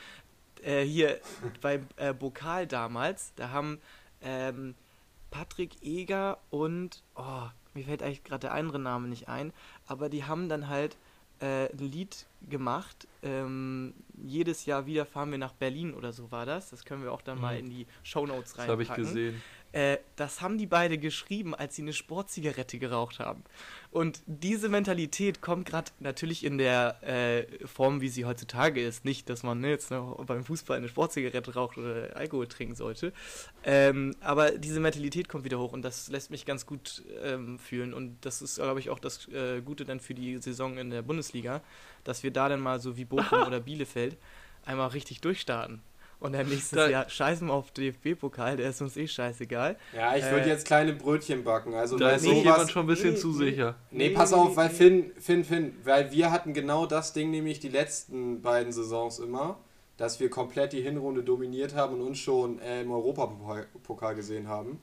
Äh, 0.64 0.84
hier 0.84 1.20
beim 1.62 1.88
äh, 1.98 2.14
Bokal 2.14 2.68
damals, 2.68 3.34
da 3.36 3.50
haben 3.50 3.80
ähm, 4.22 4.76
Patrick 5.32 5.82
Eger 5.82 6.38
und, 6.50 7.04
oh, 7.16 7.48
mir 7.74 7.84
fällt 7.84 8.02
eigentlich 8.02 8.24
gerade 8.24 8.42
der 8.42 8.54
andere 8.54 8.80
Name 8.80 9.08
nicht 9.08 9.28
ein, 9.28 9.54
aber 9.86 10.10
die 10.10 10.24
haben 10.24 10.50
dann 10.50 10.68
halt 10.70 10.98
äh, 11.40 11.72
ein 11.72 11.78
Lied 11.80 12.26
gemacht. 12.50 13.08
Ähm, 13.24 13.94
jedes 14.24 14.66
Jahr 14.66 14.86
wieder 14.86 15.06
fahren 15.06 15.32
wir 15.32 15.38
nach 15.38 15.54
Berlin 15.54 15.94
oder 15.94 16.14
so 16.14 16.32
war 16.32 16.46
das. 16.46 16.70
Das 16.70 16.86
können 16.86 17.04
wir 17.04 17.12
auch 17.12 17.22
dann 17.22 17.40
mal 17.42 17.54
Mhm. 17.54 17.60
in 17.66 17.70
die 17.72 17.88
Shownotes 18.04 18.54
Das 18.54 18.68
habe 18.68 18.84
ich 18.84 18.90
reinpacken. 18.90 19.04
gesehen. 19.14 19.42
Äh, 19.76 19.98
das 20.16 20.40
haben 20.40 20.58
die 20.58 20.68
beide 20.68 20.98
geschrieben, 20.98 21.54
als 21.54 21.76
sie 21.76 21.82
eine 21.82 21.92
Sportzigarette 21.92 22.80
geraucht 22.80 23.20
haben. 23.20 23.44
Und 23.92 24.22
diese 24.26 24.70
Mentalität 24.70 25.42
kommt 25.42 25.68
gerade 25.68 25.92
natürlich 26.00 26.46
in 26.46 26.58
der 26.58 27.04
äh, 27.04 27.68
Form, 27.68 28.00
wie 28.00 28.08
sie 28.08 28.24
heutzutage 28.24 28.82
ist. 28.82 29.04
Nicht, 29.04 29.30
dass 29.30 29.44
man 29.44 29.60
ne, 29.60 29.72
jetzt 29.72 29.92
noch 29.92 30.24
beim 30.24 30.46
Fußball 30.46 30.78
eine 30.78 30.88
Sportzigarette 30.88 31.54
raucht 31.56 31.78
oder 31.78 32.16
Alkohol 32.16 32.48
trinken 32.48 32.76
sollte. 32.76 33.12
Ähm, 33.66 34.16
aber 34.22 34.52
diese 34.52 34.80
Mentalität 34.80 35.28
kommt 35.28 35.44
wieder 35.44 35.60
hoch 35.60 35.74
und 35.74 35.82
das 35.82 36.08
lässt 36.08 36.32
mich 36.32 36.46
ganz 36.46 36.66
gut 36.66 37.04
ähm, 37.22 37.60
fühlen. 37.60 37.94
Und 37.94 38.26
das 38.26 38.42
ist, 38.42 38.56
glaube 38.56 38.80
ich, 38.80 38.90
auch 38.90 39.00
das 39.00 39.28
äh, 39.28 39.62
Gute 39.62 39.84
dann 39.84 40.00
für 40.00 40.14
die 40.14 40.38
Saison 40.38 40.78
in 40.78 40.90
der 40.90 41.02
Bundesliga, 41.02 41.62
dass 42.06 42.24
wir 42.24 42.32
da 42.32 42.48
dann 42.48 42.62
mal 42.62 42.80
so 42.80 42.96
wie 42.96 43.04
Bochum 43.04 43.42
oder 43.46 43.60
Bielefeld 43.60 44.16
einmal 44.64 44.88
richtig 44.88 45.20
durchstarten. 45.20 45.82
Und 46.26 46.34
dann 46.34 46.48
nächstes 46.50 46.72
Da- 46.78 46.90
Jahr 46.90 47.10
scheißen 47.10 47.48
wir 47.48 47.54
auf 47.54 47.72
DFB-Pokal, 47.72 48.58
der 48.58 48.70
ist 48.70 48.82
uns 48.82 48.98
eh 48.98 49.08
scheißegal. 49.08 49.78
Ja, 49.96 50.16
ich 50.16 50.24
würde 50.26 50.46
Äh, 50.46 50.50
jetzt 50.50 50.66
kleine 50.66 50.94
Brötchen 50.94 51.44
backen. 51.44 51.74
Also 51.74 51.98
Da 51.98 52.12
ist 52.12 52.24
sowas. 52.24 52.38
jemand 52.44 52.72
schon 52.72 52.84
ein 52.84 52.88
bisschen 52.88 53.12
nee, 53.14 53.20
zu 53.20 53.28
nee. 53.30 53.52
sicher. 53.52 53.76
Nee, 53.92 54.10
Nee, 54.10 54.14
pass 54.16 54.32
nee, 54.32 54.38
auf, 54.38 54.50
nee, 54.50 54.56
weil 54.58 54.68
nee. 54.70 54.74
Finn, 54.74 55.12
Finn, 55.20 55.44
Finn, 55.46 55.78
weil 55.84 56.12
wir 56.12 56.32
hatten 56.32 56.54
genau 56.54 56.86
das 56.86 57.14
Ding 57.14 57.32
nämlich 57.32 57.60
die 57.60 57.70
letzten 57.70 58.42
beiden 58.42 58.72
Saisons 58.74 59.20
immer. 59.20 59.58
dass 59.98 60.20
wir 60.20 60.30
komplett 60.30 60.74
die 60.74 60.82
Hinrunde 60.82 61.24
dominiert 61.24 61.74
haben 61.74 61.94
und 61.96 62.02
uns 62.02 62.18
schon 62.20 62.60
äh, 62.60 62.82
im 62.82 62.92
Europapokal 62.92 64.14
gesehen 64.14 64.50
haben. 64.50 64.82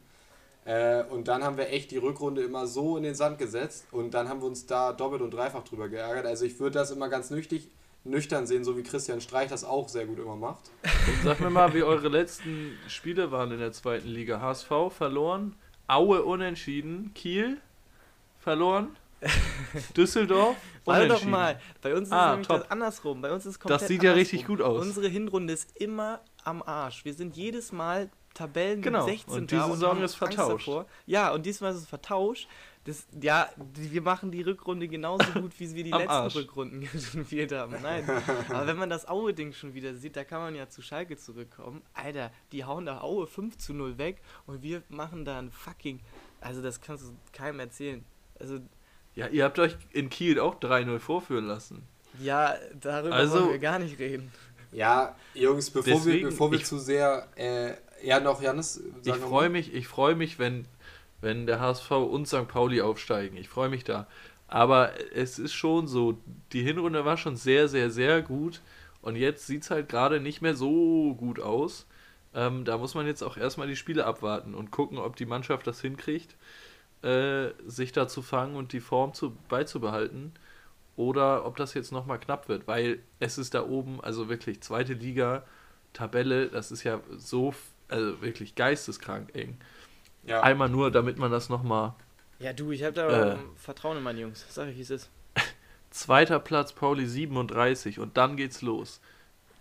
Äh, 0.64 1.02
und 1.10 1.28
dann 1.28 1.44
haben 1.44 1.58
wir 1.58 1.68
echt 1.70 1.90
die 1.90 1.98
Rückrunde 1.98 2.42
immer 2.42 2.66
so 2.66 2.96
in 2.96 3.02
den 3.02 3.14
Sand 3.14 3.38
gesetzt 3.38 3.84
und 3.90 4.14
dann 4.14 4.28
haben 4.30 4.40
wir 4.40 4.46
uns 4.46 4.64
da 4.64 4.92
doppelt 4.94 5.20
und 5.20 5.32
dreifach 5.34 5.64
drüber 5.64 5.88
geärgert. 5.90 6.24
Also 6.24 6.44
ich 6.46 6.58
würde 6.60 6.78
das 6.78 6.90
immer 6.92 7.08
ganz 7.10 7.30
nüchtig, 7.30 7.68
nüchtern 8.04 8.46
sehen, 8.46 8.64
so 8.64 8.76
wie 8.76 8.82
Christian 8.82 9.20
Streich 9.20 9.48
das 9.48 9.64
auch 9.64 9.88
sehr 9.88 10.06
gut 10.06 10.18
immer 10.18 10.36
macht. 10.36 10.70
Und 10.84 11.22
sag 11.24 11.40
mir 11.40 11.50
mal, 11.50 11.72
wie 11.74 11.82
eure 11.82 12.08
letzten 12.08 12.76
Spiele 12.88 13.30
waren 13.30 13.52
in 13.52 13.58
der 13.60 13.72
zweiten 13.72 14.08
Liga. 14.08 14.40
HSV 14.40 14.70
verloren, 14.90 15.54
Aue 15.86 16.22
unentschieden, 16.24 17.12
Kiel 17.14 17.58
verloren, 18.40 18.96
Düsseldorf 19.96 20.56
Warte 20.84 21.06
doch 21.06 21.24
mal, 21.24 21.60
bei 21.80 21.94
uns 21.94 22.08
ist 22.08 22.12
Ah, 22.12 22.30
nämlich 22.32 22.48
top. 22.48 22.62
das 22.62 22.70
andersrum. 22.72 23.22
Bei 23.22 23.30
uns 23.32 23.46
ist 23.46 23.60
komplett 23.60 23.80
Das 23.82 23.86
sieht 23.88 24.02
ja 24.02 24.10
andersrum. 24.10 24.18
richtig 24.36 24.46
gut 24.48 24.60
aus. 24.62 24.84
Unsere 24.84 25.06
Hinrunde 25.06 25.52
ist 25.52 25.76
immer 25.80 26.20
am 26.42 26.60
Arsch. 26.62 27.04
Wir 27.04 27.14
sind 27.14 27.36
jedes 27.36 27.70
Mal 27.70 28.10
Tabellen 28.34 28.82
Genau, 28.82 29.04
16. 29.06 29.32
und 29.34 29.50
die 29.50 29.56
da 29.56 29.66
Saison 29.68 30.02
ist 30.02 30.14
vertauscht. 30.14 30.66
davor. 30.68 30.86
Ja, 31.06 31.32
und 31.32 31.44
diesmal 31.46 31.72
ist 31.72 31.78
es 31.78 31.86
vertauscht. 31.86 32.48
Das, 32.84 33.06
ja, 33.20 33.48
die, 33.76 33.92
wir 33.92 34.02
machen 34.02 34.32
die 34.32 34.42
Rückrunde 34.42 34.88
genauso 34.88 35.24
gut, 35.40 35.52
wie 35.58 35.72
wir 35.74 35.84
die 35.84 35.90
letzten 35.92 36.08
Arsch. 36.08 36.34
Rückrunden 36.34 36.80
gespielt 36.92 37.52
haben. 37.52 37.76
Nein, 37.80 38.04
aber 38.48 38.66
wenn 38.66 38.76
man 38.76 38.90
das 38.90 39.06
Aue-Ding 39.06 39.52
schon 39.52 39.74
wieder 39.74 39.94
sieht, 39.94 40.16
da 40.16 40.24
kann 40.24 40.40
man 40.40 40.54
ja 40.56 40.68
zu 40.68 40.82
Schalke 40.82 41.16
zurückkommen. 41.16 41.82
Alter, 41.94 42.32
die 42.50 42.64
hauen 42.64 42.86
da 42.86 43.00
Aue 43.00 43.26
5 43.28 43.56
zu 43.58 43.72
0 43.72 43.98
weg 43.98 44.20
und 44.46 44.62
wir 44.62 44.82
machen 44.88 45.24
da 45.24 45.38
ein 45.38 45.50
fucking... 45.52 46.00
Also 46.40 46.60
das 46.60 46.80
kannst 46.80 47.04
du 47.04 47.12
keinem 47.32 47.60
erzählen. 47.60 48.04
Also 48.40 48.58
Ja, 49.14 49.28
ihr 49.28 49.44
habt 49.44 49.60
euch 49.60 49.76
in 49.92 50.10
Kiel 50.10 50.40
auch 50.40 50.58
3-0 50.58 50.98
vorführen 50.98 51.46
lassen. 51.46 51.86
ja, 52.20 52.54
darüber 52.80 53.14
Also- 53.14 53.40
wollen 53.42 53.50
wir 53.50 53.58
gar 53.60 53.78
nicht 53.78 54.00
reden. 54.00 54.32
Ja, 54.72 55.14
Jungs, 55.34 55.70
bevor 55.70 55.92
Deswegen, 55.92 56.22
wir, 56.24 56.30
bevor 56.30 56.50
wir 56.50 56.58
ich- 56.58 56.64
zu 56.64 56.78
sehr. 56.78 57.28
Äh, 57.36 57.74
ja, 58.02 58.20
noch, 58.20 58.42
Janis. 58.42 58.82
Ich 59.04 59.14
freue 59.14 59.48
mich, 59.48 59.74
ich 59.74 59.88
freue 59.88 60.14
mich, 60.14 60.38
wenn, 60.38 60.66
wenn 61.20 61.46
der 61.46 61.60
HSV 61.60 61.90
und 61.90 62.26
St. 62.26 62.48
Pauli 62.48 62.80
aufsteigen. 62.80 63.36
Ich 63.36 63.48
freue 63.48 63.68
mich 63.68 63.84
da. 63.84 64.06
Aber 64.48 64.92
es 65.14 65.38
ist 65.38 65.54
schon 65.54 65.86
so, 65.86 66.18
die 66.52 66.62
Hinrunde 66.62 67.04
war 67.04 67.16
schon 67.16 67.36
sehr, 67.36 67.68
sehr, 67.68 67.90
sehr 67.90 68.22
gut. 68.22 68.60
Und 69.00 69.16
jetzt 69.16 69.46
sieht 69.46 69.62
es 69.62 69.70
halt 69.70 69.88
gerade 69.88 70.20
nicht 70.20 70.42
mehr 70.42 70.54
so 70.54 71.14
gut 71.14 71.40
aus. 71.40 71.86
Ähm, 72.34 72.64
da 72.64 72.78
muss 72.78 72.94
man 72.94 73.06
jetzt 73.06 73.22
auch 73.22 73.36
erstmal 73.36 73.66
die 73.66 73.76
Spiele 73.76 74.06
abwarten 74.06 74.54
und 74.54 74.70
gucken, 74.70 74.98
ob 74.98 75.16
die 75.16 75.26
Mannschaft 75.26 75.66
das 75.66 75.80
hinkriegt, 75.80 76.36
äh, 77.02 77.48
sich 77.66 77.92
da 77.92 78.08
zu 78.08 78.22
fangen 78.22 78.54
und 78.56 78.72
die 78.72 78.80
Form 78.80 79.14
zu, 79.14 79.36
beizubehalten. 79.48 80.32
Oder 80.96 81.46
ob 81.46 81.56
das 81.56 81.74
jetzt 81.74 81.90
nochmal 81.90 82.20
knapp 82.20 82.48
wird, 82.48 82.66
weil 82.68 83.00
es 83.18 83.38
ist 83.38 83.54
da 83.54 83.66
oben, 83.66 84.00
also 84.02 84.28
wirklich 84.28 84.60
zweite 84.60 84.92
Liga, 84.92 85.44
Tabelle, 85.94 86.48
das 86.48 86.70
ist 86.70 86.84
ja 86.84 87.00
so, 87.16 87.54
also 87.88 88.20
wirklich 88.22 88.54
geisteskrank 88.54 89.34
eng. 89.34 89.58
Ja. 90.24 90.42
Einmal 90.42 90.68
nur, 90.68 90.90
damit 90.90 91.18
man 91.18 91.30
das 91.30 91.48
nochmal. 91.48 91.94
Ja, 92.38 92.52
du, 92.52 92.72
ich 92.72 92.82
habe 92.82 92.92
da 92.92 93.34
Äh. 93.34 93.36
Vertrauen 93.56 93.98
in 93.98 94.02
meine 94.02 94.20
Jungs. 94.20 94.44
Sag 94.48 94.68
ich, 94.68 94.76
wie 94.76 94.82
es 94.82 94.90
ist. 94.90 95.10
Zweiter 95.90 96.38
Platz 96.40 96.72
Pauli 96.72 97.06
37 97.06 97.98
und 97.98 98.16
dann 98.16 98.36
geht's 98.36 98.62
los. 98.62 99.00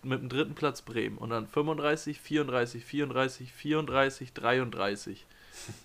Mit 0.03 0.21
dem 0.21 0.29
dritten 0.29 0.55
Platz 0.55 0.81
Bremen 0.81 1.17
und 1.17 1.29
dann 1.29 1.47
35, 1.47 2.19
34, 2.19 2.83
34, 2.83 3.53
34, 3.53 4.33
33. 4.33 5.25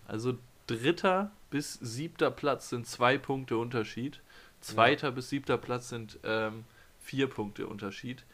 Also 0.09 0.39
dritter 0.67 1.31
bis 1.51 1.75
siebter 1.75 2.31
Platz 2.31 2.71
sind 2.71 2.87
zwei 2.87 3.19
Punkte 3.19 3.59
Unterschied. 3.59 4.21
Zweiter 4.61 5.11
bis 5.13 5.29
siebter 5.29 5.59
Platz 5.59 5.91
sind 5.91 6.19
ähm, 6.25 6.65
vier 6.99 7.29
Punkte 7.29 7.67
Unterschied. 7.67 8.25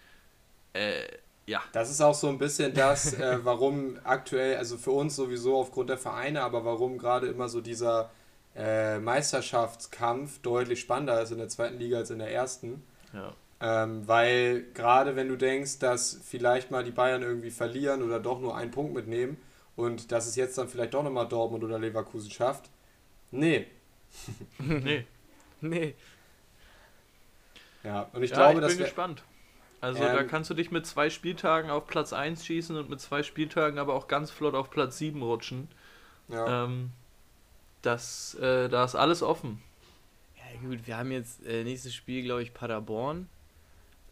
Äh, 0.73 1.03
ja. 1.47 1.63
Das 1.73 1.91
ist 1.91 2.01
auch 2.01 2.15
so 2.15 2.29
ein 2.29 2.39
bisschen 2.39 2.75
das, 2.75 3.15
äh, 3.15 3.39
warum 3.45 3.99
aktuell, 4.05 4.57
also 4.57 4.77
für 4.77 4.93
uns 4.93 5.17
sowieso 5.17 5.57
aufgrund 5.57 5.91
der 5.91 5.99
Vereine, 5.99 6.43
aber 6.43 6.65
warum 6.65 6.99
gerade 6.99 7.27
immer 7.27 7.49
so 7.49 7.61
dieser 7.61 8.11
äh, 8.55 8.99
Meisterschaftskampf 8.99 10.41
deutlich 10.41 10.81
spannender 10.81 11.21
ist 11.23 11.33
in 11.33 11.39
der 11.39 11.49
zweiten 11.49 11.79
Liga 11.79 11.99
als 11.99 12.11
in 12.11 12.19
der 12.19 12.33
ersten. 12.33 12.83
ja. 13.13 13.35
Ähm, 13.65 14.09
weil 14.09 14.65
gerade 14.75 15.15
wenn 15.15 15.29
du 15.29 15.37
denkst, 15.37 15.79
dass 15.79 16.19
vielleicht 16.25 16.73
mal 16.73 16.83
die 16.83 16.91
Bayern 16.91 17.23
irgendwie 17.23 17.53
verlieren 17.53 18.03
oder 18.03 18.19
doch 18.19 18.41
nur 18.41 18.57
einen 18.57 18.73
Punkt 18.73 18.93
mitnehmen 18.93 19.37
und 19.77 20.11
dass 20.11 20.27
es 20.27 20.35
jetzt 20.35 20.59
dann 20.59 20.69
vielleicht 20.69 20.95
doch 20.95 21.05
nochmal 21.05 21.29
Dortmund 21.29 21.63
oder 21.63 21.79
Leverkusen 21.79 22.31
schafft. 22.31 22.71
Nee. 23.31 23.67
Nee. 24.59 25.07
Nee. 25.61 25.95
Ja, 27.85 28.09
und 28.13 28.23
ich 28.23 28.31
ja, 28.31 28.37
glaube, 28.37 28.61
ich 28.61 28.61
dass 28.61 28.73
bin 28.73 28.79
wir, 28.79 28.87
gespannt. 28.87 29.23
Also 29.83 29.99
da 30.01 30.19
Ähm, 30.21 30.29
kannst 30.29 30.49
du 30.49 30.55
dich 30.55 30.71
mit 30.71 30.87
zwei 30.87 31.11
Spieltagen 31.11 31.69
auf 31.71 31.87
Platz 31.87 32.13
1 32.15 32.47
schießen 32.47 32.77
und 32.77 32.89
mit 32.89 33.01
zwei 33.01 33.23
Spieltagen 33.23 33.79
aber 33.79 33.93
auch 33.95 34.09
ganz 34.09 34.31
flott 34.31 34.55
auf 34.55 34.71
Platz 34.71 34.97
7 34.97 35.21
rutschen. 35.23 35.69
ja, 36.29 36.65
Ähm, 36.65 36.91
das, 37.83 38.35
äh, 38.37 38.69
da 38.69 38.85
ist 38.85 38.95
alles 38.95 39.23
offen. 39.25 39.61
Ja, 40.37 40.61
gut, 40.69 40.87
wir 40.87 40.97
haben 40.97 41.11
jetzt 41.11 41.45
äh, 41.45 41.65
nächstes 41.65 41.95
Spiel, 41.95 42.23
glaube 42.23 42.43
ich, 42.43 42.55
Paderborn. 42.55 43.29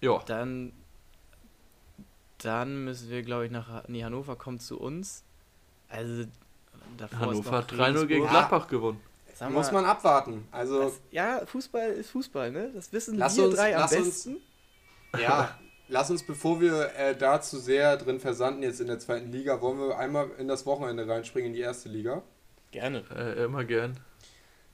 Ja, 0.01 0.19
Dann, 0.27 0.73
dann 2.39 2.85
müssen 2.85 3.11
wir, 3.11 3.23
glaube 3.23 3.47
ich, 3.47 3.51
nach 3.53 3.87
nee, 3.89 4.03
Hannover 4.03 4.35
kommt 4.37 4.63
zu 4.63 4.79
uns. 4.81 5.23
Also, 5.89 6.25
davor 6.97 7.19
ist 7.19 7.21
Hannover 7.21 7.51
noch 7.51 7.59
hat 7.59 7.73
3-0 7.73 8.07
gegen 8.07 8.25
Ja. 8.25 8.31
Gladbach 8.31 8.67
gewonnen. 8.69 9.01
Sag 9.35 9.53
muss 9.53 9.67
mal, 9.73 9.83
man 9.83 9.91
abwarten. 9.91 10.49
Also, 10.51 10.81
das, 10.83 11.01
ja, 11.11 11.45
Fußball 11.47 11.91
ist 11.93 12.11
Fußball, 12.11 12.51
ne? 12.51 12.71
Das 12.75 12.93
wissen 12.93 13.19
wir 13.19 13.51
drei 13.55 13.77
am 13.77 13.83
uns- 13.83 13.91
besten. 13.93 14.37
Ja, 15.19 15.59
lass 15.89 16.11
uns, 16.11 16.23
bevor 16.23 16.61
wir 16.61 16.95
äh, 16.97 17.17
da 17.17 17.41
zu 17.41 17.59
sehr 17.59 17.97
drin 17.97 18.21
versanden 18.21 18.63
jetzt 18.63 18.81
in 18.81 18.87
der 18.87 18.99
zweiten 18.99 19.33
Liga, 19.33 19.61
wollen 19.61 19.79
wir 19.79 19.99
einmal 19.99 20.31
in 20.39 20.49
das 20.49 20.67
Wochenende 20.67 21.09
reinspringen 21.09 21.49
in 21.49 21.55
die 21.55 21.61
erste 21.61 21.89
Liga. 21.89 22.23
Gerne. 22.71 23.05
Äh, 23.15 23.45
immer 23.45 23.65
gern. 23.65 23.99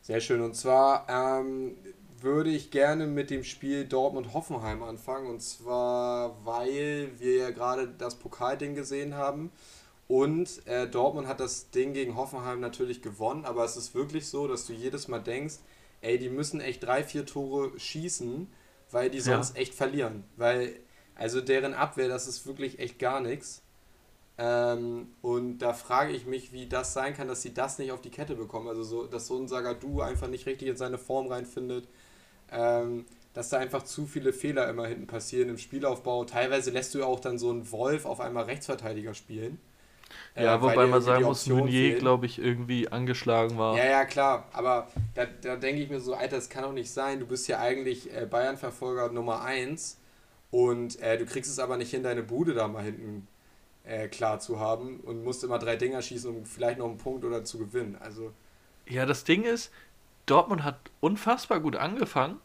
Sehr 0.02 0.20
schön. 0.20 0.40
Und 0.42 0.54
zwar 0.54 1.06
ähm, 1.08 1.76
würde 2.20 2.50
ich 2.50 2.70
gerne 2.70 3.06
mit 3.06 3.30
dem 3.30 3.42
Spiel 3.44 3.86
Dortmund-Hoffenheim 3.86 4.82
anfangen. 4.82 5.28
Und 5.28 5.40
zwar, 5.40 6.44
weil 6.44 7.10
wir 7.18 7.36
ja 7.36 7.50
gerade 7.50 7.88
das 7.88 8.16
Pokalding 8.16 8.74
gesehen 8.74 9.14
haben. 9.14 9.50
Und 10.08 10.66
äh, 10.66 10.86
Dortmund 10.86 11.26
hat 11.26 11.40
das 11.40 11.70
Ding 11.70 11.92
gegen 11.92 12.14
Hoffenheim 12.14 12.60
natürlich 12.60 13.02
gewonnen. 13.02 13.44
Aber 13.44 13.64
es 13.64 13.76
ist 13.76 13.94
wirklich 13.94 14.28
so, 14.28 14.46
dass 14.46 14.66
du 14.66 14.72
jedes 14.72 15.08
Mal 15.08 15.20
denkst, 15.20 15.56
ey, 16.02 16.18
die 16.18 16.28
müssen 16.28 16.60
echt 16.60 16.84
drei, 16.84 17.02
vier 17.02 17.26
Tore 17.26 17.78
schießen, 17.78 18.48
weil 18.90 19.10
die 19.10 19.18
Ja. 19.18 19.22
sonst 19.22 19.56
echt 19.56 19.74
verlieren. 19.74 20.24
Weil, 20.36 20.76
also 21.14 21.40
deren 21.40 21.74
Abwehr, 21.74 22.08
das 22.08 22.26
ist 22.26 22.46
wirklich 22.46 22.78
echt 22.78 22.98
gar 22.98 23.20
nichts. 23.20 23.62
Ähm, 24.38 25.08
und 25.22 25.58
da 25.58 25.72
frage 25.72 26.12
ich 26.12 26.26
mich, 26.26 26.52
wie 26.52 26.68
das 26.68 26.92
sein 26.92 27.14
kann, 27.14 27.28
dass 27.28 27.42
sie 27.42 27.54
das 27.54 27.78
nicht 27.78 27.92
auf 27.92 28.00
die 28.02 28.10
Kette 28.10 28.34
bekommen. 28.36 28.68
Also 28.68 28.82
so, 28.82 29.06
dass 29.06 29.26
so 29.26 29.38
ein 29.38 29.48
Sagadu 29.48 30.02
einfach 30.02 30.28
nicht 30.28 30.46
richtig 30.46 30.68
in 30.68 30.76
seine 30.76 30.98
Form 30.98 31.28
reinfindet. 31.28 31.88
Ähm, 32.52 33.06
dass 33.34 33.50
da 33.50 33.58
einfach 33.58 33.84
zu 33.84 34.06
viele 34.06 34.32
Fehler 34.32 34.68
immer 34.68 34.86
hinten 34.86 35.06
passieren 35.06 35.50
im 35.50 35.58
Spielaufbau. 35.58 36.24
Teilweise 36.24 36.70
lässt 36.70 36.94
du 36.94 37.00
ja 37.00 37.06
auch 37.06 37.20
dann 37.20 37.38
so 37.38 37.50
einen 37.50 37.70
Wolf 37.72 38.06
auf 38.06 38.20
einmal 38.20 38.44
Rechtsverteidiger 38.44 39.14
spielen. 39.14 39.58
Äh, 40.34 40.44
Ja, 40.44 40.62
weil 40.62 40.62
wobei 40.62 40.86
man 40.86 41.02
sagen 41.02 41.24
muss, 41.24 41.46
Meunier, 41.46 41.98
glaube 41.98 42.26
ich, 42.26 42.38
irgendwie 42.38 42.88
angeschlagen 42.88 43.58
war. 43.58 43.76
Ja, 43.76 43.84
ja, 43.84 44.04
klar. 44.04 44.48
Aber 44.52 44.88
da, 45.14 45.26
da 45.26 45.56
denke 45.56 45.82
ich 45.82 45.90
mir 45.90 46.00
so, 46.00 46.14
Alter, 46.14 46.36
das 46.36 46.48
kann 46.48 46.62
doch 46.62 46.72
nicht 46.72 46.90
sein. 46.90 47.20
Du 47.20 47.26
bist 47.26 47.48
ja 47.48 47.58
eigentlich 47.58 48.12
äh, 48.14 48.26
Bayern-Verfolger 48.26 49.10
Nummer 49.10 49.42
1 49.42 49.98
und 50.50 51.00
äh, 51.00 51.18
du 51.18 51.26
kriegst 51.26 51.50
es 51.50 51.58
aber 51.58 51.76
nicht 51.76 51.90
hin, 51.90 52.02
deine 52.02 52.22
Bude 52.22 52.54
da 52.54 52.68
mal 52.68 52.84
hinten 52.84 53.26
äh, 53.84 54.08
klar 54.08 54.40
zu 54.40 54.60
haben 54.60 55.00
und 55.00 55.24
musst 55.24 55.44
immer 55.44 55.58
drei 55.58 55.76
Dinger 55.76 56.02
schießen, 56.02 56.30
um 56.34 56.46
vielleicht 56.46 56.78
noch 56.78 56.88
einen 56.88 56.98
Punkt 56.98 57.24
oder 57.24 57.44
zu 57.44 57.58
gewinnen. 57.58 57.96
Also, 58.00 58.32
Ja, 58.88 59.06
das 59.06 59.24
Ding 59.24 59.44
ist, 59.44 59.70
Dortmund 60.26 60.64
hat 60.64 60.90
unfassbar 61.00 61.60
gut 61.60 61.76
angefangen. 61.76 62.40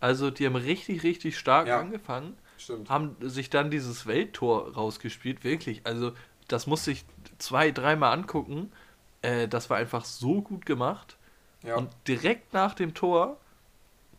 Also 0.00 0.30
die 0.30 0.46
haben 0.46 0.56
richtig, 0.56 1.02
richtig 1.02 1.38
stark 1.38 1.68
Ja. 1.68 1.80
angefangen, 1.80 2.36
stimmt. 2.58 2.88
haben 2.90 3.16
sich 3.20 3.50
dann 3.50 3.70
dieses 3.70 4.06
Welttor 4.06 4.74
rausgespielt, 4.74 5.44
wirklich. 5.44 5.82
Also 5.86 6.12
das 6.52 6.66
musste 6.66 6.90
ich 6.90 7.04
zwei, 7.38 7.70
dreimal 7.70 8.12
angucken. 8.12 8.70
Äh, 9.22 9.48
das 9.48 9.70
war 9.70 9.78
einfach 9.78 10.04
so 10.04 10.42
gut 10.42 10.66
gemacht. 10.66 11.16
Ja. 11.62 11.76
Und 11.76 11.90
direkt 12.06 12.52
nach 12.52 12.74
dem 12.74 12.94
Tor 12.94 13.38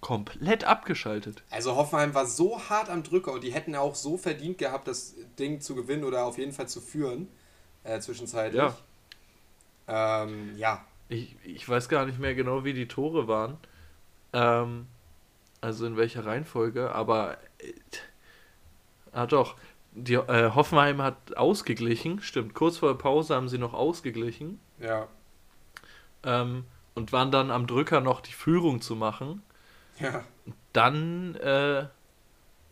komplett 0.02 0.64
abgeschaltet. 0.66 1.44
Also 1.50 1.76
Hoffenheim 1.76 2.14
war 2.14 2.26
so 2.26 2.60
hart 2.70 2.90
am 2.90 3.04
Drücker 3.04 3.32
und 3.32 3.44
die 3.44 3.54
hätten 3.54 3.76
auch 3.76 3.96
so 3.96 4.18
verdient 4.18 4.58
gehabt, 4.58 4.88
das 4.88 5.16
Ding 5.40 5.62
zu 5.62 5.76
gewinnen 5.76 6.04
oder 6.04 6.26
auf 6.26 6.38
jeden 6.38 6.52
Fall 6.52 6.68
zu 6.68 6.82
führen, 6.82 7.30
äh, 7.84 8.00
zwischenzeitlich. 8.00 8.62
Ja. 9.88 10.24
Ähm, 10.24 10.58
ja. 10.58 10.84
Ich, 11.10 11.36
ich 11.44 11.68
weiß 11.68 11.88
gar 11.88 12.06
nicht 12.06 12.20
mehr 12.20 12.36
genau, 12.36 12.64
wie 12.64 12.74
die 12.74 12.88
Tore 12.88 13.28
waren. 13.28 13.58
Ähm, 14.34 14.88
also 15.62 15.86
in 15.86 15.96
welcher 15.96 16.26
Reihenfolge, 16.26 16.94
aber 16.94 17.38
äh, 17.60 17.72
ah 19.14 19.26
doch, 19.26 19.56
die, 19.96 20.16
äh, 20.16 20.52
Hoffenheim 20.52 21.02
hat 21.02 21.38
ausgeglichen, 21.38 22.22
stimmt, 22.22 22.54
kurz 22.54 22.78
vor 22.78 22.90
der 22.90 22.98
Pause 22.98 23.36
haben 23.36 23.50
sie 23.50 23.58
noch 23.58 23.74
ausgeglichen 23.74 24.60
Ja. 24.80 25.08
ähm, 26.24 26.66
und 26.96 27.12
waren 27.12 27.32
dann 27.32 27.52
am 27.52 27.68
Drücker 27.68 28.02
noch 28.02 28.22
die 28.22 28.34
Führung 28.34 28.82
zu 28.82 28.96
machen. 28.96 29.42
Ja. 30.00 30.24
Dann, 30.74 31.36
äh, 31.36 31.88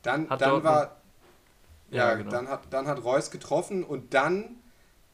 Dann, 0.03 0.29
Hat 0.29 0.41
dann 0.41 0.63
war. 0.63 0.97
Ja, 1.91 2.09
Ja, 2.09 2.15
genau. 2.15 2.31
dann, 2.31 2.47
hat, 2.49 2.61
dann 2.71 2.87
hat 2.87 3.03
Reus 3.03 3.29
getroffen 3.31 3.83
und 3.83 4.13
dann 4.13 4.55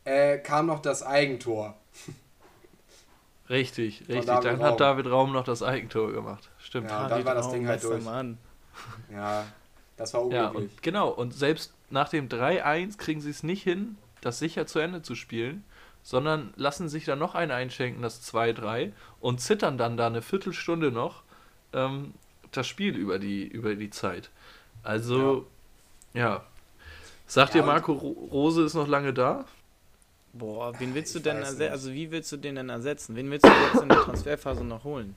äh, 0.06 0.38
kam 0.38 0.68
noch 0.68 0.80
das 0.80 1.04
Eigentor. 1.04 1.76
Richtig, 3.50 4.02
richtig. 4.10 4.26
Dann 4.26 4.46
Raum. 4.46 4.64
hat 4.64 4.80
David 4.80 5.08
Raum 5.08 5.32
noch 5.32 5.44
das 5.46 5.64
Eigentor 5.64 6.12
gemacht. 6.12 6.50
Stimmt. 6.60 6.90
Ja, 6.90 7.08
dann 7.08 7.24
war 7.26 7.36
das 7.36 7.50
Ding 7.50 7.68
halt 7.68 7.84
durch. 7.84 8.04
Mann. 8.04 8.38
Ja, 9.12 9.46
das 9.96 10.14
war 10.14 10.30
Ja, 10.32 10.48
unglücklich. 10.48 10.72
und 10.76 10.84
genau. 10.84 11.10
Und 11.10 11.34
selbst 11.34 11.74
nach 11.90 12.10
dem 12.10 12.28
3-1 12.30 12.98
kriegen 12.98 13.22
sie 13.22 13.30
es 13.30 13.44
nicht 13.44 13.64
hin, 13.64 13.98
das 14.22 14.40
sicher 14.40 14.66
zu 14.68 14.80
Ende 14.80 15.02
zu 15.02 15.16
spielen, 15.16 15.64
sondern 16.04 16.54
lassen 16.56 16.90
sich 16.90 17.06
dann 17.06 17.20
noch 17.20 17.36
einen 17.36 17.52
einschenken, 17.52 18.02
das 18.02 18.22
2-3, 18.34 18.92
und 19.20 19.42
zittern 19.42 19.78
dann 19.78 19.98
da 19.98 20.08
eine 20.08 20.22
Viertelstunde 20.22 20.92
noch 20.92 21.24
ähm, 21.74 22.14
das 22.52 22.68
Spiel 22.68 22.96
über 22.96 23.20
die, 23.20 23.44
über 23.46 23.76
die 23.76 23.90
Zeit. 23.90 24.30
Also, 24.84 25.48
ja. 26.14 26.44
Sagt 27.26 27.56
Ja, 27.56 27.62
ihr, 27.62 27.66
Marco 27.66 27.92
Ro- 27.94 28.30
Rose 28.32 28.64
ist 28.64 28.74
noch 28.74 28.88
lange 28.88 29.14
da? 29.14 29.44
Boah, 30.34 30.80
wen 30.80 30.94
willst 30.96 31.14
du 31.14 31.20
Ich 31.20 31.24
denn 31.24 31.38
ersetzen? 31.38 31.72
Also 31.72 31.92
wie 31.94 32.10
willst 32.12 32.32
du 32.32 32.38
den 32.38 32.56
denn 32.56 32.70
ersetzen? 32.70 33.16
Wen 33.16 33.30
willst 33.30 33.46
du 33.46 33.50
jetzt 33.50 33.82
in 33.84 33.90
der 33.90 33.98
Transferphase 34.04 34.64
noch 34.64 34.84
holen? 34.86 35.16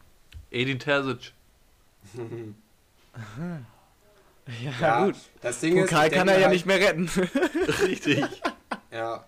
Edin 0.51 0.79
Terzic. 0.79 1.33
Ja, 4.63 4.73
Ja, 4.81 5.05
gut. 5.05 5.17
Das 5.41 5.61
Ding 5.61 5.77
ist, 5.77 5.91
Pokal 5.91 6.09
ich 6.09 6.13
kann 6.13 6.29
er 6.29 6.37
ja 6.39 6.45
halt, 6.47 6.53
nicht 6.55 6.67
mehr 6.67 6.79
retten. 6.81 7.09
Richtig. 7.87 8.25
Ja. 8.91 9.25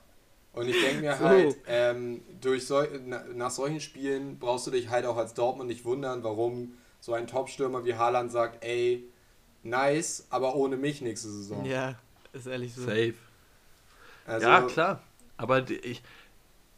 Und 0.52 0.68
ich 0.68 0.80
denke 0.82 1.00
mir 1.00 1.16
So. 1.16 1.24
halt, 1.24 1.56
ähm, 1.66 2.22
durch 2.40 2.66
sol 2.66 3.00
na, 3.06 3.24
nach 3.34 3.50
solchen 3.50 3.80
Spielen 3.80 4.38
brauchst 4.38 4.66
du 4.66 4.70
dich 4.70 4.90
halt 4.90 5.06
auch 5.06 5.16
als 5.16 5.34
Dortmund 5.34 5.68
nicht 5.68 5.84
wundern, 5.84 6.22
warum 6.24 6.74
so 7.00 7.14
ein 7.14 7.26
Topstürmer 7.26 7.84
wie 7.84 7.94
Haaland 7.94 8.30
sagt, 8.30 8.62
ey, 8.64 9.04
nice, 9.62 10.26
aber 10.30 10.54
ohne 10.54 10.76
mich 10.76 11.00
nächste 11.00 11.28
Saison. 11.28 11.64
ja, 11.64 11.94
ist 12.32 12.46
ehrlich 12.46 12.74
so. 12.74 12.82
Safe. 12.82 13.14
Also, 14.26 14.46
ja, 14.46 14.60
klar. 14.62 15.02
Aber 15.36 15.68
ich, 15.70 16.02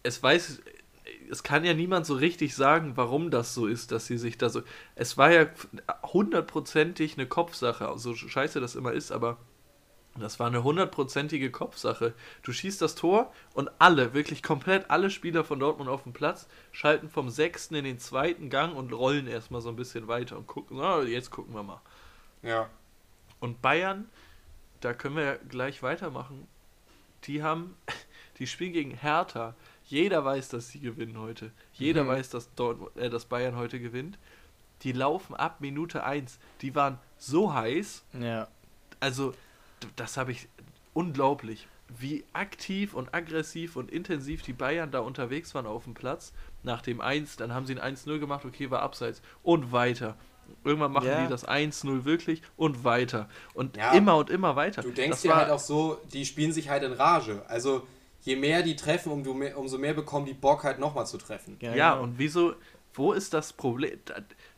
es 0.03 0.23
weiß, 0.23 0.61
es 1.31 1.43
kann 1.43 1.65
ja 1.65 1.75
niemand 1.75 2.07
so 2.07 2.15
richtig 2.15 2.55
sagen, 2.55 2.93
warum 2.97 3.31
das 3.31 3.55
so 3.55 3.67
ist, 3.67 3.93
dass 3.93 4.07
sie 4.07 4.19
sich 4.19 4.39
da 4.39 4.49
so. 4.49 4.63
Es 4.95 5.17
war 5.17 5.33
ja 5.33 5.47
hundertprozentig 6.03 7.17
eine 7.17 7.27
Kopfsache, 7.27 7.93
so 7.97 8.15
scheiße 8.15 8.61
das 8.61 8.75
immer 8.75 8.93
ist, 8.93 9.13
aber 9.13 9.39
das 10.17 10.39
war 10.39 10.47
eine 10.47 10.63
hundertprozentige 10.63 11.51
Kopfsache. 11.51 12.15
Du 12.43 12.53
schießt 12.53 12.81
das 12.81 12.95
Tor 12.95 13.33
und 13.53 13.71
alle, 13.81 14.15
wirklich 14.15 14.45
komplett 14.45 14.89
alle 14.89 15.11
Spieler 15.11 15.43
von 15.43 15.59
Dortmund 15.59 15.91
auf 15.91 16.05
dem 16.05 16.13
Platz 16.13 16.47
schalten 16.71 17.09
vom 17.09 17.31
sechsten 17.31 17.75
in 17.75 17.85
den 17.85 17.99
zweiten 17.99 18.49
Gang 18.49 18.77
und 18.77 18.93
rollen 18.93 19.27
erstmal 19.27 19.61
so 19.61 19.71
ein 19.71 19.77
bisschen 19.77 20.07
weiter 20.07 20.37
und 20.37 20.47
gucken, 20.47 20.77
na, 20.77 21.03
jetzt 21.03 21.31
gucken 21.31 21.55
wir 21.55 21.65
mal. 21.65 21.81
Ja. 22.43 22.71
Und 23.41 23.61
Bayern, 23.61 24.09
da 24.81 24.95
können 24.95 25.17
wir 25.17 25.25
ja 25.25 25.37
gleich 25.49 25.83
weitermachen. 25.83 26.47
Die 27.25 27.43
haben, 27.43 27.77
die 28.39 28.47
spielen 28.47 28.73
gegen 28.73 28.93
Hertha. 28.93 29.57
Jeder 29.87 30.25
weiß, 30.25 30.49
dass 30.49 30.69
sie 30.69 30.81
gewinnen 30.81 31.19
heute. 31.19 31.51
Jeder 31.73 32.05
Mhm. 32.05 32.09
weiß, 32.09 32.31
dass, 32.31 32.53
Dortmund, 32.55 32.97
äh, 32.97 33.11
dass 33.11 33.27
Bayern 33.27 33.57
heute 33.57 33.79
gewinnt. 33.81 34.19
Die 34.83 34.93
laufen 34.93 35.35
ab 35.35 35.61
Minute 35.61 36.05
1. 36.05 36.39
Die 36.63 36.75
waren 36.75 36.99
so 37.19 37.53
heiß. 37.55 38.05
Ja. 38.21 38.49
Also, 39.01 39.35
das 39.97 40.17
habe 40.17 40.33
ich 40.33 40.49
unglaublich. 40.95 41.69
Wie 41.99 42.25
aktiv 42.33 42.95
und 42.95 43.15
aggressiv 43.15 43.77
und 43.77 43.91
intensiv 43.91 44.43
die 44.43 44.53
Bayern 44.55 44.91
da 44.91 45.01
unterwegs 45.01 45.55
waren 45.55 45.67
auf 45.67 45.85
dem 45.85 45.95
Platz. 45.95 46.33
Nach 46.63 46.81
dem 46.81 47.01
1, 47.01 47.37
dann 47.37 47.53
haben 47.53 47.67
sie 47.67 47.79
ein 47.79 47.95
1-0 47.97 48.19
gemacht, 48.19 48.45
okay, 48.47 48.71
war 48.71 48.81
abseits. 48.83 49.21
Und 49.43 49.71
weiter. 49.71 50.17
Irgendwann 50.65 50.93
machen 50.93 51.07
Ja. 51.09 51.23
die 51.23 51.29
das 51.31 51.47
1-0 51.47 52.05
wirklich 52.05 52.43
und 52.57 52.85
weiter. 52.85 53.29
Und 53.55 53.77
Ja. 53.77 53.93
immer 53.93 54.17
und 54.17 54.31
immer 54.31 54.57
weiter. 54.57 54.83
Du 54.83 54.91
denkst 54.91 55.11
das 55.17 55.23
dir 55.23 55.31
war, 55.31 55.37
halt 55.39 55.51
auch 55.51 55.59
so, 55.59 56.01
die 56.13 56.25
spielen 56.25 56.53
sich 56.53 56.69
halt 56.71 56.83
in 56.83 56.93
Rage. 56.93 57.43
Also 57.49 57.87
je 58.25 58.37
mehr 58.37 58.63
die 58.63 58.75
treffen, 58.77 59.13
umso 59.13 59.35
mehr, 59.35 59.57
umso 59.59 59.79
mehr 59.79 59.95
bekommen 59.95 60.27
die 60.27 60.35
Bock 60.35 60.65
halt 60.65 60.79
nochmal 60.79 61.07
zu 61.07 61.19
treffen. 61.19 61.57
Ja, 61.61 61.75
Ja, 61.75 61.93
genau. 61.93 62.05
und 62.05 62.19
wieso, 62.19 62.55
wo 62.95 63.13
ist 63.13 63.35
das 63.35 63.53
Problem? 63.53 63.99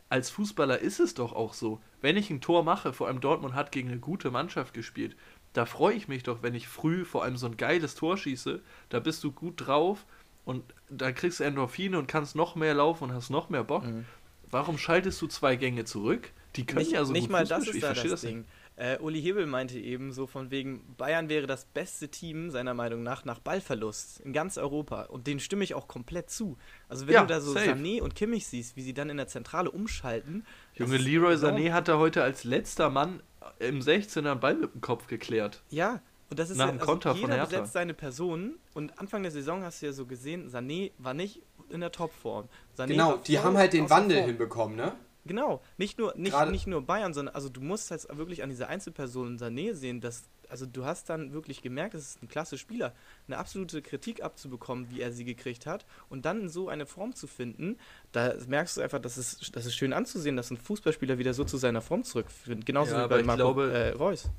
Als 0.09 0.29
Fußballer 0.29 0.79
ist 0.79 0.99
es 0.99 1.13
doch 1.13 1.33
auch 1.33 1.53
so. 1.53 1.81
Wenn 2.01 2.15
ich 2.15 2.29
ein 2.29 2.39
Tor 2.41 2.63
mache, 2.63 2.93
vor 2.93 3.07
allem 3.07 3.19
Dortmund 3.19 3.55
hat 3.55 3.71
gegen 3.73 3.89
eine 3.89 3.99
gute 3.99 4.31
Mannschaft 4.31 4.73
gespielt, 4.73 5.15
da 5.51 5.65
freue 5.65 5.95
ich 5.95 6.07
mich 6.07 6.23
doch, 6.23 6.43
wenn 6.43 6.55
ich 6.55 6.67
früh 6.67 7.03
vor 7.03 7.23
allem 7.23 7.35
so 7.35 7.47
ein 7.47 7.57
geiles 7.57 7.95
Tor 7.95 8.17
schieße, 8.17 8.61
da 8.89 8.99
bist 8.99 9.23
du 9.23 9.31
gut 9.31 9.67
drauf 9.67 10.05
und 10.45 10.63
da 10.89 11.11
kriegst 11.11 11.39
du 11.39 11.43
Endorphine 11.43 11.97
und 11.99 12.07
kannst 12.07 12.35
noch 12.35 12.55
mehr 12.55 12.73
laufen 12.73 13.05
und 13.05 13.13
hast 13.13 13.29
noch 13.29 13.49
mehr 13.49 13.63
Bock. 13.65 13.85
Mhm. 13.85 14.05
Warum 14.49 14.77
schaltest 14.77 15.21
du 15.21 15.27
zwei 15.27 15.57
Gänge 15.57 15.83
zurück? 15.83 16.31
Die 16.55 16.65
können 16.65 16.79
nicht, 16.79 16.91
ja 16.93 17.03
so 17.03 17.11
nicht 17.11 17.23
gut 17.23 17.31
mal 17.31 17.41
Fußball 17.41 17.57
das 17.57 17.67
spielen. 17.67 17.71
ist 17.71 17.75
Ich 17.75 17.81
da 17.81 17.87
verstehe 17.87 18.11
das 18.11 18.21
das 18.21 18.31
nicht. 18.31 18.45
Äh, 18.77 18.99
Uli 18.99 19.19
Hebel 19.21 19.47
meinte 19.47 19.79
eben 19.79 20.11
so 20.13 20.27
von 20.27 20.51
wegen, 20.51 20.95
Bayern 20.97 21.29
wäre 21.29 21.47
das 21.47 21.65
beste 21.65 22.09
Team 22.09 22.51
seiner 22.51 22.75
Meinung 22.75 23.01
nach 23.01 23.25
nach 23.25 23.39
Ballverlust 23.39 24.19
in 24.21 24.33
ganz 24.33 24.57
Europa. 24.57 25.03
Und 25.05 25.25
den 25.27 25.39
stimme 25.39 25.63
ich 25.63 25.73
auch 25.73 25.87
komplett 25.87 26.29
zu. 26.29 26.57
Also 26.87 27.07
wenn 27.07 27.15
Ja, 27.15 27.21
du 27.21 27.27
da 27.27 27.41
so 27.41 27.53
safe. 27.53 27.71
Sané 27.71 28.01
und 28.01 28.13
Kimmich 28.15 28.45
siehst, 28.47 28.75
wie 28.75 28.83
sie 28.83 28.93
dann 28.93 29.09
in 29.09 29.17
der 29.17 29.27
Zentrale 29.27 29.71
umschalten. 29.71 30.45
Junge, 30.75 30.97
Leroy 30.97 31.33
enorm. 31.33 31.55
Sané 31.55 31.71
hat 31.73 31.87
da 31.87 31.97
heute 31.97 32.21
als 32.23 32.43
letzter 32.43 32.89
Mann 32.91 33.21
im 33.59 33.79
16er 33.79 34.29
einen 34.31 34.39
Ball 34.39 34.55
mit 34.55 34.71
dem 34.73 34.81
Kopf 34.81 35.07
geklärt. 35.07 35.63
Ja, 35.71 36.01
und 36.29 36.37
das 36.37 36.49
ist 36.51 36.57
Nach 36.57 36.65
ja, 36.67 36.71
dem 36.73 36.79
also 36.79 36.91
Konter 36.91 37.11
von 37.15 37.21
jeder 37.21 37.33
Hertha. 37.35 37.49
besetzt 37.49 37.73
seine 37.73 37.93
Person 37.95 38.59
und 38.75 38.99
Anfang 38.99 39.23
der 39.23 39.31
Saison 39.31 39.63
hast 39.63 39.81
du 39.81 39.87
ja 39.87 39.91
so 39.93 40.05
gesehen, 40.05 40.49
Sané 40.49 40.91
war 40.99 41.15
nicht 41.15 41.41
in 41.69 41.79
der 41.79 41.91
Topform. 41.91 42.47
Sané 42.77 42.87
Genau, 42.89 43.17
die 43.17 43.39
haben 43.39 43.57
halt 43.57 43.73
den 43.73 43.89
Wandel 43.89 44.17
Form. 44.17 44.27
hinbekommen, 44.27 44.75
ne? 44.75 44.93
Genau, 45.27 45.61
nicht 45.77 45.97
nur, 45.99 46.13
nicht, 46.15 46.31
Gerade- 46.31 46.51
nicht 46.51 46.67
nur 46.67 46.81
Bayern, 46.81 47.13
sondern 47.13 47.35
also 47.35 47.49
du 47.49 47.61
musst 47.61 47.91
halt 47.91 48.07
wirklich 48.17 48.43
an 48.43 48.49
diese 48.49 48.67
Einzelpersonen 48.67 49.37
Sané 49.37 49.73
sehen, 49.73 49.99
dass, 50.01 50.23
also 50.49 50.65
du 50.65 50.85
hast 50.85 51.09
dann 51.09 51.33
wirklich 51.33 51.61
gemerkt, 51.61 51.93
es 51.95 52.09
ist 52.15 52.23
ein 52.23 52.27
klasse 52.29 52.57
Spieler, 52.57 52.93
eine 53.27 53.37
absolute 53.37 53.81
Kritik 53.81 54.23
abzubekommen, 54.23 54.87
wie 54.89 55.01
er 55.01 55.11
sie 55.11 55.25
gekriegt 55.25 55.65
hat 55.65 55.85
und 56.09 56.25
dann 56.25 56.41
in 56.41 56.49
so 56.49 56.69
eine 56.69 56.85
Form 56.85 57.13
zu 57.13 57.27
finden, 57.27 57.77
da 58.13 58.33
merkst 58.47 58.77
du 58.77 58.81
einfach, 58.81 58.99
dass 58.99 59.17
es, 59.17 59.51
das 59.51 59.65
ist 59.65 59.75
schön 59.75 59.93
anzusehen, 59.93 60.37
dass 60.37 60.49
ein 60.49 60.57
Fußballspieler 60.57 61.17
wieder 61.17 61.33
so 61.33 61.43
zu 61.43 61.57
seiner 61.57 61.81
Form 61.81 62.03
zurückfindet, 62.03 62.65
genauso 62.65 62.95
Ja, 62.95 63.05
wie 63.05 63.09
bei 63.09 63.23
Marco 63.23 63.53
glaube- 63.53 63.71
äh, 63.71 63.89
Reus. 63.91 64.29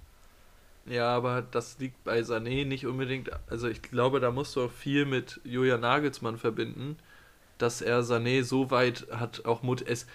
Ja, 0.86 1.14
aber 1.14 1.42
das 1.42 1.78
liegt 1.78 2.02
bei 2.04 2.20
Sané 2.20 2.64
nicht 2.64 2.86
unbedingt. 2.86 3.30
Also 3.50 3.68
ich 3.68 3.82
glaube, 3.82 4.20
da 4.20 4.30
musst 4.30 4.56
du 4.56 4.62
auch 4.62 4.70
viel 4.72 5.04
mit 5.04 5.38
Julian 5.44 5.80
Nagelsmann 5.80 6.38
verbinden, 6.38 6.96
dass 7.58 7.82
er 7.82 8.00
Sané 8.02 8.42
so 8.42 8.70
weit 8.70 9.06
hat 9.10 9.44
auch 9.44 9.62
Mut. 9.62 9.82
Es, 9.86 10.06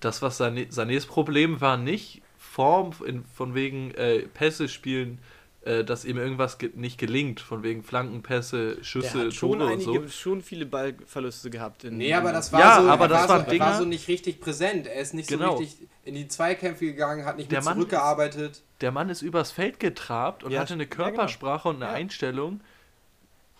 das, 0.00 0.22
was 0.22 0.40
Sané, 0.40 0.70
Sanés 0.72 1.06
Problem 1.06 1.60
war, 1.60 1.76
nicht 1.76 2.22
Form 2.38 2.92
in, 3.06 3.24
von 3.24 3.54
wegen 3.54 3.92
äh, 3.92 4.20
Pässe 4.20 4.68
spielen, 4.68 5.18
äh, 5.62 5.84
dass 5.84 6.04
ihm 6.06 6.16
irgendwas 6.16 6.56
ge 6.58 6.70
nicht 6.74 6.98
gelingt, 6.98 7.40
von 7.40 7.62
wegen 7.62 7.82
Flankenpässe, 7.82 8.76
Der 8.76 8.84
Schüsse, 8.84 9.26
hat 9.26 9.34
schon 9.34 9.52
Tore 9.58 9.64
und 9.66 9.72
einige, 9.72 9.84
so. 9.84 10.08
schon 10.08 10.42
viele 10.42 10.64
Ballverluste 10.66 11.50
gehabt. 11.50 11.84
In, 11.84 11.98
Nee, 11.98 12.14
aber 12.14 12.32
das 12.32 12.50
war 12.52 12.60
Ja, 12.60 12.82
so, 12.82 12.88
aber 12.88 13.04
er 13.04 13.08
das 13.08 13.28
war 13.28 13.28
waren 13.28 13.50
so, 13.50 13.58
war 13.58 13.78
so 13.78 13.84
nicht 13.84 14.08
richtig 14.08 14.40
präsent. 14.40 14.86
Er 14.86 15.00
ist 15.02 15.12
nicht 15.12 15.28
Genau. 15.28 15.52
so 15.52 15.58
richtig 15.58 15.88
in 16.04 16.14
die 16.14 16.28
Zweikämpfe 16.28 16.86
gegangen, 16.86 17.24
hat 17.26 17.36
nicht 17.36 17.52
Der 17.52 17.58
mit 17.58 17.64
Mann 17.66 17.74
zurückgearbeitet. 17.76 18.62
Der 18.80 18.90
Mann 18.90 19.10
ist 19.10 19.20
übers 19.22 19.50
Feld 19.52 19.78
getrabt 19.78 20.44
und 20.44 20.50
Ja, 20.52 20.60
hatte 20.60 20.72
eine 20.74 20.84
ja, 20.84 20.88
genau. 20.88 21.04
Körpersprache 21.04 21.68
und 21.68 21.76
eine 21.76 21.84
Ja. 21.86 21.92
Einstellung. 21.92 22.60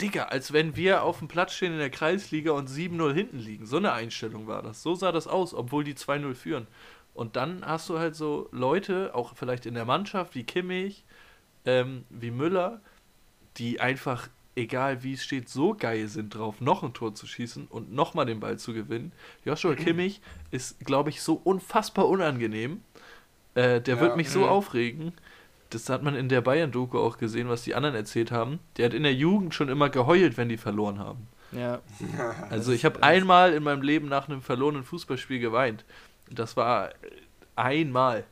Digga, 0.00 0.24
als 0.24 0.52
wenn 0.52 0.76
wir 0.76 1.02
auf 1.04 1.18
dem 1.18 1.28
Platz 1.28 1.54
stehen 1.54 1.72
in 1.72 1.78
der 1.78 1.90
Kreisliga 1.90 2.52
und 2.52 2.68
7-0 2.68 3.12
hinten 3.12 3.38
liegen. 3.38 3.66
So 3.66 3.76
eine 3.76 3.92
Einstellung 3.92 4.46
war 4.46 4.62
das. 4.62 4.82
So 4.82 4.94
sah 4.94 5.12
das 5.12 5.26
aus, 5.26 5.54
obwohl 5.54 5.84
die 5.84 5.94
2-0 5.94 6.34
führen. 6.34 6.66
Und 7.14 7.36
dann 7.36 7.64
hast 7.66 7.88
du 7.88 7.98
halt 7.98 8.14
so 8.14 8.48
Leute, 8.52 9.14
auch 9.14 9.34
vielleicht 9.36 9.66
in 9.66 9.74
der 9.74 9.84
Mannschaft, 9.84 10.34
wie 10.34 10.44
Kimmich, 10.44 11.04
ähm, 11.66 12.04
wie 12.08 12.30
Müller, 12.30 12.80
die 13.56 13.80
einfach, 13.80 14.28
egal 14.56 15.02
wie 15.02 15.14
es 15.14 15.24
steht, 15.24 15.48
so 15.48 15.74
geil 15.74 16.08
sind 16.08 16.34
drauf, 16.34 16.60
noch 16.60 16.82
ein 16.82 16.94
Tor 16.94 17.14
zu 17.14 17.26
schießen 17.26 17.66
und 17.66 17.92
nochmal 17.92 18.26
den 18.26 18.40
Ball 18.40 18.58
zu 18.58 18.72
gewinnen. 18.72 19.12
Joshua 19.44 19.74
Kimmich 19.74 20.20
ist, 20.50 20.78
glaube 20.84 21.10
ich, 21.10 21.20
so 21.20 21.34
unfassbar 21.44 22.08
unangenehm. 22.08 22.82
Äh, 23.54 23.80
der 23.80 23.96
Ja. 23.96 24.00
wird 24.00 24.16
mich 24.16 24.30
so 24.30 24.40
Mhm. 24.40 24.46
aufregen. 24.46 25.12
Das 25.70 25.88
hat 25.88 26.02
man 26.02 26.16
in 26.16 26.28
der 26.28 26.40
Bayern-Doku 26.40 26.98
auch 26.98 27.16
gesehen, 27.18 27.48
was 27.48 27.62
die 27.62 27.74
anderen 27.74 27.94
erzählt 27.94 28.32
haben. 28.32 28.58
Der 28.76 28.86
hat 28.86 28.94
in 28.94 29.04
der 29.04 29.14
Jugend 29.14 29.54
schon 29.54 29.68
immer 29.68 29.88
geheult, 29.88 30.36
wenn 30.36 30.48
die 30.48 30.56
verloren 30.56 30.98
haben. 30.98 31.28
Ja, 31.52 31.80
Also 32.50 32.72
ich 32.72 32.84
habe 32.84 33.02
einmal 33.02 33.52
in 33.54 33.62
meinem 33.62 33.82
Leben 33.82 34.08
nach 34.08 34.28
einem 34.28 34.42
verlorenen 34.42 34.84
Fußballspiel 34.84 35.40
geweint. 35.40 35.84
Das 36.30 36.56
war 36.56 36.90
einmal. 37.56 38.24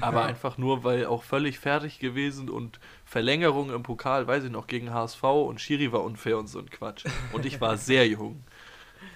Aber 0.00 0.24
einfach 0.26 0.58
nur, 0.58 0.84
weil 0.84 1.06
auch 1.06 1.22
völlig 1.22 1.58
fertig 1.58 1.98
gewesen 1.98 2.48
und 2.48 2.80
Verlängerung 3.04 3.72
im 3.72 3.82
Pokal, 3.82 4.26
weiß 4.26 4.44
ich 4.44 4.50
noch, 4.50 4.66
gegen 4.66 4.92
HSV 4.92 5.22
und 5.22 5.60
Schiri 5.60 5.92
war 5.92 6.02
unfair 6.02 6.38
und 6.38 6.48
so 6.48 6.58
ein 6.58 6.70
Quatsch. 6.70 7.04
Und 7.32 7.46
ich 7.46 7.60
war 7.60 7.76
sehr 7.78 8.06
jung. 8.06 8.42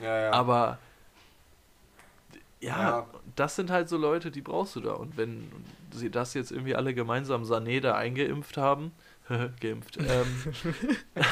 Ja, 0.00 0.22
ja. 0.22 0.32
Aber 0.32 0.78
ja, 2.62 2.78
Ja. 3.00 3.06
das 3.36 3.56
sind 3.56 3.70
halt 3.70 3.88
so 3.90 3.96
Leute, 3.98 4.30
die 4.30 4.40
brauchst 4.40 4.76
du 4.76 4.80
da. 4.80 4.92
Und 4.92 5.16
wenn 5.18 5.50
sie 5.92 6.10
das 6.10 6.32
jetzt 6.34 6.50
irgendwie 6.52 6.74
alle 6.74 6.94
gemeinsam 6.94 7.42
Sané 7.42 7.80
da 7.80 7.94
eingeimpft 7.96 8.56
haben, 8.56 8.92
geimpft, 9.60 9.98
ähm, 9.98 10.44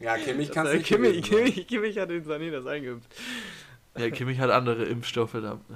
ja, 0.00 0.16
Kimmich 0.16 0.50
kann 0.50 0.66
es 0.66 0.72
äh, 0.72 0.76
nicht 0.78 0.86
Kimmich, 0.88 1.22
gewesen 1.22 1.32
sein. 1.36 1.44
Kimmich, 1.52 1.66
Kimmich 1.68 1.98
hat 1.98 2.10
den 2.10 2.24
Sané 2.24 2.50
das 2.50 2.66
eingeimpft. 2.66 3.14
Ja, 3.96 4.10
Kimmich 4.10 4.40
hat 4.40 4.50
andere 4.50 4.84
Impfstoffe 4.84 5.32
da. 5.34 5.60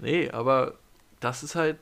Nee, 0.00 0.30
aber 0.30 0.74
das 1.20 1.42
ist 1.42 1.56
halt 1.56 1.76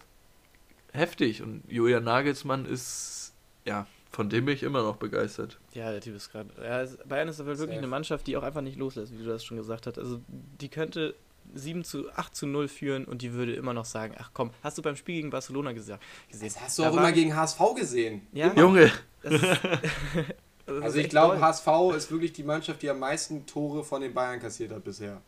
heftig. 0.93 1.43
Und 1.43 1.63
Julian 1.69 2.05
Nagelsmann 2.05 2.65
ist, 2.65 3.35
ja, 3.67 3.87
von 4.11 4.31
dem 4.31 4.47
bin 4.47 4.55
ich 4.55 4.63
immer 4.63 4.83
noch 4.83 4.97
begeistert. 4.97 5.59
Ja, 5.75 5.91
der 5.91 6.01
Typ 6.01 6.17
ist 6.17 6.33
gerade. 6.33 6.49
Ja, 6.63 6.87
Bayern 7.07 7.29
ist 7.29 7.41
aber 7.41 7.49
wirklich 7.51 7.67
Safe. 7.69 7.79
eine 7.79 7.87
Mannschaft, 7.89 8.27
die 8.27 8.37
auch 8.39 8.43
einfach 8.43 8.63
nicht 8.63 8.79
loslässt, 8.79 9.13
wie 9.13 9.23
du 9.23 9.29
das 9.29 9.45
schon 9.45 9.59
gesagt 9.59 9.87
hast. 9.87 9.99
Also 9.99 10.23
die 10.29 10.71
könnte 10.71 11.15
7 11.59 11.85
zu 11.85 12.11
8 12.13 12.35
zu 12.35 12.47
0 12.47 12.69
führen 12.69 13.05
und 13.05 13.23
die 13.23 13.33
würde 13.33 13.55
immer 13.55 13.73
noch 13.75 13.85
sagen, 13.85 14.15
ach 14.19 14.31
komm, 14.33 14.51
hast 14.63 14.79
du 14.79 14.83
beim 14.83 14.97
Spiel 14.97 15.17
gegen 15.17 15.31
Barcelona 15.31 15.73
gesagt, 15.73 16.03
gesehen? 16.31 16.49
Das 16.55 16.61
hast 16.61 16.79
du 16.79 16.83
Da 16.83 16.91
auch 16.91 16.95
war- 16.95 17.03
immer 17.03 17.13
gegen 17.13 17.35
HSV 17.35 17.61
gesehen. 17.77 18.27
Ja, 18.33 18.49
Immer. 18.49 18.61
Junge, 18.61 18.93
das 19.23 19.33
ist, 19.35 19.45
Also 20.83 20.99
ich 20.99 21.09
glaube. 21.09 21.41
HSV 21.41 21.69
ist 21.97 22.11
wirklich 22.11 22.33
die 22.33 22.43
Mannschaft, 22.43 22.83
die 22.83 22.91
am 22.91 22.99
meisten 22.99 23.47
Tore 23.47 23.85
von 23.85 24.01
den 24.03 24.13
Bayern 24.13 24.41
kassiert 24.41 24.73
hat 24.73 24.83
bisher. 24.85 25.21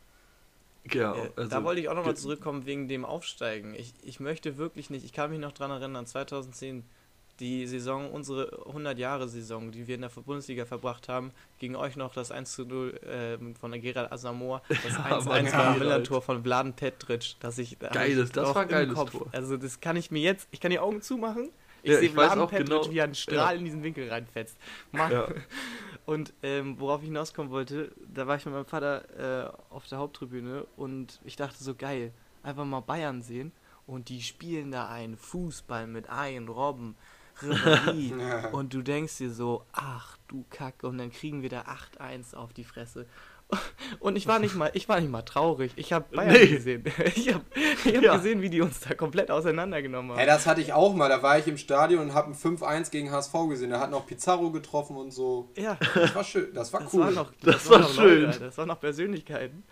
ja, 0.93 1.15
Äh, 1.15 1.31
also, 1.37 1.51
da 1.51 1.63
wollte 1.65 1.81
ich 1.81 1.89
auch 1.89 1.95
nochmal 1.95 2.17
zurückkommen 2.17 2.67
wegen 2.67 2.89
dem 2.89 3.05
Aufsteigen. 3.05 3.75
Ich, 3.75 3.95
ich 4.03 4.19
möchte 4.21 4.59
wirklich 4.59 4.91
nicht, 4.91 5.05
ich 5.05 5.13
kann 5.13 5.31
mich 5.31 5.39
noch 5.39 5.53
dran 5.53 5.71
erinnern, 5.71 6.07
2010, 6.07 6.83
die 7.41 7.67
Saison, 7.67 8.11
unsere 8.11 8.65
100-Jahre-Saison, 8.67 9.71
die 9.71 9.87
wir 9.87 9.95
in 9.95 10.01
der 10.03 10.09
Bundesliga 10.09 10.65
verbracht 10.65 11.09
haben, 11.09 11.33
gegen 11.59 11.77
euch 11.77 11.97
noch 11.97 12.13
das 12.15 12.31
1 12.31 12.53
zu 12.53 12.65
0 12.65 13.01
ähm, 13.07 13.55
von 13.55 13.71
der 13.71 13.81
Gerald 13.81 14.11
Asamoah, 14.13 14.63
das 14.69 14.79
Ja, 14.99 15.17
1 15.17 15.25
Mann, 15.25 15.35
1 15.37 15.53
geil, 15.53 15.61
beim 15.71 15.79
Millantor 15.79 16.23
von 16.23 16.43
Vladen 16.43 16.73
Petric, 16.73 17.37
dass 17.41 17.59
ich 17.59 17.79
da 17.79 17.89
Geiles, 17.89 18.33
das 18.33 18.55
war 18.55 18.63
im 18.65 18.69
geiles 18.69 18.95
Kopf. 18.95 19.13
Tor. 19.13 19.27
Also 19.33 19.57
das 19.57 19.81
kann 19.81 19.97
ich 19.97 20.11
mir 20.11 20.21
jetzt, 20.23 20.49
ich 20.51 20.61
kann 20.61 20.71
die 20.71 20.79
Augen 20.81 21.01
zumachen, 21.03 21.51
ich 21.83 21.93
Ja, 21.93 21.99
sehe 22.01 22.11
Vladen 22.11 22.47
Petric, 22.49 22.67
genau- 22.69 22.91
wie 22.91 22.99
er 22.99 23.05
einen 23.05 23.15
Strahl 23.15 23.55
ja. 23.55 23.59
in 23.59 23.65
diesen 23.65 23.83
Winkel 23.83 24.09
reinfetzt. 24.09 24.57
Mann. 24.93 25.13
ja. 25.13 25.29
Und 26.07 26.33
ähm, 26.43 26.81
worauf 26.81 27.03
ich 27.03 27.09
hinauskommen 27.09 27.53
wollte, 27.53 27.93
da 28.15 28.27
war 28.27 28.37
ich 28.37 28.45
mit 28.47 28.55
meinem 28.55 28.65
Vater 28.65 29.51
äh, 29.51 29.75
auf 29.75 29.87
der 29.89 29.99
Haupttribüne 29.99 30.65
und 30.79 31.21
ich 31.23 31.37
dachte 31.37 31.63
so 31.63 31.75
geil, 31.75 32.13
einfach 32.43 32.65
mal 32.65 32.81
Bayern 32.81 33.21
sehen 33.21 33.53
und 33.87 34.09
die 34.09 34.23
spielen 34.23 34.71
da 34.71 34.89
einen 34.89 35.19
Fußball 35.19 35.87
mit 35.87 36.09
ein 36.09 36.49
Robben, 36.49 36.95
Ribéry 37.43 38.13
und 38.53 38.75
du 38.75 38.83
denkst 38.83 39.19
dir 39.19 39.31
so, 39.31 39.65
ach 39.73 40.17
du 40.29 40.45
Kacke 40.51 40.87
und 40.87 40.99
dann 40.99 41.11
kriegen 41.13 41.43
wir 41.43 41.49
da 41.49 41.63
8-1 41.99 42.35
auf 42.35 42.53
die 42.53 42.65
Fresse. 42.65 43.07
Und 44.01 44.17
ich 44.17 44.27
war 44.27 44.39
nicht 44.41 44.55
mal, 44.57 44.71
ich 44.75 44.91
war 44.91 45.01
nicht 45.01 45.11
mal 45.11 45.23
traurig. 45.23 45.73
Ich 45.77 45.95
habe 45.95 46.05
Bayern 46.15 46.35
Nee. 46.35 46.49
gesehen. 46.49 46.85
Ich 47.17 47.33
habe 47.33 47.43
ich 47.87 47.97
hab 47.97 48.03
Ja. 48.05 48.17
gesehen, 48.19 48.43
wie 48.43 48.51
die 48.51 48.61
uns 48.61 48.81
da 48.81 48.93
komplett 48.95 49.31
auseinandergenommen 49.31 50.11
haben. 50.11 50.19
Hey, 50.19 50.27
das 50.27 50.47
hatte 50.47 50.61
ich 50.61 50.75
auch 50.75 50.95
mal. 50.95 51.09
Da 51.09 51.23
war 51.23 51.39
ich 51.39 51.47
im 51.49 51.57
Stadion 51.57 52.03
und 52.03 52.13
habe 52.13 52.31
ein 52.31 52.35
5-1 52.35 52.91
gegen 52.91 53.11
HSV 53.11 53.33
gesehen. 53.49 53.71
Da 53.71 53.81
hat 53.81 53.91
noch 53.91 54.07
Pizarro 54.07 54.51
getroffen 54.51 54.97
und 54.99 55.13
so. 55.13 55.49
ja, 55.57 55.79
Das 55.95 56.15
war 56.15 56.25
schön. 56.25 56.53
Das 56.53 56.75
war 56.75 56.83
das 56.83 56.93
cool. 56.93 57.01
war 57.01 57.11
noch, 57.11 57.33
Das 57.41 57.71
war 57.71 57.79
noch 57.79 57.91
schön. 57.95 58.25
Leute, 58.27 58.39
das 58.41 58.59
waren 58.59 58.69
noch 58.69 58.81
Persönlichkeiten. 58.81 59.63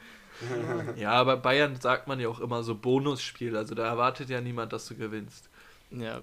ja, 0.97 1.11
aber 1.11 1.37
Bayern 1.37 1.77
sagt 1.79 2.09
man 2.09 2.19
ja 2.19 2.31
auch 2.31 2.41
immer 2.41 2.63
so 2.63 2.75
Bonusspiel. 2.77 3.59
Also 3.59 3.75
da 3.75 3.85
erwartet 3.87 4.31
ja 4.31 4.41
niemand, 4.41 4.73
dass 4.73 4.87
du 4.87 4.95
gewinnst. 4.97 5.51
Ja, 5.91 6.23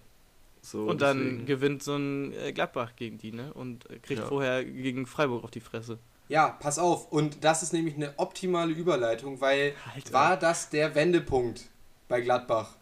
So, 0.66 0.86
Und 0.86 1.02
dann 1.02 1.18
deswegen- 1.20 1.46
gewinnt 1.46 1.84
so 1.84 1.96
ein 1.98 2.32
äh, 2.34 2.54
Gladbach 2.54 2.94
gegen 2.96 3.18
die, 3.18 3.34
ne? 3.34 3.54
Und 3.54 3.90
äh, 3.90 4.00
kriegt 4.00 4.22
Ja. 4.22 4.26
vorher 4.28 4.64
gegen 4.64 5.06
Freiburg 5.06 5.44
auf 5.44 5.52
die 5.52 5.60
Fresse. 5.60 6.00
Ja, 6.30 6.48
pass 6.50 6.80
auf. 6.80 7.12
Und 7.12 7.44
das 7.44 7.64
ist 7.64 7.74
nämlich 7.74 7.96
eine 7.96 8.14
optimale 8.18 8.72
Überleitung, 8.72 9.42
weil 9.42 9.74
Alter. 9.94 10.14
war 10.14 10.38
das 10.38 10.70
der 10.70 10.96
Wendepunkt 10.96 11.66
bei 12.08 12.22
Gladbach? 12.22 12.78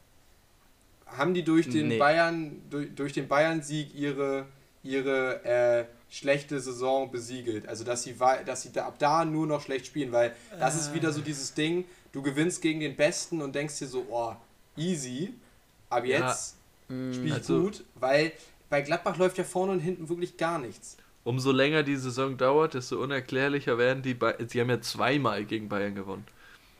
Haben 1.08 1.34
die 1.34 1.44
durch 1.44 1.68
den 1.70 1.88
Nee. 1.90 1.98
Bayern, 1.98 2.62
durch, 2.70 2.94
durch 2.96 3.14
den 3.14 3.28
Bayern-Sieg 3.28 3.94
ihre, 3.96 4.46
ihre 4.84 5.44
äh, 5.44 5.86
schlechte 6.10 6.60
Saison 6.60 7.12
besiegelt? 7.12 7.68
Also 7.68 7.84
dass 7.84 8.04
sie 8.04 8.16
dass 8.46 8.62
sie 8.62 8.72
da, 8.72 8.86
ab 8.86 8.96
da 9.00 9.26
nur 9.26 9.48
noch 9.48 9.62
schlecht 9.62 9.88
spielen, 9.88 10.12
weil 10.12 10.36
das 10.60 10.76
ist 10.80 10.94
wieder 10.94 11.12
so 11.12 11.22
dieses 11.22 11.54
Ding, 11.56 11.86
du 12.12 12.22
gewinnst 12.22 12.62
gegen 12.62 12.80
den 12.80 12.96
Besten 12.96 13.42
und 13.42 13.56
denkst 13.56 13.80
dir 13.80 13.88
so, 13.88 14.06
oh, 14.10 14.36
easy. 14.78 15.34
Aber 15.90 16.06
Ja. 16.06 16.20
Jetzt 17.08 17.16
spiel 17.16 17.28
ich 17.28 17.34
Also- 17.34 17.62
gut, 17.62 17.84
weil 17.96 18.32
bei 18.70 18.82
Gladbach 18.82 19.18
läuft 19.18 19.38
ja 19.38 19.44
vorne 19.44 19.74
und 19.74 19.80
hinten 19.80 20.08
wirklich 20.10 20.38
gar 20.38 20.58
nichts. 20.60 20.98
umso 21.24 21.52
länger 21.52 21.84
die 21.84 21.96
Saison 21.98 22.38
dauert, 22.38 22.74
desto 22.74 23.02
unerklärlicher 23.02 23.78
werden 23.78 24.02
die. 24.02 24.14
Ba 24.16 24.34
Sie 24.48 24.60
haben 24.62 24.70
ja 24.70 24.82
zweimal 24.82 25.46
gegen 25.46 25.70
Bayern 25.70 25.94
gewonnen. 25.96 26.26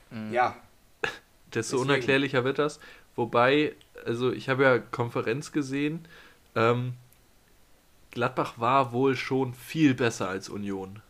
Mhm. 0.10 0.34
Ja, 0.34 0.56
Desto 1.54 1.78
Deswegen. 1.78 1.82
unerklärlicher 1.82 2.44
wird 2.44 2.58
das. 2.60 2.80
Wobei, 3.16 3.76
also 4.06 4.32
ich 4.32 4.48
habe 4.50 4.64
ja 4.64 4.80
Konferenz 4.80 5.52
gesehen. 5.52 6.08
Ähm, 6.56 6.94
Gladbach 8.12 8.54
war 8.58 8.92
wohl 8.94 9.16
schon 9.16 9.54
viel 9.54 9.94
besser 9.94 10.28
als 10.30 10.50
Union. 10.50 11.02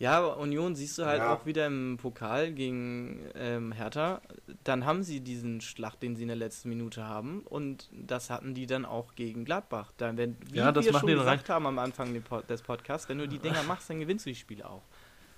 Ja, 0.00 0.16
aber 0.18 0.36
Union 0.36 0.76
siehst 0.76 0.96
du 0.98 1.06
halt 1.06 1.18
Ja. 1.20 1.34
auch 1.34 1.44
wieder 1.44 1.66
im 1.66 1.96
Pokal 2.00 2.52
gegen 2.52 3.20
ähm, 3.34 3.72
Hertha. 3.72 4.20
Dann 4.62 4.84
haben 4.86 5.02
sie 5.02 5.20
diesen 5.20 5.60
Schlag, 5.60 5.98
den 5.98 6.14
sie 6.14 6.22
in 6.22 6.28
der 6.28 6.36
letzten 6.36 6.68
Minute 6.68 7.04
haben. 7.04 7.40
Und 7.40 7.88
das 7.92 8.30
hatten 8.30 8.54
die 8.54 8.66
dann 8.66 8.84
auch 8.84 9.16
gegen 9.16 9.44
Gladbach. 9.44 9.90
Dann, 9.96 10.16
wenn, 10.16 10.36
wie 10.52 10.58
Ja, 10.58 10.70
das 10.70 10.84
wir 10.84 10.92
schon 10.94 11.08
gesagt 11.08 11.48
haben 11.48 11.66
am 11.66 11.78
Anfang 11.80 12.14
des 12.14 12.22
Pod- 12.22 12.48
des 12.48 12.62
Podcasts, 12.62 13.08
wenn 13.08 13.18
du 13.18 13.26
die 13.26 13.40
Dinger 13.40 13.64
machst, 13.64 13.90
dann 13.90 13.98
gewinnst 13.98 14.24
du 14.24 14.30
die 14.30 14.36
Spiele 14.36 14.68
auch. 14.70 14.82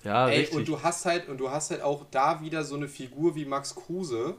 Ja, 0.03 0.27
Ey, 0.29 0.41
richtig. 0.41 0.57
und 0.57 0.67
du 0.67 0.81
hast 0.83 1.05
halt 1.05 1.27
und 1.27 1.37
du 1.39 1.49
hast 1.49 1.71
halt 1.71 1.81
auch 1.81 2.05
da 2.11 2.41
wieder 2.41 2.63
so 2.63 2.75
eine 2.75 2.87
Figur 2.87 3.35
wie 3.35 3.45
Max 3.45 3.75
Kruse, 3.75 4.35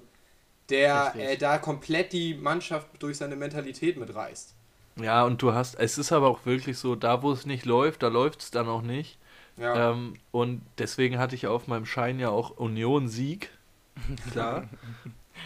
der 0.70 1.14
äh, 1.18 1.36
da 1.36 1.58
komplett 1.58 2.12
die 2.12 2.34
Mannschaft 2.34 2.86
durch 3.00 3.18
seine 3.18 3.36
Mentalität 3.36 3.96
mitreißt. 3.98 4.54
ja, 5.00 5.24
und 5.24 5.42
du 5.42 5.52
hast, 5.54 5.74
es 5.76 5.98
ist 5.98 6.12
aber 6.12 6.28
auch 6.28 6.44
wirklich 6.46 6.78
so, 6.78 6.94
da 6.96 7.22
wo 7.22 7.32
es 7.32 7.46
nicht 7.46 7.64
läuft, 7.64 8.02
da 8.02 8.08
läuft 8.08 8.42
es 8.42 8.50
dann 8.50 8.68
auch 8.68 8.82
nicht. 8.82 9.18
Ja. 9.56 9.90
Ähm, 9.90 10.14
und 10.30 10.62
deswegen 10.78 11.18
hatte 11.18 11.34
ich 11.34 11.46
auf 11.46 11.68
meinem 11.68 11.86
Schein 11.86 12.18
ja 12.18 12.30
auch 12.30 12.50
Union-Sieg. 12.50 13.50
Klar. 14.32 14.68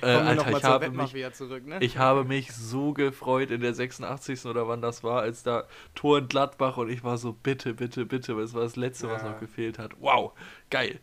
äh, 0.03 0.07
Alter, 0.07 0.35
nochmal 0.35 0.61
ich 0.61 0.65
habe, 0.65 0.91
mich, 0.91 1.33
zurück, 1.35 1.67
ne? 1.67 1.79
ich 1.81 1.99
habe 1.99 2.25
mich 2.25 2.53
so 2.53 2.93
gefreut 2.93 3.51
in 3.51 3.61
der 3.61 3.75
86. 3.75 4.47
oder 4.47 4.69
wann 4.69 4.81
das 4.81 5.03
war, 5.03 5.23
als 5.23 5.43
da 5.43 5.65
Tor 5.95 6.19
in 6.19 6.29
Gladbach 6.29 6.77
und 6.77 6.89
ich 6.91 7.03
war 7.03 7.19
so, 7.19 7.33
bitte, 7.33 7.75
bitte, 7.75 8.07
bitte, 8.07 8.37
weil 8.37 8.45
es 8.45 8.55
war 8.55 8.63
das 8.63 8.77
Letzte, 8.77 9.09
was 9.11 9.23
Ja. 9.23 9.31
noch 9.31 9.41
gefehlt 9.41 9.79
hat. 9.79 9.93
Wow, 10.01 10.33
geil. 10.71 11.01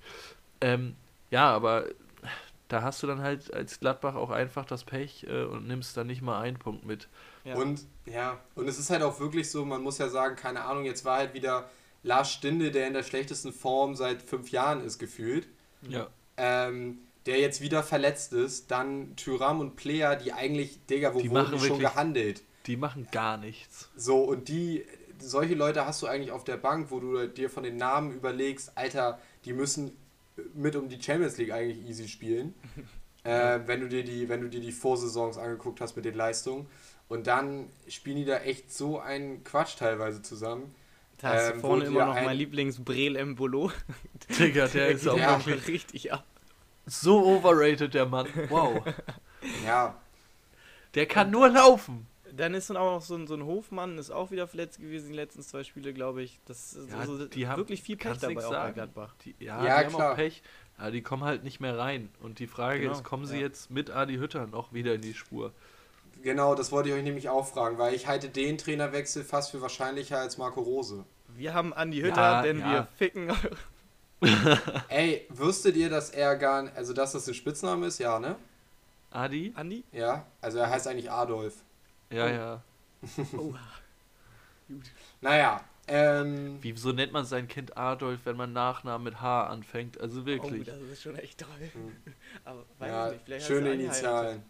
Ähm, 0.61 0.95
ja, 1.31 1.51
aber 1.51 1.85
da 2.69 2.81
hast 2.81 3.03
du 3.03 3.07
dann 3.07 3.21
halt 3.21 3.53
als 3.53 3.79
Gladbach 3.79 4.15
auch 4.15 4.29
einfach 4.29 4.65
das 4.65 4.83
Pech 4.83 5.27
äh, 5.27 5.43
und 5.43 5.67
nimmst 5.67 5.95
dann 5.97 6.07
nicht 6.07 6.21
mal 6.21 6.39
einen 6.41 6.57
Punkt 6.57 6.85
mit. 6.85 7.07
ja. 7.43 7.55
Und 7.55 7.81
ja, 8.05 8.39
und 8.55 8.67
es 8.67 8.79
ist 8.79 8.89
halt 8.89 9.01
auch 9.03 9.19
wirklich 9.19 9.49
so, 9.51 9.63
man 9.65 9.81
muss 9.81 9.97
ja 9.97 10.09
sagen, 10.09 10.35
keine 10.35 10.63
Ahnung, 10.63 10.85
jetzt 10.85 11.05
war 11.05 11.17
halt 11.17 11.33
wieder 11.33 11.69
Lars 12.03 12.31
Stinde, 12.31 12.71
der 12.71 12.87
in 12.87 12.93
der 12.93 13.03
schlechtesten 13.03 13.53
Form 13.53 13.95
seit 13.95 14.21
fünf 14.21 14.51
Jahren 14.51 14.83
ist 14.83 14.99
gefühlt. 14.99 15.47
Ja. 15.87 16.07
Ähm, 16.37 16.99
der 17.25 17.39
jetzt 17.39 17.61
wieder 17.61 17.83
verletzt 17.83 18.33
ist, 18.33 18.69
dann 18.71 19.15
Tyram 19.15 19.61
und 19.61 19.75
Player, 19.77 20.15
die 20.17 20.33
eigentlich, 20.33 20.85
Digga, 20.87 21.13
wo 21.13 21.21
Die 21.21 21.29
wurden 21.31 21.53
die 21.53 21.59
schon 21.59 21.69
wirklich- 21.69 21.79
gehandelt? 21.89 22.43
Die 22.65 22.75
machen 22.77 23.07
gar 23.11 23.37
nichts. 23.37 23.89
So, 23.95 24.23
und 24.23 24.47
die, 24.49 24.85
solche 25.19 25.53
Leute 25.55 25.85
hast 25.85 26.01
du 26.01 26.07
eigentlich 26.07 26.31
auf 26.31 26.43
der 26.43 26.57
Bank, 26.57 26.91
wo 26.91 26.99
du 26.99 27.27
dir 27.27 27.49
von 27.49 27.63
den 27.63 27.77
Namen 27.77 28.11
überlegst, 28.13 28.73
Alter, 28.77 29.19
die 29.45 29.53
müssen 29.53 29.95
mit 30.53 30.75
um 30.75 30.89
die 30.89 31.01
Champions 31.01 31.37
League 31.37 31.51
eigentlich 31.51 31.85
easy 31.87 32.07
spielen. 32.07 32.53
äh, 33.23 33.59
wenn 33.65 33.79
du 33.81 33.87
dir 33.87 34.03
die, 34.03 34.27
wenn 34.27 34.41
du 34.41 34.49
dir 34.49 34.59
die 34.61 34.71
Vorsaisons 34.71 35.37
angeguckt 35.37 35.79
hast 35.81 35.95
mit 35.95 36.05
den 36.05 36.15
Leistungen. 36.15 36.67
Und 37.07 37.27
dann 37.27 37.69
spielen 37.87 38.17
die 38.17 38.25
da 38.25 38.37
echt 38.39 38.73
so 38.73 38.99
einen 38.99 39.43
Quatsch 39.43 39.77
teilweise 39.77 40.21
zusammen. 40.21 40.73
Da 41.23 41.29
hast 41.33 41.49
du 41.49 41.53
ähm, 41.55 41.59
vorne 41.61 41.83
wo 41.85 41.87
immer 41.87 42.05
noch 42.05 42.15
ein- 42.15 42.25
mein 42.25 42.37
Lieblings-Brel 42.37 43.15
Embolo. 43.15 43.71
Digga, 44.37 44.67
der 44.73 44.89
ist 44.89 45.07
auch 45.07 45.17
Ja. 45.17 45.43
wirklich 45.45 45.67
richtig 45.67 46.13
ab. 46.13 46.25
so 46.85 47.23
overrated, 47.25 47.93
der 47.93 48.05
Mann. 48.05 48.27
Wow. 48.49 48.83
Ja, 49.65 49.99
Der 50.95 51.05
kann 51.05 51.29
nur 51.31 51.49
laufen. 51.49 52.07
Dann 52.35 52.53
ist 52.53 52.69
dann 52.69 52.77
auch 52.77 52.93
noch 52.95 53.01
so 53.01 53.15
ein, 53.15 53.27
so 53.27 53.35
ein 53.35 53.43
Hofmann, 53.45 53.97
ist 53.97 54.09
auch 54.09 54.31
wieder 54.31 54.47
verletzt 54.47 54.79
gewesen, 54.79 55.09
die 55.09 55.15
letzten 55.15 55.41
zwei 55.43 55.63
Spiele, 55.63 55.93
glaube 55.93 56.23
ich. 56.23 56.39
Das 56.45 56.73
ist 56.73 56.89
Ja, 56.91 56.97
also 56.99 57.25
die 57.27 57.47
haben- 57.47 57.57
wirklich 57.59 57.83
viel 57.83 57.97
Pech 57.97 58.17
dabei 58.19 58.37
auch 58.37 58.49
bei 58.49 58.55
sagen. 58.55 58.73
Gladbach. 58.73 59.13
Die, 59.25 59.35
ja, 59.39 59.63
Ja, 59.65 59.79
die 59.81 59.85
haben 59.87 59.95
klar. 59.95 60.11
auch 60.11 60.15
Pech. 60.15 60.41
Aber 60.77 60.91
die 60.91 61.01
kommen 61.01 61.23
halt 61.23 61.43
nicht 61.43 61.59
mehr 61.59 61.77
rein. 61.77 62.09
Und 62.21 62.39
die 62.39 62.47
Frage 62.47 62.79
Genau, 62.79 62.93
ist, 62.93 63.03
kommen 63.03 63.25
sie 63.25 63.35
ja. 63.35 63.41
jetzt 63.41 63.69
mit 63.69 63.91
Adi 63.91 64.15
Hütter 64.15 64.47
noch 64.47 64.73
wieder 64.73 64.93
in 64.95 65.01
die 65.01 65.13
Spur? 65.13 65.51
genau, 66.21 66.55
das 66.55 66.71
wollte 66.71 66.87
ich 66.89 66.95
euch 66.95 67.03
nämlich 67.03 67.27
auch 67.27 67.45
fragen, 67.45 67.77
weil 67.77 67.93
ich 67.93 68.07
halte 68.07 68.29
den 68.29 68.57
Trainerwechsel 68.57 69.23
fast 69.25 69.51
für 69.51 69.61
wahrscheinlicher 69.61 70.19
als 70.19 70.37
Marco 70.37 70.61
Rose. 70.61 71.03
Wir 71.35 71.53
haben 71.53 71.73
Andi 71.73 72.01
Hütter, 72.01 72.15
Ja, 72.15 72.41
denn 72.41 72.59
ja. 72.59 72.71
wir 72.71 72.87
ficken. 72.95 73.31
Ey, 74.89 75.25
wüsstet 75.29 75.75
ihr, 75.75 75.89
dass 75.89 76.09
er 76.09 76.35
gar 76.37 76.63
nicht, 76.63 76.75
also 76.75 76.93
dass 76.93 77.11
das 77.11 77.27
ein 77.27 77.33
Spitzname 77.33 77.87
ist? 77.87 77.99
Ja, 77.99 78.19
ne? 78.19 78.35
Adi? 79.11 79.53
Andi? 79.55 79.83
Ja, 79.91 80.25
also 80.41 80.59
er 80.59 80.69
heißt 80.69 80.87
eigentlich 80.87 81.11
Adolf. 81.11 81.55
Ja, 82.09 82.29
ja. 82.29 82.61
Oh. 83.37 83.53
Naja, 85.19 85.61
ähm, 85.87 86.59
Wieso 86.61 86.93
nennt 86.93 87.11
man 87.11 87.25
sein 87.25 87.47
Kind 87.47 87.77
Adolf, 87.77 88.21
wenn 88.23 88.37
man 88.37 88.53
Nachnamen 88.53 89.03
mit 89.03 89.19
H 89.21 89.47
anfängt? 89.47 89.99
Also 89.99 90.21
oh, 90.21 90.25
wirklich. 90.25 90.65
das 90.65 90.79
ist 90.79 91.01
schon 91.01 91.17
echt 91.17 91.39
toll. 91.39 91.49
Aber 92.45 92.63
weiß 92.79 92.89
ja, 92.89 93.07
ich 93.07 93.13
nicht, 93.13 93.25
vielleicht 93.25 93.47
schöne 93.47 93.73
Initialen. 93.73 94.43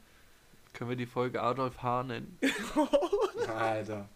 Können 0.73 0.89
wir 0.91 0.97
die 0.97 1.07
Folge 1.07 1.41
Adolf 1.41 1.81
H 1.81 2.03
nennen? 2.03 2.37
Alter. 3.47 4.07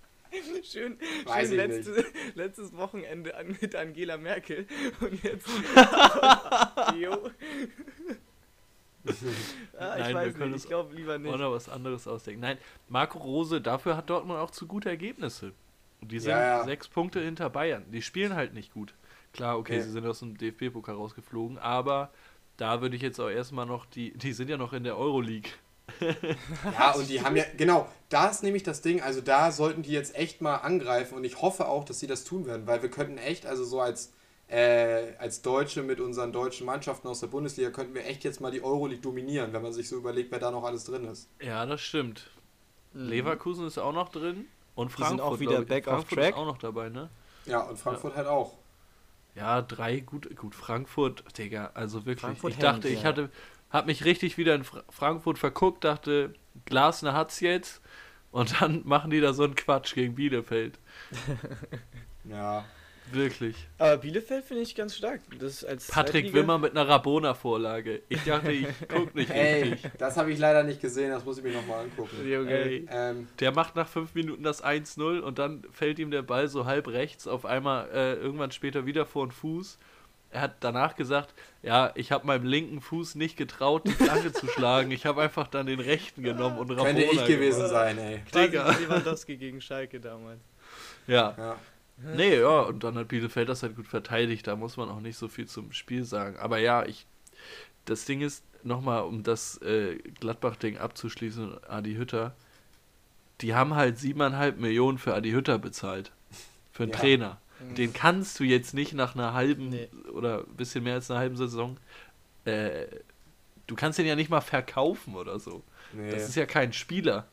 Schön, 0.64 0.98
Weiß 1.26 1.50
schön 1.50 1.58
letzte, 1.58 2.06
letztes 2.36 2.76
Wochenende 2.76 3.36
an, 3.36 3.58
mit 3.62 3.76
Angela 3.76 4.18
Merkel 4.18 4.68
und 5.00 5.24
jetzt. 5.24 5.48
jo. 7.00 7.12
ah, 9.78 9.96
ich 9.98 10.04
Nein, 10.04 10.16
weiß 10.16 10.38
nicht, 10.38 10.56
ich 10.56 10.68
glaube 10.68 10.96
lieber 10.96 11.18
nicht. 11.18 11.34
Oder 11.34 11.52
was 11.52 11.70
anderes 11.70 12.08
ausdenken. 12.08 12.42
Nein, 12.42 12.58
Marco 12.90 13.20
Rose, 13.20 13.62
dafür 13.62 13.96
hat 13.96 14.10
Dortmund 14.10 14.40
auch 14.40 14.52
zu 14.52 14.68
gute 14.68 14.90
Ergebnisse. 14.90 15.54
Und 16.02 16.12
die 16.12 16.20
sind 16.20 16.32
Ja, 16.32 16.60
ja. 16.60 16.64
sechs 16.66 16.88
Punkte 16.88 17.22
hinter 17.22 17.50
Bayern. 17.50 17.86
Die 17.92 18.02
spielen 18.02 18.36
halt 18.36 18.54
nicht 18.54 18.74
gut. 18.74 18.94
Klar, 19.34 19.58
okay, 19.58 19.78
Nee. 19.78 19.82
sie 19.84 19.92
sind 19.92 20.06
aus 20.06 20.20
dem 20.20 20.38
DFB-Pokal 20.38 20.96
rausgeflogen, 20.96 21.58
aber 21.58 22.12
da 22.58 22.82
würde 22.82 22.96
ich 22.96 23.02
jetzt 23.02 23.20
auch 23.20 23.30
erstmal 23.30 23.66
noch, 23.66 23.86
die, 23.86 24.12
die 24.18 24.34
sind 24.34 24.50
ja 24.50 24.58
noch 24.58 24.74
in 24.74 24.84
der 24.84 24.98
Euroleague. 24.98 25.52
Ja, 26.80 26.94
und 26.94 27.10
die 27.10 27.22
haben 27.22 27.36
ja, 27.36 27.46
genau, 27.56 27.90
da 28.10 28.28
ist 28.28 28.44
nämlich 28.44 28.64
das 28.64 28.82
Ding, 28.82 29.02
also 29.02 29.22
da 29.22 29.52
sollten 29.52 29.84
die 29.84 29.92
jetzt 29.92 30.16
echt 30.16 30.42
mal 30.42 30.58
angreifen 30.58 31.16
und 31.16 31.24
ich 31.24 31.42
hoffe 31.42 31.68
auch, 31.68 31.84
dass 31.84 32.00
sie 32.00 32.08
das 32.08 32.24
tun 32.24 32.46
werden, 32.46 32.68
weil 32.68 32.82
wir 32.82 32.90
könnten 32.90 33.18
echt, 33.18 33.46
also 33.46 33.64
so 33.64 33.82
als, 33.82 34.14
äh, 34.48 35.14
als 35.18 35.42
Deutsche 35.42 35.84
mit 35.84 36.00
unseren 36.00 36.32
deutschen 36.32 36.66
Mannschaften 36.66 37.08
aus 37.08 37.20
der 37.20 37.28
Bundesliga, 37.28 37.70
könnten 37.72 37.94
wir 37.94 38.06
echt 38.06 38.24
jetzt 38.24 38.42
mal 38.42 38.52
die 38.52 38.64
Euroleague 38.64 39.02
dominieren, 39.02 39.54
wenn 39.54 39.62
man 39.62 39.74
sich 39.74 39.90
so 39.90 39.98
überlegt, 39.98 40.32
wer 40.32 40.40
da 40.40 40.52
noch 40.52 40.64
alles 40.64 40.84
drin 40.86 41.06
ist. 41.06 41.30
Ja, 41.42 41.66
das 41.66 41.82
stimmt. 41.82 42.30
Mhm. 42.94 43.08
Leverkusen 43.10 43.68
ist 43.68 43.78
auch 43.78 43.94
noch 43.94 44.10
drin. 44.10 44.48
Und 44.76 44.92
Die 44.98 45.04
sind 45.04 45.20
Frankfurt 45.20 45.22
auch 45.22 45.40
wieder 45.40 45.62
back 45.64 45.86
Frankfurt 45.86 46.20
track. 46.20 46.30
ist 46.30 46.38
auch 46.38 46.46
noch 46.46 46.60
dabei, 46.60 46.90
ne? 46.90 47.10
Ja, 47.46 47.62
und 47.62 47.78
Frankfurt 47.78 48.16
halt 48.16 48.28
auch. 48.28 48.54
Ja, 49.36 49.62
drei, 49.62 50.00
gut, 50.00 50.36
gut, 50.36 50.56
Frankfurt, 50.56 51.24
Digga, 51.38 51.72
also 51.74 52.06
wirklich. 52.06 52.22
Frankfurt 52.22 52.54
ich 52.54 52.60
dachte, 52.60 52.88
hängt, 52.88 52.98
ich 52.98 53.04
ja. 53.04 53.10
hatte, 53.10 53.30
hab 53.70 53.86
mich 53.86 54.06
richtig 54.06 54.38
wieder 54.38 54.56
in 54.56 54.64
Fra 54.64 54.84
Frankfurt 54.90 55.38
verguckt, 55.40 55.84
dachte, 55.84 56.34
Glasner 56.66 57.14
hat's 57.14 57.40
jetzt. 57.40 57.82
Und 58.32 58.62
dann 58.62 58.82
machen 58.86 59.10
die 59.12 59.22
da 59.22 59.34
so 59.34 59.44
einen 59.44 59.56
Quatsch 59.56 59.94
gegen 59.96 60.16
Bielefeld. 60.16 60.80
Ja. 62.30 62.66
Wirklich. 63.12 63.56
Aber 63.78 63.96
Bielefeld 63.98 64.44
finde 64.44 64.64
ich 64.64 64.76
ganz 64.76 64.96
stark. 64.96 65.22
Das 65.40 65.64
als 65.64 65.88
Patrick 65.88 66.34
Wimmer 66.34 66.58
mit 66.58 66.72
einer 66.72 66.90
Rabona-Vorlage. 66.90 68.02
Ich 68.10 68.24
dachte, 68.26 68.52
ich 68.52 68.68
guck 68.90 69.16
nicht 69.16 69.30
Ey, 69.30 69.64
richtig. 69.64 69.92
das 69.98 70.18
habe 70.18 70.32
ich 70.32 70.40
leider 70.40 70.64
nicht 70.64 70.82
gesehen, 70.82 71.12
das 71.12 71.24
muss 71.24 71.38
ich 71.38 71.44
mir 71.46 71.54
nochmal 71.54 71.86
angucken. 71.86 72.30
Junge. 72.30 72.52
Ey. 72.52 72.86
Ähm, 72.92 73.30
Der 73.40 73.54
macht 73.54 73.78
nach 73.78 73.88
fünf 73.88 74.14
Minuten 74.14 74.44
das 74.44 74.62
1-0 74.62 75.20
und 75.22 75.40
dann 75.40 75.64
fällt 75.72 76.00
ihm 76.00 76.12
der 76.12 76.22
Ball 76.22 76.50
so 76.50 76.66
halb 76.66 76.90
rechts, 76.90 77.28
auf 77.28 77.46
einmal 77.46 77.88
äh, 77.94 78.16
irgendwann 78.16 78.52
später 78.52 78.86
wieder 78.86 79.06
vor 79.06 79.26
den 79.26 79.32
Fuß. 79.32 79.80
Er 80.38 80.42
hat 80.42 80.58
danach 80.60 80.96
gesagt, 80.96 81.34
ja, 81.64 81.92
ich 81.96 82.12
habe 82.12 82.28
meinem 82.28 82.46
linken 82.46 82.80
Fuß 82.80 83.16
nicht 83.16 83.38
getraut, 83.38 83.88
die 83.88 83.92
Flanke 83.92 84.32
zu 84.32 84.46
schlagen. 84.48 84.92
Ich 84.92 85.08
habe 85.08 85.24
einfach 85.24 85.48
dann 85.48 85.66
den 85.66 85.80
rechten 85.80 86.22
genommen 86.22 86.60
und 86.60 86.70
Rabona 86.70 86.84
könnte 86.86 87.02
ich 87.02 87.26
gewesen 87.26 87.56
gemacht. 87.64 87.72
sein, 87.72 87.98
ey. 87.98 88.22
Digga. 88.36 88.70
Lewandowski 88.78 89.38
gegen 89.38 89.62
Schalke 89.62 90.00
damals. 90.00 90.40
Ja, 91.08 91.34
Ja. 91.38 91.56
nee, 92.16 92.38
ja, 92.40 92.60
und 92.62 92.84
dann 92.84 92.96
hat 93.00 93.08
Bielefeld 93.08 93.50
das 93.50 93.64
halt 93.64 93.76
gut 93.76 93.88
verteidigt. 93.88 94.46
Da 94.46 94.56
muss 94.56 94.78
man 94.78 94.90
auch 94.90 95.00
nicht 95.00 95.18
so 95.18 95.28
viel 95.28 95.48
zum 95.48 95.72
Spiel 95.72 96.04
sagen. 96.04 96.38
Aber 96.38 96.60
ja, 96.60 96.86
ich, 96.86 97.08
das 97.86 98.06
Ding 98.06 98.22
ist, 98.22 98.44
nochmal, 98.64 99.02
um 99.02 99.24
das 99.24 99.58
äh, 99.64 99.96
Gladbach-Ding 100.20 100.78
abzuschließen, 100.78 101.64
Adi 101.68 101.96
Hütter, 101.96 102.36
die 103.42 103.56
haben 103.56 103.74
halt 103.74 103.98
siebeneinhalb 103.98 104.60
Millionen 104.60 105.00
für 105.00 105.16
Adi 105.16 105.32
Hütter 105.32 105.58
bezahlt. 105.58 106.12
Für 106.72 106.84
einen 106.84 106.92
Ja. 106.92 107.00
Trainer. 107.00 107.42
Den 107.76 107.92
kannst 107.94 108.40
du 108.40 108.44
jetzt 108.44 108.74
nicht 108.74 108.94
nach 108.94 109.16
einer 109.16 109.34
halben 109.34 109.70
Nee. 109.70 109.90
oder 110.14 110.40
ein 110.40 110.56
bisschen 110.56 110.84
mehr 110.84 110.96
als 110.96 111.10
einer 111.10 111.20
halben 111.20 111.38
Saison, 111.38 111.78
äh, 112.46 112.86
du 113.66 113.76
kannst 113.76 113.98
den 114.00 114.06
ja 114.06 114.16
nicht 114.16 114.30
mal 114.30 114.42
verkaufen 114.42 115.16
oder 115.16 115.40
so. 115.40 115.64
Nee, 115.94 116.12
Das 116.12 116.30
ist 116.30 116.36
ja 116.36 116.46
kein 116.46 116.72
Spieler. 116.74 117.28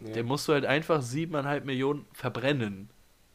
nee. 0.00 0.12
Den 0.12 0.26
musst 0.26 0.46
du 0.48 0.52
halt 0.52 0.64
einfach 0.64 1.02
siebeneinhalb 1.02 1.64
Millionen 1.64 2.06
verbrennen. 2.12 2.88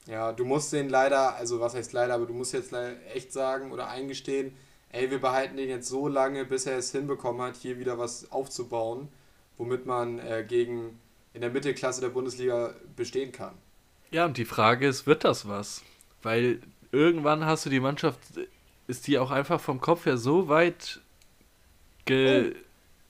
Ja, 0.06 0.32
du 0.34 0.44
musst 0.46 0.74
den 0.74 0.90
leider, 0.90 1.36
also 1.36 1.60
was 1.60 1.76
heißt 1.76 1.94
leider, 1.94 2.14
aber 2.16 2.26
du 2.26 2.34
musst 2.34 2.54
jetzt 2.54 2.74
echt 3.14 3.32
sagen 3.32 3.72
oder 3.72 3.88
eingestehen, 3.90 4.54
ey, 4.90 5.10
wir 5.12 5.20
behalten 5.20 5.58
den 5.58 5.70
jetzt 5.70 5.88
so 5.88 6.08
lange, 6.08 6.46
bis 6.46 6.66
er 6.66 6.78
es 6.78 6.92
hinbekommen 6.92 7.42
hat, 7.42 7.56
hier 7.56 7.80
wieder 7.80 7.98
was 7.98 8.32
aufzubauen, 8.32 9.08
womit 9.58 9.86
man 9.86 10.20
äh, 10.20 10.46
gegen 10.48 11.00
in 11.34 11.42
der 11.42 11.50
Mittelklasse 11.50 12.02
der 12.02 12.10
Bundesliga 12.10 12.76
bestehen 12.96 13.32
kann. 13.32 13.54
Ja, 14.12 14.26
und 14.26 14.38
die 14.38 14.46
Frage 14.46 14.88
ist, 14.88 15.08
wird 15.08 15.24
das 15.24 15.48
was? 15.48 15.82
Weil 16.24 16.60
irgendwann 16.92 17.46
hast 17.46 17.66
du 17.66 17.70
die 17.70 17.80
Mannschaft, 17.80 18.20
ist 18.88 19.08
die 19.08 19.18
auch 19.20 19.32
einfach 19.32 19.60
vom 19.60 19.80
Kopf 19.80 20.06
her 20.06 20.18
so 20.18 20.48
weit 20.48 21.02
ge... 22.06 22.56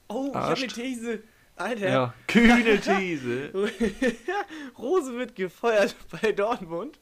Oh, 0.10 0.28
ich 0.30 0.36
habe 0.36 0.56
eine. 0.56 0.68
These. 0.68 1.20
Alter, 1.56 1.90
ja, 1.90 2.14
kühne 2.28 2.80
These. 2.82 3.52
Rose 4.78 5.14
wird 5.14 5.36
gefeuert 5.36 5.96
bei 6.22 6.32
Dortmund. 6.32 7.00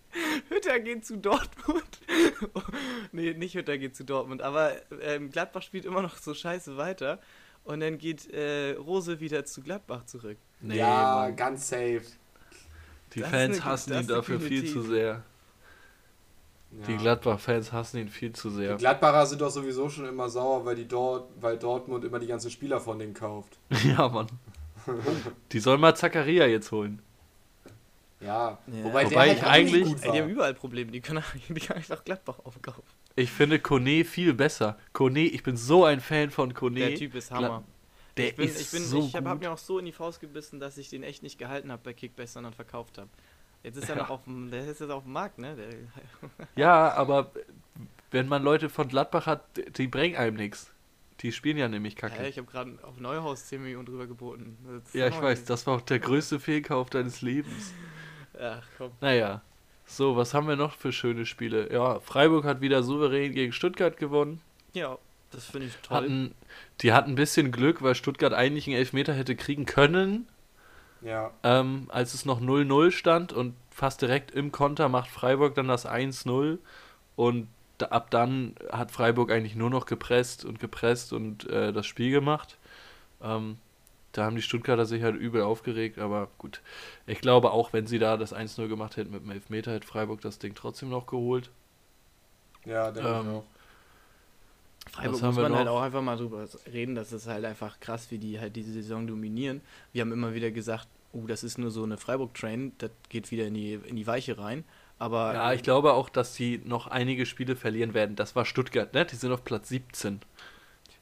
Hütter 0.49 0.79
geht 0.81 1.05
zu 1.05 1.17
Dortmund. 1.17 1.99
nee, 3.13 3.33
nicht 3.33 3.55
Hütter 3.55 3.77
geht 3.77 3.95
zu 3.95 4.03
Dortmund, 4.03 4.41
aber 4.41 4.73
ähm, 5.01 5.31
Gladbach 5.31 5.61
spielt 5.61 5.85
immer 5.85 6.01
noch 6.01 6.17
so 6.17 6.33
scheiße 6.33 6.75
weiter. 6.77 7.19
Und 7.63 7.79
dann 7.79 7.97
geht 7.97 8.29
äh, 8.33 8.71
Rose 8.73 9.19
wieder 9.19 9.45
zu 9.45 9.61
Gladbach 9.61 10.05
zurück. 10.05 10.37
Nee, 10.61 10.77
ja, 10.77 11.25
Mann. 11.27 11.35
ganz 11.35 11.69
safe. 11.69 12.01
die 13.13 13.21
das 13.21 13.29
Fans 13.29 13.57
eine- 13.61 13.65
hassen 13.65 13.93
ihn 13.93 14.07
dafür 14.07 14.39
viel 14.39 14.61
These. 14.61 14.73
zu 14.73 14.81
sehr. 14.83 15.23
Ja. 16.79 16.87
Die 16.87 16.97
Gladbach-Fans 16.97 17.71
hassen 17.73 17.97
ihn 17.97 18.07
viel 18.07 18.31
zu 18.33 18.49
Die 18.49 18.55
sehr. 18.55 18.75
Gladbacher 18.77 19.25
sind 19.25 19.41
doch 19.41 19.49
sowieso 19.51 19.89
schon 19.89 20.05
immer 20.07 20.29
sauer, 20.29 20.63
weil, 20.65 20.75
die 20.75 20.87
dort, 20.87 21.29
weil 21.41 21.57
Dortmund 21.57 22.05
immer 22.05 22.17
die 22.19 22.27
ganzen 22.27 22.49
Spieler 22.49 22.79
von 22.79 22.97
denen 22.97 23.13
kauft. 23.13 23.57
ja, 23.83 24.07
Mann. 24.07 24.27
Die 25.51 25.59
sollen 25.59 25.81
mal 25.81 25.95
Zakaria 25.95 26.45
jetzt 26.47 26.71
holen. 26.71 27.01
Ja, 28.19 28.59
Ja. 28.67 28.83
wobei, 28.83 29.05
Wobei 29.05 29.09
der 29.09 29.19
halt 29.19 29.37
ich 29.37 29.43
eigentlich- 29.43 29.83
gut 29.85 30.03
Ey, 30.03 30.11
die 30.11 30.21
haben 30.21 30.29
überall 30.29 30.53
Probleme. 30.53 30.91
Die 30.91 31.01
können, 31.01 31.23
die 31.49 31.53
können 31.59 31.77
einfach 31.77 32.03
Gladbach 32.05 32.39
aufkaufen. 32.43 32.83
Ich 33.15 33.31
finde 33.31 33.59
Kone 33.59 34.05
viel 34.05 34.33
besser. 34.33 34.77
Kone, 34.93 35.21
ich 35.21 35.43
bin 35.43 35.57
so 35.57 35.85
ein 35.85 35.99
Fan 35.99 36.29
von 36.29 36.53
Kone. 36.53 36.79
Der 36.79 36.95
Typ 36.95 37.15
ist 37.15 37.31
Hammer. 37.31 37.63
Der 38.17 38.27
ich 38.29 38.35
bin, 38.35 38.47
ist 38.47 38.61
ich 38.61 38.71
bin, 38.71 38.83
so 38.83 38.99
ich 38.99 39.15
habe 39.15 39.29
hab 39.29 39.39
mir 39.39 39.51
auch 39.51 39.57
so 39.57 39.79
in 39.79 39.85
die 39.85 39.91
Faust 39.91 40.19
gebissen, 40.19 40.59
dass 40.59 40.77
ich 40.77 40.89
den 40.89 41.01
echt 41.03 41.23
nicht 41.23 41.37
gehalten 41.39 41.71
habe 41.71 41.81
bei 41.83 41.93
Kickbase, 41.93 42.33
sondern 42.33 42.53
verkauft 42.53 42.97
habe. 42.97 43.09
Jetzt 43.63 43.77
ist 43.77 43.89
er 43.89 43.95
Ja. 43.97 44.03
noch 44.03 44.09
auf 44.09 44.23
dem, 44.25 44.49
der 44.51 44.65
ist 44.65 44.79
jetzt 44.81 44.89
auf 44.89 45.03
dem 45.03 45.13
Markt, 45.13 45.37
ne? 45.37 45.55
Der, 45.55 45.67
Ja, 46.55 46.93
aber 46.93 47.31
wenn 48.11 48.27
man 48.27 48.43
Leute 48.43 48.69
von 48.69 48.87
Gladbach 48.87 49.25
hat, 49.27 49.43
die 49.77 49.87
bringen 49.87 50.15
einem 50.15 50.37
nichts. 50.37 50.71
Die 51.21 51.31
spielen 51.31 51.57
ja 51.57 51.67
nämlich 51.67 51.93
ja, 51.93 52.09
kacke. 52.09 52.27
ich 52.27 52.37
habe 52.39 52.47
gerade 52.49 52.79
auf 52.81 52.99
Neuhaus 52.99 53.45
10 53.45 53.61
Millionen 53.61 53.85
drüber 53.85 54.07
geboten. 54.07 54.57
Ja, 54.93 55.07
ich 55.07 55.21
weiß, 55.21 55.45
das 55.45 55.67
war 55.67 55.75
auch 55.75 55.81
der 55.81 55.99
größte 55.99 56.39
Fehlkauf 56.39 56.89
deines 56.89 57.21
Lebens. 57.21 57.73
Ach 58.39 58.63
komm. 58.77 58.91
Naja. 59.01 59.41
So, 59.85 60.15
was 60.15 60.33
haben 60.33 60.47
wir 60.47 60.55
noch 60.55 60.73
für 60.73 60.91
schöne 60.91 61.25
Spiele? 61.27 61.71
Ja, 61.71 61.99
Freiburg 61.99 62.45
hat 62.45 62.61
wieder 62.61 62.81
souverän 62.81 63.33
gegen 63.33 63.51
Stuttgart 63.53 63.97
gewonnen. 63.97 64.41
Ja, 64.73 64.97
das 65.31 65.45
finde 65.45 65.67
ich 65.67 65.75
toll. 65.83 65.97
Hatten, 65.97 66.35
die 66.81 66.91
hatten 66.93 67.11
ein 67.11 67.15
bisschen 67.15 67.51
Glück, 67.51 67.81
weil 67.83 67.93
Stuttgart 67.93 68.33
eigentlich 68.33 68.65
einen 68.67 68.77
Elfmeter 68.77 69.13
hätte 69.13 69.35
kriegen 69.35 69.65
können, 69.65 70.27
Ja, 71.01 71.31
ähm, 71.43 71.87
als 71.89 72.13
es 72.13 72.25
noch 72.25 72.39
0-0 72.41 72.91
stand 72.91 73.33
und 73.33 73.55
fast 73.71 74.01
direkt 74.01 74.31
im 74.31 74.51
Konter 74.51 74.89
macht 74.89 75.09
Freiburg 75.09 75.55
dann 75.55 75.67
das 75.67 75.85
1-0 75.85 76.59
und 77.15 77.47
ab 77.89 78.11
dann 78.11 78.55
hat 78.71 78.91
Freiburg 78.91 79.31
eigentlich 79.31 79.55
nur 79.55 79.69
noch 79.71 79.85
gepresst 79.87 80.45
und 80.45 80.59
gepresst 80.59 81.13
und 81.13 81.49
äh, 81.49 81.73
das 81.73 81.85
Spiel 81.87 82.11
gemacht. 82.11 82.57
Ähm, 83.23 83.57
da 84.13 84.25
haben 84.25 84.35
die 84.37 84.41
Stuttgarter 84.43 84.85
sich 84.85 85.03
halt 85.03 85.15
übel 85.17 85.43
aufgeregt, 85.43 85.99
aber 85.99 86.29
gut. 86.39 86.61
Ich 87.07 87.21
glaube, 87.21 87.51
auch 87.51 87.73
wenn 87.73 87.87
sie 87.87 87.99
da 87.99 88.17
das 88.17 88.33
1-0 88.33 88.67
gemacht 88.69 88.97
hätten 88.97 89.11
mit 89.11 89.23
dem 89.23 89.31
Elfmeter, 89.31 89.73
hätte 89.73 89.87
Freiburg 89.87 90.21
das 90.21 90.39
Ding 90.39 90.55
trotzdem 90.55 90.89
noch 90.89 91.07
geholt. 91.07 91.51
ja, 92.65 92.91
denke 92.91 93.17
Ähm, 93.19 93.21
ich 93.21 93.27
auch. 93.27 93.45
Freiburg 94.89 95.21
muss 95.21 95.35
wir 95.35 95.43
man 95.43 95.55
halt 95.55 95.65
noch? 95.67 95.73
auch 95.75 95.81
einfach 95.81 96.01
mal 96.01 96.17
drüber 96.17 96.45
reden, 96.71 96.95
das 96.95 97.11
ist 97.13 97.27
halt 97.27 97.45
einfach 97.45 97.79
krass, 97.79 98.07
wie 98.09 98.17
die 98.17 98.39
halt 98.39 98.55
diese 98.55 98.71
Saison 98.73 99.07
dominieren. 99.07 99.61
Wir 99.93 100.01
haben 100.01 100.11
immer 100.11 100.33
wieder 100.33 100.51
gesagt, 100.51 100.87
oh, 101.13 101.25
das 101.27 101.43
ist 101.43 101.57
nur 101.57 101.71
so 101.71 101.83
eine 101.83 101.97
Freiburg-Train, 101.97 102.73
das 102.77 102.91
geht 103.09 103.31
wieder 103.31 103.45
in 103.47 103.53
die, 103.53 103.73
in 103.73 103.95
die 103.95 104.07
Weiche 104.07 104.37
rein. 104.37 104.63
Aber 104.99 105.33
Ja, 105.33 105.53
ich 105.53 105.63
glaube 105.63 105.93
auch, 105.93 106.09
dass 106.09 106.35
sie 106.35 106.61
noch 106.63 106.87
einige 106.87 107.25
Spiele 107.25 107.55
verlieren 107.55 107.93
werden. 107.93 108.15
Das 108.15 108.35
war 108.35 108.45
Stuttgart, 108.45 108.93
ne? 108.93 109.05
Die 109.05 109.15
sind 109.15 109.31
auf 109.31 109.43
Platz 109.43 109.69
17. 109.69 110.19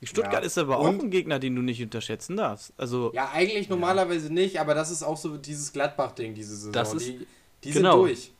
Stuttgart 0.04 0.34
Ja. 0.36 0.40
ist 0.40 0.58
aber 0.58 0.80
Und- 0.80 1.00
auch 1.00 1.04
ein 1.04 1.10
Gegner, 1.12 1.40
den 1.40 1.56
du 1.56 1.62
nicht 1.62 1.82
unterschätzen 1.84 2.38
darfst. 2.38 2.72
Also, 2.78 3.12
Ja, 3.14 3.32
eigentlich 3.34 3.68
normalerweise 3.68 4.32
nicht, 4.34 4.60
aber 4.60 4.74
das 4.74 4.90
ist 4.92 5.04
auch 5.04 5.18
so 5.18 5.36
dieses 5.38 5.74
Gladbach-Ding 5.74 6.34
diese 6.34 6.56
Saison. 6.56 6.72
Das 6.72 6.94
ist- 6.94 7.08
die 7.08 7.28
die 7.66 7.72
genau. 7.72 8.06
sind 8.06 8.08
durch. 8.08 8.32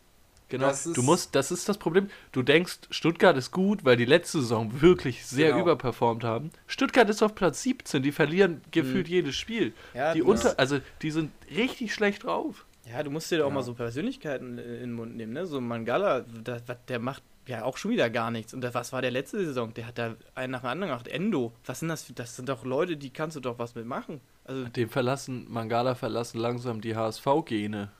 Genau. 0.50 0.66
Das 0.68 0.86
ist- 0.86 0.98
du 0.98 1.04
musst, 1.04 1.36
das 1.36 1.52
ist 1.52 1.70
das 1.70 1.78
Problem. 1.78 2.10
Du 2.32 2.42
denkst, 2.42 2.80
Stuttgart 2.90 3.38
ist 3.38 3.52
gut, 3.52 3.86
weil 3.86 3.96
die 3.98 4.06
letzte 4.06 4.40
Saison 4.42 4.82
wirklich 4.82 5.26
sehr 5.26 5.50
Genau. 5.52 5.62
überperformt 5.62 6.24
haben. 6.24 6.50
Stuttgart 6.68 7.10
ist 7.10 7.22
auf 7.22 7.36
Platz 7.36 7.62
17, 7.64 8.02
die 8.04 8.12
verlieren 8.12 8.62
gefühlt 8.72 9.08
Mhm. 9.08 9.14
jedes 9.14 9.36
Spiel. 9.36 9.74
ja, 9.94 10.14
Die 10.14 10.22
unter, 10.24 10.58
also 10.60 10.80
die 11.02 11.12
sind 11.12 11.32
richtig 11.56 11.94
schlecht 11.94 12.24
drauf. 12.24 12.66
ja, 12.92 13.04
du 13.04 13.12
musst 13.12 13.30
dir 13.32 13.38
da 13.38 13.44
auch 13.46 13.50
Ja. 13.50 13.54
mal 13.54 13.64
so 13.64 13.74
Persönlichkeiten 13.76 14.58
in 14.58 14.80
den 14.80 14.94
Mund 14.94 15.16
nehmen, 15.16 15.34
ne? 15.34 15.46
So 15.46 15.62
Mangala, 15.62 16.22
der, 16.22 16.60
der 16.88 17.00
macht 17.00 17.22
ja 17.48 17.64
auch 17.64 17.78
schon 17.78 17.92
wieder 17.92 18.10
gar 18.10 18.30
nichts. 18.32 18.54
Und 18.54 18.64
was 18.74 18.92
war 18.94 19.02
der 19.02 19.10
letzte 19.12 19.44
Saison? 19.44 19.74
Der 19.74 19.88
hat 19.88 19.98
da 19.98 20.16
einen 20.36 20.52
nach 20.52 20.62
dem 20.62 20.68
anderen 20.70 20.90
gemacht. 20.92 21.08
Endo, 21.08 21.52
was 21.66 21.80
sind 21.80 21.90
das? 21.90 22.04
für- 22.04 22.14
Das 22.14 22.36
sind 22.36 22.48
doch 22.50 22.64
Leute, 22.66 22.96
die 22.98 23.10
kannst 23.12 23.36
du 23.36 23.40
doch 23.40 23.58
was 23.60 23.74
mitmachen. 23.76 24.22
Also, 24.46 24.66
Dem 24.66 24.90
verlassen, 24.90 25.46
Mangala 25.50 25.94
verlassen 25.96 26.40
langsam 26.40 26.82
die 26.82 26.96
HSV-Gene. 26.96 27.92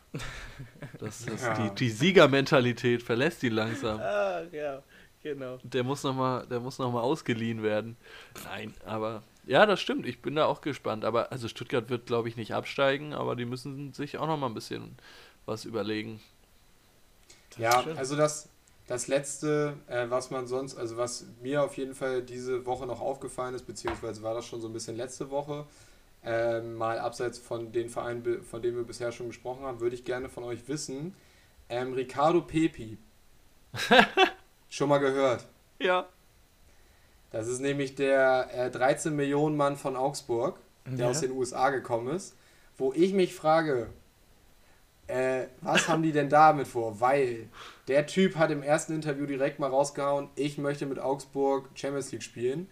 Das 1.00 1.22
ist 1.22 1.44
Ja. 1.46 1.54
die, 1.70 1.76
die 1.76 1.90
Siegermentalität 1.90 3.04
verlässt 3.04 3.44
ihn 3.44 3.54
langsam. 3.54 4.00
ach 4.02 4.42
ja, 4.52 4.82
genau. 5.22 5.58
Der 5.64 5.84
muss 5.84 6.04
nochmal 6.04 6.46
noch 6.50 6.92
mal 6.92 7.02
ausgeliehen 7.02 7.64
werden. 7.64 7.96
Nein, 8.46 8.74
aber 8.86 9.24
Ja, 9.46 9.66
das 9.66 9.80
stimmt. 9.80 10.06
Ich 10.06 10.22
bin 10.22 10.36
da 10.36 10.46
auch 10.46 10.62
gespannt. 10.62 11.06
Aber 11.06 11.32
also 11.32 11.48
Stuttgart 11.48 11.90
wird, 11.90 12.06
glaube 12.08 12.28
ich, 12.30 12.38
nicht 12.38 12.54
absteigen, 12.54 13.14
aber 13.14 13.36
die 13.36 13.46
müssen 13.46 13.94
sich 13.94 14.18
auch 14.18 14.28
noch 14.28 14.38
mal 14.38 14.48
ein 14.48 14.54
bisschen 14.54 14.96
was 15.46 15.66
überlegen. 15.66 16.20
Ja, 17.58 17.84
also 17.96 18.16
das, 18.16 18.50
das 18.88 19.08
letzte, 19.08 19.76
äh, 19.88 20.10
was 20.10 20.30
man 20.30 20.48
sonst, 20.48 20.76
also 20.78 20.98
was 20.98 21.26
mir 21.42 21.64
auf 21.64 21.78
jeden 21.78 21.96
Fall 21.96 22.22
diese 22.22 22.66
Woche 22.66 22.86
noch 22.86 23.02
aufgefallen 23.02 23.56
ist, 23.56 23.66
beziehungsweise 23.66 24.22
war 24.22 24.34
das 24.34 24.46
schon 24.46 24.62
so 24.62 24.68
ein 24.68 24.74
bisschen 24.74 24.96
letzte 24.98 25.30
Woche, 25.32 25.66
äh, 26.24 26.62
mal 26.62 27.00
abseits 27.00 27.38
von 27.40 27.72
den 27.72 27.90
Vereinen, 27.90 28.44
von 28.44 28.62
denen 28.62 28.78
wir 28.78 28.84
bisher 28.84 29.12
schon 29.12 29.28
gesprochen 29.28 29.64
haben, 29.64 29.80
würde 29.80 29.96
ich 29.96 30.06
gerne 30.06 30.30
von 30.30 30.44
euch 30.44 30.68
wissen. 30.68 31.16
Ähm, 31.70 31.94
Ricardo 31.94 32.42
Pepi. 32.42 32.98
schon 34.70 34.90
mal 34.90 34.98
gehört. 35.00 35.46
Ja. 35.80 36.08
Das 37.32 37.48
ist 37.48 37.60
nämlich 37.60 37.96
der 37.96 38.50
äh, 38.54 38.72
13 38.72 39.16
Millionen 39.16 39.56
Mann 39.56 39.78
von 39.78 39.96
Augsburg, 39.96 40.60
der 40.86 41.06
Ja. 41.06 41.10
aus 41.12 41.22
den 41.22 41.32
USA 41.32 41.70
gekommen 41.70 42.08
ist, 42.16 42.36
wo 42.78 42.92
ich 42.94 43.14
mich 43.14 43.36
frage, 43.36 43.88
äh, 45.10 45.48
was 45.62 45.88
haben 45.88 46.04
die 46.04 46.12
denn 46.12 46.30
damit 46.30 46.68
vor? 46.68 47.02
Weil 47.02 47.50
der 47.88 48.06
Typ 48.06 48.36
hat 48.36 48.52
im 48.52 48.62
ersten 48.62 48.94
Interview 48.94 49.26
direkt 49.26 49.60
mal 49.60 49.70
rausgehauen, 49.70 50.30
ich 50.36 50.58
möchte 50.58 50.86
mit 50.86 51.00
Augsburg 51.00 51.70
Champions 51.74 52.12
League 52.12 52.24
spielen. 52.24 52.70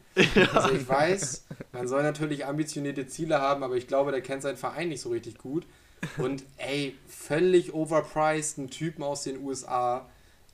Also 0.53 0.71
ich 0.71 0.87
weiß, 0.87 1.45
man 1.71 1.87
soll 1.87 2.03
natürlich 2.03 2.45
ambitionierte 2.45 3.07
Ziele 3.07 3.39
haben, 3.39 3.63
aber 3.63 3.75
ich 3.75 3.87
glaube, 3.87 4.11
der 4.11 4.21
kennt 4.21 4.43
seinen 4.43 4.57
Verein 4.57 4.89
nicht 4.89 5.01
so 5.01 5.09
richtig 5.09 5.37
gut. 5.37 5.65
Und 6.17 6.43
ey, 6.57 6.95
völlig 7.07 7.73
overpriced, 7.73 8.59
ein 8.59 8.69
Typen 8.69 9.03
aus 9.03 9.23
den 9.23 9.43
USA 9.43 10.07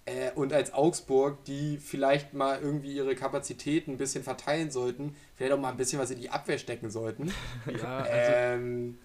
äh, 0.06 0.32
und 0.36 0.54
als 0.54 0.74
Augsburg, 0.74 1.44
die 1.46 1.78
vielleicht 1.78 2.34
mal 2.34 2.60
irgendwie 2.62 2.94
ihre 2.94 3.16
Kapazitäten 3.16 3.92
ein 3.92 3.98
bisschen 3.98 4.24
verteilen 4.24 4.72
sollten, 4.72 5.16
vielleicht 5.36 5.54
auch 5.54 5.60
mal 5.60 5.70
ein 5.70 5.78
bisschen 5.78 6.00
was 6.00 6.12
in 6.12 6.20
die 6.20 6.30
Abwehr 6.30 6.58
stecken 6.58 6.90
sollten, 6.90 7.34
Ja, 7.82 7.98
also, 8.00 8.10
ähm, 8.12 8.98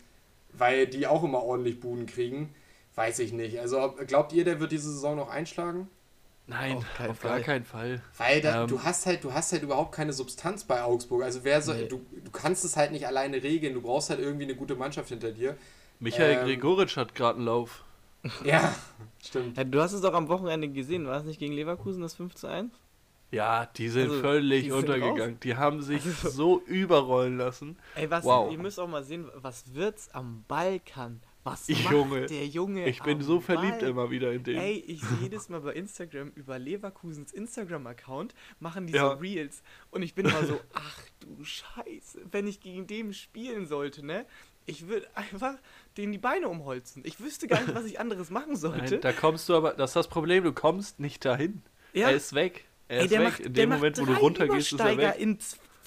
weil 0.52 0.86
die 0.86 1.06
auch 1.06 1.24
immer 1.24 1.42
ordentlich 1.42 1.80
Buden 1.80 2.06
kriegen. 2.06 2.54
Weiß 2.99 3.18
ich 3.20 3.32
nicht. 3.32 3.59
Also 3.61 3.94
glaubt 4.07 4.32
ihr, 4.32 4.44
der 4.44 4.59
wird 4.61 4.72
diese 4.72 4.90
Saison 4.92 5.16
noch 5.16 5.28
einschlagen? 5.30 5.88
nein, 6.49 6.78
auf 6.78 6.84
auf, 6.84 6.94
keinen 6.96 7.07
gar 7.07 7.14
Fall. 7.14 7.42
keinen 7.42 7.64
Fall. 7.64 8.03
Weil 8.16 8.40
da, 8.40 8.62
Ähm. 8.62 8.68
du 8.68 8.82
hast 8.82 9.05
halt, 9.07 9.22
du 9.22 9.32
hast 9.32 9.53
halt 9.53 9.62
überhaupt 9.62 9.92
keine 9.92 10.12
Substanz 10.12 10.64
bei 10.64 10.82
Augsburg. 10.82 11.22
Also 11.22 11.44
wer 11.44 11.61
soll, 11.62 11.76
Nee. 11.82 11.88
du, 11.88 12.01
du 12.24 12.30
kannst 12.32 12.64
es 12.64 12.76
halt 12.76 12.90
nicht 12.90 13.07
alleine 13.07 13.42
regeln. 13.42 13.74
Du 13.74 13.82
brauchst 13.82 14.09
halt 14.11 14.18
irgendwie 14.20 14.44
eine 14.44 14.55
gute 14.57 14.74
Mannschaft 14.74 15.11
hinter 15.11 15.30
dir. 15.30 15.57
Michael 16.01 16.38
Ähm. 16.38 16.44
Gregoritsch 16.46 16.96
hat 16.96 17.14
gerade 17.14 17.36
einen 17.36 17.46
Lauf. 17.46 17.84
Ja, 18.44 18.74
stimmt. 19.24 19.57
Ja, 19.57 19.64
du 19.64 19.80
hast 19.80 19.92
es 19.92 20.01
doch 20.01 20.14
am 20.14 20.28
Wochenende 20.28 20.68
gesehen, 20.68 21.07
war 21.07 21.18
es 21.18 21.24
nicht 21.24 21.38
gegen 21.38 21.53
Leverkusen 21.53 22.03
das 22.03 22.14
5 22.14 22.34
zu 22.34 22.46
1? 22.49 22.72
Ja, 23.30 23.66
die 23.66 23.90
sind 23.90 24.09
Also, 24.09 24.20
völlig 24.22 24.64
die 24.64 24.70
sind 24.70 24.78
untergegangen. 24.78 25.38
Die 25.40 25.55
haben 25.57 25.82
sich 25.82 26.03
Also- 26.05 26.30
so 26.30 26.61
überrollen 26.62 27.36
lassen. 27.36 27.76
Ey, 27.94 28.11
was, 28.11 28.24
Wow. 28.24 28.51
ihr 28.51 28.59
müsst 28.59 28.80
auch 28.80 28.88
mal 28.88 29.05
sehen, 29.05 29.28
was 29.34 29.74
Wirtz 29.74 30.09
am 30.14 30.44
Ball 30.49 30.80
kann. 30.80 31.20
Was 31.53 31.68
Junge, 31.68 32.20
macht 32.20 32.30
der 32.30 32.46
Junge 32.46 32.88
Ich 32.88 33.03
bin 33.03 33.20
so 33.22 33.40
verliebt 33.40 33.80
Ball? 33.80 33.88
immer 33.90 34.11
wieder 34.11 34.32
in 34.32 34.42
den. 34.44 34.57
Ey, 34.59 34.78
ich 34.86 35.01
sehe 35.01 35.18
jedes 35.22 35.49
Mal 35.49 35.61
bei 35.61 35.72
Instagram 35.74 36.30
über 36.34 36.59
Leverkusens 36.59 37.32
Instagram-Account, 37.32 38.34
machen 38.61 38.86
die 38.86 38.94
Ja. 38.94 39.11
so 39.11 39.16
Reels 39.20 39.62
und 39.90 40.03
ich 40.03 40.14
bin 40.14 40.26
immer 40.26 40.44
so, 40.44 40.61
ach 40.74 40.99
du 41.20 41.44
Scheiße, 41.44 42.20
wenn 42.30 42.46
ich 42.46 42.61
gegen 42.61 42.86
den 42.86 43.12
spielen 43.14 43.66
sollte, 43.66 44.05
ne? 44.05 44.26
Ich 44.66 44.86
würde 44.86 45.07
einfach 45.16 45.55
denen 45.96 46.12
die 46.12 46.18
Beine 46.18 46.49
umholzen. 46.49 47.03
Ich 47.07 47.20
wüsste 47.20 47.46
gar 47.49 47.61
nicht, 47.62 47.74
was 47.74 47.86
ich 47.86 47.99
anderes 48.01 48.30
machen 48.30 48.55
sollte. 48.57 48.94
Nein, 48.94 49.01
da 49.01 49.12
kommst 49.12 49.49
du 49.49 49.55
aber, 49.55 49.72
das 49.72 49.90
ist 49.90 49.96
das 49.96 50.09
Problem, 50.09 50.44
du 50.44 50.53
kommst 50.53 51.01
nicht 51.01 51.24
dahin. 51.24 51.62
ja, 51.94 52.11
Er 52.11 52.16
ist 52.16 52.34
weg. 52.34 52.64
Er 52.88 53.01
ey, 53.01 53.07
ist 53.07 53.11
weg. 53.12 53.20
macht, 53.20 53.40
in 53.40 53.53
dem 53.55 53.70
Moment, 53.70 53.99
wo 53.99 54.05
du 54.05 54.12
runtergehst, 54.14 54.72
ist 54.72 54.80
er 54.80 54.96
weg. 54.96 55.14
in 55.18 55.38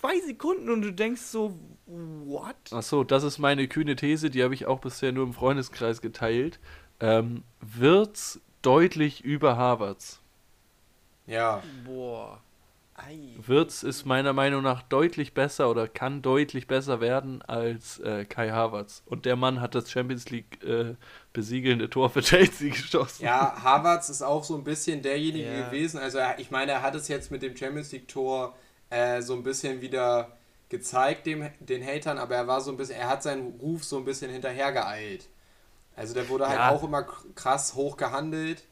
zwei 0.02 0.20
Sekunden 0.20 0.70
und 0.70 0.82
du 0.82 0.92
denkst 0.92 1.22
so, 1.22 1.58
what? 1.86 2.56
Achso, 2.72 3.04
das 3.04 3.24
ist 3.24 3.38
meine 3.38 3.68
kühne 3.68 3.96
These, 3.96 4.30
die 4.30 4.44
habe 4.44 4.54
ich 4.54 4.66
auch 4.66 4.80
bisher 4.80 5.12
nur 5.12 5.26
im 5.26 5.34
Freundeskreis 5.34 6.02
geteilt. 6.02 6.60
Ähm, 7.00 7.44
Wirtz 7.62 8.40
deutlich 8.62 9.24
über 9.24 9.58
Havertz. 9.58 10.20
Ja. 11.28 11.64
Boah. 11.86 12.42
Ei. 12.96 13.18
Wirtz 13.48 13.82
ist 13.82 14.06
meiner 14.06 14.34
Meinung 14.34 14.62
nach 14.62 14.84
deutlich 14.84 15.34
besser 15.34 15.72
oder 15.72 15.88
kann 15.88 16.22
deutlich 16.22 16.68
besser 16.68 17.02
werden 17.02 17.42
als 17.42 18.00
äh, 18.00 18.26
Kai 18.26 18.52
Havertz. 18.52 19.02
Und 19.06 19.26
der 19.26 19.36
Mann 19.36 19.60
hat 19.62 19.74
das 19.74 19.90
Champions 19.90 20.30
League 20.30 20.64
äh, 20.64 20.96
besiegelnde 21.34 21.90
Tor 21.90 22.10
für 22.12 22.22
Chelsea 22.22 22.70
geschossen. 22.70 23.24
Ja, 23.24 23.64
Havertz 23.64 24.10
ist 24.10 24.22
auch 24.22 24.44
so 24.44 24.56
ein 24.56 24.64
bisschen 24.64 25.02
derjenige 25.02 25.52
Ja. 25.52 25.68
gewesen. 25.70 26.00
Also 26.00 26.20
ich 26.38 26.52
meine, 26.52 26.74
er 26.74 26.82
hat 26.84 26.94
es 26.94 27.08
jetzt 27.08 27.32
mit 27.32 27.42
dem 27.42 27.56
Champions 27.56 27.92
League 27.92 28.08
Tor 28.08 28.56
äh, 28.92 29.22
so 29.24 29.34
ein 29.34 29.42
bisschen 29.44 29.82
wieder 29.82 30.38
gezeigt 30.70 31.26
dem, 31.26 31.50
den 31.60 31.84
Hatern, 31.84 32.18
aber 32.20 32.36
er 32.36 32.48
war 32.48 32.62
so 32.62 32.70
ein 32.72 32.78
bisschen, 32.78 32.96
er 32.98 33.10
hat 33.10 33.24
seinen 33.24 33.60
Ruf 33.60 33.84
so 33.84 33.98
ein 33.98 34.06
bisschen 34.06 34.32
hinterhergeeilt. 34.32 35.28
Also 35.96 36.14
der 36.14 36.30
wurde 36.30 36.48
halt 36.48 36.60
Ja. 36.60 36.70
auch 36.70 36.84
immer 36.84 37.04
krass 37.36 37.74
hoch 37.76 37.98
gehandelt. 37.98 38.64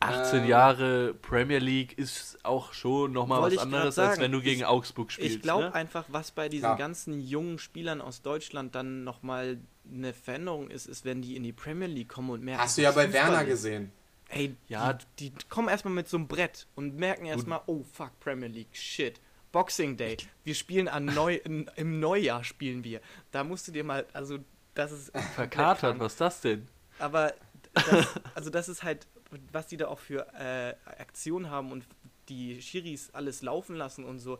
18 0.00 0.40
Ähm, 0.44 0.48
Jahre 0.48 1.14
Premier 1.14 1.58
League 1.58 1.96
ist 1.96 2.38
auch 2.44 2.72
schon 2.72 3.12
nochmal 3.12 3.42
was 3.42 3.58
anderes, 3.58 3.84
als 3.98 4.12
sagen. 4.12 4.20
wenn 4.22 4.32
du 4.32 4.40
gegen 4.40 4.60
Ich- 4.62 4.66
Augsburg 4.66 5.12
spielst. 5.12 5.36
Ich 5.36 5.42
glaube 5.42 5.64
ne? 5.64 5.74
einfach, 5.74 6.04
was 6.08 6.30
bei 6.32 6.48
diesen 6.48 6.62
Klar. 6.64 6.76
ganzen 6.78 7.20
jungen 7.20 7.58
Spielern 7.58 8.00
aus 8.00 8.22
Deutschland 8.22 8.74
dann 8.74 9.04
nochmal 9.04 9.58
eine 9.92 10.12
Veränderung 10.12 10.70
ist, 10.70 10.86
ist, 10.86 11.04
wenn 11.04 11.22
die 11.22 11.36
in 11.36 11.42
die 11.44 11.52
Premier 11.52 11.86
League 11.86 12.08
kommen 12.08 12.30
und 12.30 12.42
merken. 12.42 12.62
Hast 12.62 12.78
du 12.78 12.82
ja 12.82 12.90
bei 12.92 13.04
Fußball 13.04 13.12
Werner 13.26 13.42
ist. 13.42 13.48
gesehen. 13.48 13.92
Ey, 14.30 14.56
Ja. 14.68 14.94
die, 15.18 15.30
die 15.30 15.44
kommen 15.50 15.68
erstmal 15.68 15.92
mit 15.94 16.08
so 16.08 16.16
einem 16.16 16.26
Brett 16.26 16.66
und 16.74 16.96
merken 16.96 17.26
erstmal, 17.26 17.60
oh 17.66 17.84
fuck, 17.92 18.18
Premier 18.18 18.48
League, 18.48 18.74
shit. 18.74 19.20
Boxing 19.52 19.96
Day. 19.96 20.16
Wir 20.44 20.54
spielen 20.54 20.88
an 20.88 21.04
Neu 21.04 21.36
in, 21.36 21.70
im 21.76 22.00
Neujahr 22.00 22.42
spielen 22.42 22.82
wir. 22.82 23.00
Da 23.30 23.44
musst 23.44 23.68
du 23.68 23.72
dir 23.72 23.84
mal, 23.84 24.06
also 24.12 24.38
das 24.74 24.92
ist 24.92 25.16
Verkatert, 25.34 25.98
was 25.98 26.12
ist 26.12 26.20
das 26.20 26.40
denn? 26.40 26.66
Aber 26.98 27.34
das, 27.74 28.06
also 28.34 28.50
das 28.50 28.68
ist 28.68 28.82
halt, 28.82 29.06
was 29.52 29.66
die 29.66 29.76
da 29.76 29.88
auch 29.88 29.98
für 29.98 30.26
äh, 30.34 30.74
Aktionen 31.00 31.50
haben 31.50 31.70
und 31.70 31.86
die 32.28 32.60
Schiris 32.62 33.10
alles 33.12 33.42
laufen 33.42 33.76
lassen 33.76 34.04
und 34.04 34.18
so. 34.18 34.38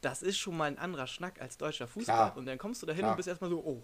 Das 0.00 0.22
ist 0.22 0.38
schon 0.38 0.56
mal 0.56 0.64
ein 0.64 0.78
anderer 0.78 1.06
Schnack 1.06 1.40
als 1.40 1.58
deutscher 1.58 1.86
Fußball. 1.86 2.14
Klar. 2.14 2.36
Und 2.36 2.46
dann 2.46 2.58
kommst 2.58 2.82
du 2.82 2.86
da 2.86 2.92
hin 2.92 3.04
und 3.04 3.16
bist 3.16 3.28
erstmal 3.28 3.50
so, 3.50 3.62
oh. 3.64 3.82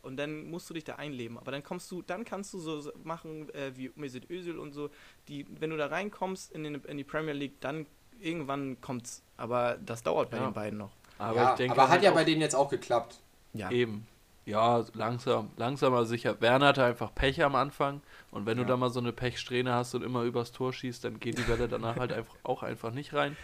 Und 0.00 0.16
dann 0.16 0.44
musst 0.44 0.70
du 0.70 0.74
dich 0.74 0.84
da 0.84 0.94
einleben. 0.94 1.36
Aber 1.38 1.50
dann 1.50 1.62
kommst 1.62 1.90
du, 1.90 2.00
dann 2.00 2.24
kannst 2.24 2.54
du 2.54 2.58
so 2.58 2.90
machen 3.02 3.50
äh, 3.50 3.76
wie 3.76 3.90
Mesut 3.96 4.30
Özil 4.30 4.58
und 4.58 4.72
so. 4.72 4.90
Die, 5.26 5.44
wenn 5.60 5.70
du 5.70 5.76
da 5.76 5.86
reinkommst 5.86 6.52
in, 6.52 6.64
den, 6.64 6.76
in 6.76 6.96
die 6.96 7.04
Premier 7.04 7.34
League, 7.34 7.60
dann 7.60 7.86
irgendwann 8.20 8.80
kommt's. 8.80 9.22
Aber 9.36 9.76
das 9.84 10.02
dauert 10.02 10.30
bei 10.30 10.38
Ja. 10.38 10.44
den 10.46 10.54
beiden 10.54 10.78
noch. 10.78 10.90
Aber 11.18 11.36
ja, 11.36 11.50
ich 11.50 11.56
denke 11.56 11.72
aber 11.80 11.88
hat 11.90 12.02
ja 12.02 12.10
bei 12.12 12.24
denen 12.24 12.40
jetzt 12.40 12.54
auch 12.54 12.68
geklappt. 12.70 13.20
Ja. 13.52 13.70
Eben. 13.70 14.06
Ja, 14.46 14.82
langsam, 14.94 15.50
langsam 15.56 15.92
aber 15.92 16.06
sicher. 16.06 16.40
Werner 16.40 16.68
hatte 16.68 16.82
einfach 16.84 17.14
Pech 17.14 17.42
am 17.44 17.54
Anfang 17.54 18.00
und 18.30 18.46
wenn 18.46 18.56
Ja. 18.56 18.64
du 18.64 18.68
da 18.70 18.76
mal 18.76 18.88
so 18.90 18.98
eine 19.00 19.12
Pechsträhne 19.12 19.74
hast 19.74 19.94
und 19.94 20.02
immer 20.02 20.22
übers 20.22 20.52
Tor 20.52 20.72
schießt, 20.72 21.04
dann 21.04 21.20
geht 21.20 21.36
die 21.38 21.46
Welle 21.48 21.68
danach 21.68 21.96
halt 21.96 22.12
einfach 22.12 22.34
auch 22.44 22.62
einfach 22.62 22.90
nicht 22.92 23.12
rein. 23.14 23.36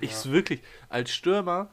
Ich 0.00 0.24
Ja. 0.24 0.32
wirklich, 0.32 0.60
als 0.88 1.10
Stürmer, 1.12 1.68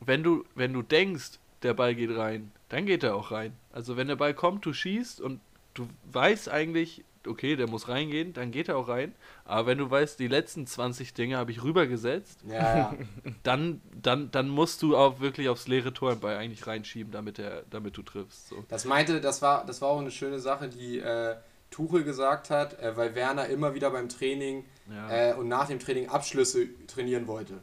wenn 0.00 0.22
du, 0.22 0.44
wenn 0.54 0.72
du 0.72 0.82
denkst, 0.82 1.38
der 1.62 1.74
Ball 1.74 1.94
geht 1.94 2.16
rein, 2.16 2.52
dann 2.68 2.86
geht 2.86 3.02
er 3.02 3.14
auch 3.16 3.30
rein. 3.32 3.56
Also 3.72 3.96
wenn 3.96 4.08
der 4.08 4.16
Ball 4.16 4.34
kommt, 4.34 4.64
du 4.66 4.72
schießt 4.72 5.20
und 5.20 5.40
du 5.74 5.88
weißt 6.12 6.48
eigentlich, 6.48 7.04
okay, 7.26 7.56
der 7.56 7.68
muss 7.68 7.88
reingehen, 7.88 8.32
dann 8.32 8.50
geht 8.50 8.68
er 8.68 8.76
auch 8.76 8.88
rein. 8.88 9.14
Aber 9.44 9.66
wenn 9.66 9.78
du 9.78 9.90
weißt, 9.90 10.18
die 10.18 10.28
letzten 10.28 10.66
20 10.66 11.14
Dinge 11.14 11.36
habe 11.36 11.50
ich 11.50 11.62
rübergesetzt, 11.62 12.40
Ja, 12.48 12.94
dann, 13.42 13.80
dann, 14.00 14.30
dann 14.30 14.48
musst 14.48 14.82
du 14.82 14.96
auch 14.96 15.20
wirklich 15.20 15.48
aufs 15.48 15.68
leere 15.68 15.92
Tor 15.92 16.16
Ball 16.16 16.36
eigentlich 16.36 16.66
reinschieben, 16.66 17.12
damit, 17.12 17.38
der, 17.38 17.62
damit 17.70 17.96
du 17.96 18.02
triffst. 18.02 18.48
So. 18.48 18.64
Das 18.68 18.84
meinte, 18.84 19.20
das 19.20 19.42
war, 19.42 19.64
das 19.66 19.80
war 19.82 19.88
auch 19.90 20.00
eine 20.00 20.10
schöne 20.10 20.38
Sache, 20.40 20.68
die 20.68 20.98
äh, 20.98 21.36
Tuchel 21.70 22.04
gesagt 22.04 22.50
hat, 22.50 22.78
äh, 22.80 22.96
weil 22.96 23.14
Werner 23.14 23.46
immer 23.46 23.74
wieder 23.74 23.90
beim 23.90 24.08
Training 24.08 24.64
Ja. 24.90 25.30
äh, 25.30 25.34
und 25.34 25.48
nach 25.48 25.68
dem 25.68 25.78
Training 25.78 26.08
Abschlüsse 26.08 26.68
trainieren 26.86 27.26
wollte. 27.26 27.60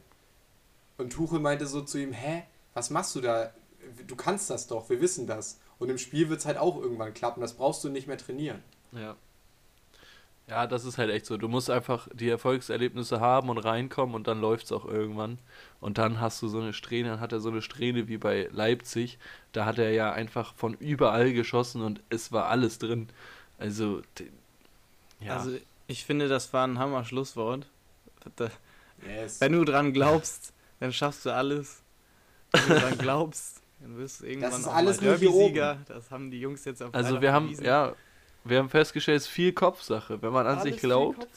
Und 0.98 1.12
Tuchel 1.14 1.40
meinte 1.40 1.66
so 1.68 1.82
zu 1.82 1.98
ihm, 1.98 2.12
hä, 2.12 2.44
was 2.74 2.90
machst 2.90 3.16
du 3.16 3.22
da? 3.22 3.54
Du 4.08 4.16
kannst 4.16 4.50
das 4.50 4.68
doch, 4.68 4.90
wir 4.90 5.00
wissen 5.02 5.28
das. 5.28 5.60
Und 5.78 5.90
im 5.90 5.98
Spiel 5.98 6.30
wird 6.30 6.40
es 6.42 6.46
halt 6.46 6.58
auch 6.58 6.76
irgendwann 6.82 7.14
klappen, 7.14 7.40
das 7.40 7.54
brauchst 7.54 7.84
du 7.84 7.90
nicht 7.90 8.08
mehr 8.08 8.18
trainieren. 8.18 8.62
Ja. 8.92 9.16
Ja, 10.50 10.66
das 10.68 10.84
ist 10.84 10.98
halt 10.98 11.12
echt 11.12 11.26
so. 11.26 11.38
Du 11.38 11.48
musst 11.48 11.70
einfach 11.70 12.08
die 12.14 12.30
Erfolgserlebnisse 12.30 13.20
haben 13.20 13.50
und 13.50 13.60
reinkommen 13.60 14.16
und 14.16 14.28
dann 14.28 14.42
läuft 14.42 14.66
es 14.66 14.72
auch 14.72 14.86
irgendwann. 14.86 15.38
Und 15.80 15.98
dann 15.98 16.20
hast 16.20 16.42
du 16.42 16.48
so 16.48 16.60
eine 16.60 16.74
Strähne, 16.74 17.10
dann 17.10 17.20
hat 17.20 17.32
er 17.32 17.40
so 17.40 17.50
eine 17.50 17.62
Strähne 17.62 18.08
wie 18.08 18.18
bei 18.18 18.50
Leipzig. 18.52 19.20
Da 19.52 19.66
hat 19.66 19.78
er 19.78 19.92
ja 19.92 20.12
einfach 20.12 20.56
von 20.56 20.74
überall 20.74 21.34
geschossen 21.34 21.82
und 21.82 22.02
es 22.10 22.32
war 22.32 22.48
alles 22.48 22.80
drin. 22.80 23.10
Also, 23.58 24.02
ja. 25.20 25.38
Also 25.38 25.52
ich 25.88 26.06
finde, 26.06 26.28
das 26.28 26.52
war 26.52 26.66
ein 26.66 26.80
Hammer 26.80 27.06
Schlusswort. 27.06 27.68
Da, 28.36 28.50
Yes. 29.06 29.42
Wenn 29.42 29.54
du 29.54 29.64
dran 29.64 29.94
glaubst, 29.94 30.54
dann 30.80 30.92
schaffst 30.94 31.26
du 31.26 31.34
alles. 31.34 31.82
Wenn 32.52 32.68
du 32.68 32.80
dran 32.80 32.98
glaubst, 32.98 33.62
dann 33.80 33.98
wirst 33.98 34.22
du 34.22 34.26
irgendwann 34.26 34.60
ist 34.60 34.68
auch 34.68 34.74
alles 34.74 35.02
mal 35.02 35.08
nur 35.08 35.18
hier 35.18 35.30
Derby-Sieger. 35.30 35.78
Das 35.88 36.12
haben 36.12 36.32
die 36.32 36.40
Jungs 36.40 36.66
jetzt 36.66 36.82
am 36.82 36.90
also 36.94 37.22
wir 37.22 37.32
haben, 37.32 37.54
ja, 37.62 37.94
wir 38.50 38.58
haben 38.58 38.70
festgestellt, 38.70 39.18
es 39.18 39.24
ist 39.24 39.30
viel 39.30 39.54
Kopfsache. 39.54 40.22
Wenn 40.22 40.34
man 40.34 40.48
an 40.48 40.60
Alles 40.60 40.74
sich 40.74 40.82
glaubt, 40.82 41.28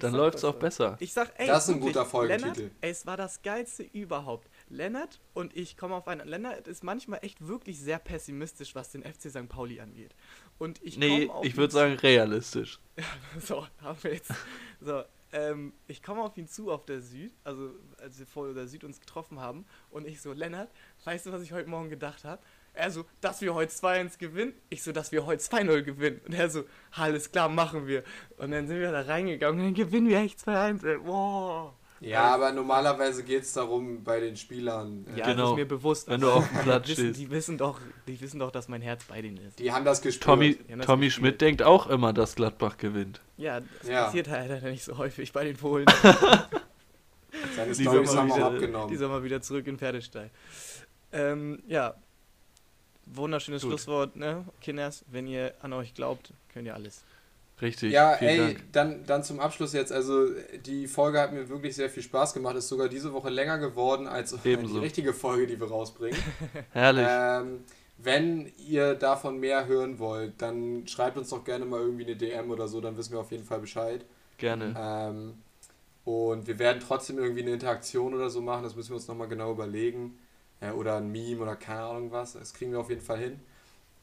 dann 0.00 0.14
läuft 0.14 0.38
es 0.38 0.44
auch 0.44 0.54
besser. 0.54 0.96
Ich 1.00 1.12
sag, 1.12 1.32
ey, 1.38 1.46
Das 1.46 1.68
ist 1.68 1.74
ein 1.74 1.80
guter. 1.80 2.06
Lennart, 2.26 2.58
ey, 2.58 2.70
es 2.80 3.06
war 3.06 3.16
das 3.16 3.42
geilste 3.42 3.82
überhaupt. 3.82 4.48
Lennart 4.68 5.20
und 5.34 5.56
ich 5.56 5.76
kommen 5.76 5.94
auf 5.94 6.08
einen. 6.08 6.26
Lennart 6.26 6.68
ist 6.68 6.82
manchmal 6.84 7.20
echt 7.22 7.46
wirklich 7.46 7.80
sehr 7.80 7.98
pessimistisch, 7.98 8.74
was 8.74 8.90
den 8.90 9.02
FC 9.02 9.30
St. 9.30 9.48
Pauli 9.48 9.80
angeht. 9.80 10.14
Und 10.58 10.82
ich 10.82 10.96
Nee, 10.96 11.30
ich 11.42 11.56
würde 11.56 11.72
sagen 11.72 11.94
realistisch. 11.94 12.80
so, 13.40 13.66
haben 13.80 13.98
wir 14.02 14.14
jetzt. 14.14 14.32
So, 14.80 15.02
ähm, 15.32 15.72
ich 15.86 16.02
komme 16.02 16.22
auf 16.22 16.36
ihn 16.36 16.46
zu 16.46 16.70
auf 16.70 16.84
der 16.84 17.00
Süd, 17.00 17.32
also 17.42 17.70
als 17.98 18.18
wir 18.18 18.26
vor 18.26 18.52
der 18.52 18.68
Süd 18.68 18.84
uns 18.84 19.00
getroffen 19.00 19.40
haben. 19.40 19.64
Und 19.90 20.06
ich 20.06 20.20
so, 20.20 20.32
Lennart, 20.32 20.70
weißt 21.04 21.26
du, 21.26 21.32
was 21.32 21.42
ich 21.42 21.52
heute 21.52 21.68
Morgen 21.68 21.88
gedacht 21.88 22.24
habe? 22.24 22.42
Er 22.74 22.90
so, 22.90 23.04
dass 23.20 23.40
wir 23.42 23.54
heute 23.54 23.72
2-1 23.72 24.18
gewinnen. 24.18 24.54
Ich 24.70 24.82
so, 24.82 24.92
dass 24.92 25.12
wir 25.12 25.26
heute 25.26 25.42
2-0 25.42 25.82
gewinnen. 25.82 26.20
Und 26.26 26.32
er 26.34 26.48
so, 26.48 26.64
alles 26.92 27.30
klar, 27.30 27.48
machen 27.50 27.86
wir. 27.86 28.02
Und 28.38 28.50
dann 28.50 28.66
sind 28.66 28.80
wir 28.80 28.90
da 28.92 29.02
reingegangen 29.02 29.60
und 29.60 29.66
dann 29.66 29.74
gewinnen 29.74 30.08
wir 30.08 30.18
echt 30.18 30.38
2-1. 30.40 30.84
ey. 30.86 30.98
Wow. 31.04 31.72
Ja, 32.00 32.34
aber 32.34 32.50
normalerweise 32.50 33.22
geht 33.22 33.42
es 33.42 33.52
darum 33.52 34.02
bei 34.02 34.18
den 34.18 34.36
Spielern. 34.36 35.06
äh, 35.14 35.18
Ja, 35.20 35.26
das 35.26 35.36
Genau. 35.36 35.50
ist 35.50 35.56
mir 35.56 35.66
bewusst. 35.68 36.08
Wenn 36.08 36.20
du 36.20 36.32
auf 36.32 36.48
dem 36.48 36.56
die 36.58 36.62
Platz 36.64 36.88
wissen, 36.88 37.04
stehst. 37.04 37.20
die 37.20 37.30
wissen 37.30 37.58
doch, 37.58 37.78
die 38.08 38.20
wissen 38.20 38.40
doch, 38.40 38.50
dass 38.50 38.66
mein 38.68 38.82
Herz 38.82 39.04
bei 39.04 39.22
denen 39.22 39.36
ist. 39.36 39.58
Die 39.60 39.70
haben 39.70 39.84
das 39.84 40.02
gespürt. 40.02 40.24
Tommy, 40.24 40.54
Die 40.56 40.74
das 40.76 40.86
Tommy 40.86 41.04
gespielt. 41.06 41.12
Schmidt 41.12 41.40
denkt 41.42 41.62
auch 41.62 41.86
immer, 41.88 42.12
dass 42.12 42.34
Gladbach 42.34 42.76
gewinnt. 42.78 43.20
Ja, 43.36 43.60
das 43.60 43.88
Ja. 43.88 44.04
passiert 44.06 44.28
halt 44.28 44.48
leider 44.50 44.68
nicht 44.70 44.82
so 44.82 44.98
häufig 44.98 45.30
bei 45.32 45.44
den 45.44 45.56
Polen. 45.56 45.86
Seine 47.56 47.72
Die 47.72 47.82
Storys 47.84 48.10
sind 48.10 48.18
haben 48.18 48.28
mal 48.28 48.34
auch 48.34 48.36
wieder- 48.36 48.46
abgenommen. 48.56 48.88
Die 48.88 48.96
sind 48.96 49.08
mal 49.08 49.22
wieder 49.22 49.40
zurück 49.40 49.66
in 49.68 49.78
Pferdestall. 49.78 50.30
Ähm, 51.12 51.62
ja. 51.66 51.94
Wunderschönes 53.06 53.62
Gut. 53.62 53.70
Schlusswort, 53.70 54.16
ne? 54.16 54.44
Kinders, 54.60 55.04
wenn 55.10 55.26
ihr 55.26 55.54
an 55.60 55.72
euch 55.72 55.94
glaubt, 55.94 56.32
könnt 56.52 56.66
ihr 56.66 56.74
alles. 56.74 57.02
Richtig. 57.60 57.92
Ja, 57.92 58.14
ey, 58.14 58.38
Dank. 58.38 58.72
dann, 58.72 59.06
dann 59.06 59.22
zum 59.22 59.38
Abschluss 59.38 59.72
jetzt. 59.72 59.92
Also, 59.92 60.28
die 60.66 60.88
Folge 60.88 61.20
hat 61.20 61.32
mir 61.32 61.48
wirklich 61.48 61.76
sehr 61.76 61.88
viel 61.88 62.02
Spaß 62.02 62.34
gemacht. 62.34 62.56
Ist 62.56 62.68
sogar 62.68 62.88
diese 62.88 63.12
Woche 63.12 63.30
länger 63.30 63.58
geworden 63.58 64.08
als 64.08 64.36
Ebenso. 64.44 64.74
die 64.74 64.80
richtige 64.80 65.12
Folge, 65.12 65.46
die 65.46 65.60
wir 65.60 65.68
rausbringen. 65.68 66.18
Herrlich. 66.72 67.06
ähm, 67.08 67.60
wenn 67.98 68.50
ihr 68.66 68.94
davon 68.94 69.38
mehr 69.38 69.66
hören 69.66 70.00
wollt, 70.00 70.40
dann 70.42 70.88
schreibt 70.88 71.16
uns 71.16 71.28
doch 71.28 71.44
gerne 71.44 71.64
mal 71.64 71.80
irgendwie 71.80 72.04
eine 72.04 72.16
DM 72.16 72.50
oder 72.50 72.66
so, 72.66 72.80
dann 72.80 72.96
wissen 72.96 73.12
wir 73.12 73.20
auf 73.20 73.30
jeden 73.30 73.44
Fall 73.44 73.60
Bescheid. 73.60 74.04
Gerne. 74.38 74.74
Ähm, 74.76 75.34
und 76.04 76.48
wir 76.48 76.58
werden 76.58 76.82
trotzdem 76.84 77.18
irgendwie 77.18 77.42
eine 77.42 77.52
Interaktion 77.52 78.12
oder 78.12 78.28
so 78.28 78.40
machen, 78.40 78.64
das 78.64 78.74
müssen 78.74 78.90
wir 78.90 78.96
uns 78.96 79.06
nochmal 79.06 79.28
genau 79.28 79.52
überlegen. 79.52 80.18
Äh, 80.62 80.70
oder 80.70 80.96
ein 80.96 81.10
Meme 81.10 81.42
oder 81.42 81.56
keine 81.56 81.82
Ahnung 81.82 82.12
was, 82.12 82.34
das 82.34 82.54
kriegen 82.54 82.72
wir 82.72 82.80
auf 82.80 82.88
jeden 82.88 83.02
Fall 83.02 83.18
hin. 83.18 83.40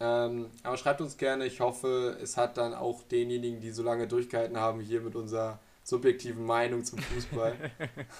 Ähm, 0.02 0.48
aber 0.64 0.78
schreibt 0.78 1.02
uns 1.02 1.18
gerne, 1.18 1.46
ich 1.46 1.60
hoffe, 1.60 2.18
es 2.22 2.38
hat 2.38 2.58
dann 2.58 2.74
auch 2.74 3.04
denjenigen, 3.04 3.60
die 3.60 3.72
so 3.72 3.84
lange 3.84 4.08
durchgehalten 4.08 4.58
haben, 4.58 4.80
hier 4.80 5.02
mit 5.02 5.16
unserer 5.16 5.60
subjektiven 5.84 6.46
Meinung 6.46 6.86
zum 6.86 7.00
Fußball. 7.00 7.56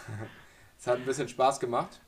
es 0.80 0.88
hat 0.88 0.98
ein 0.98 1.06
bisschen 1.06 1.30
Spaß 1.30 1.60
gemacht. 1.60 2.00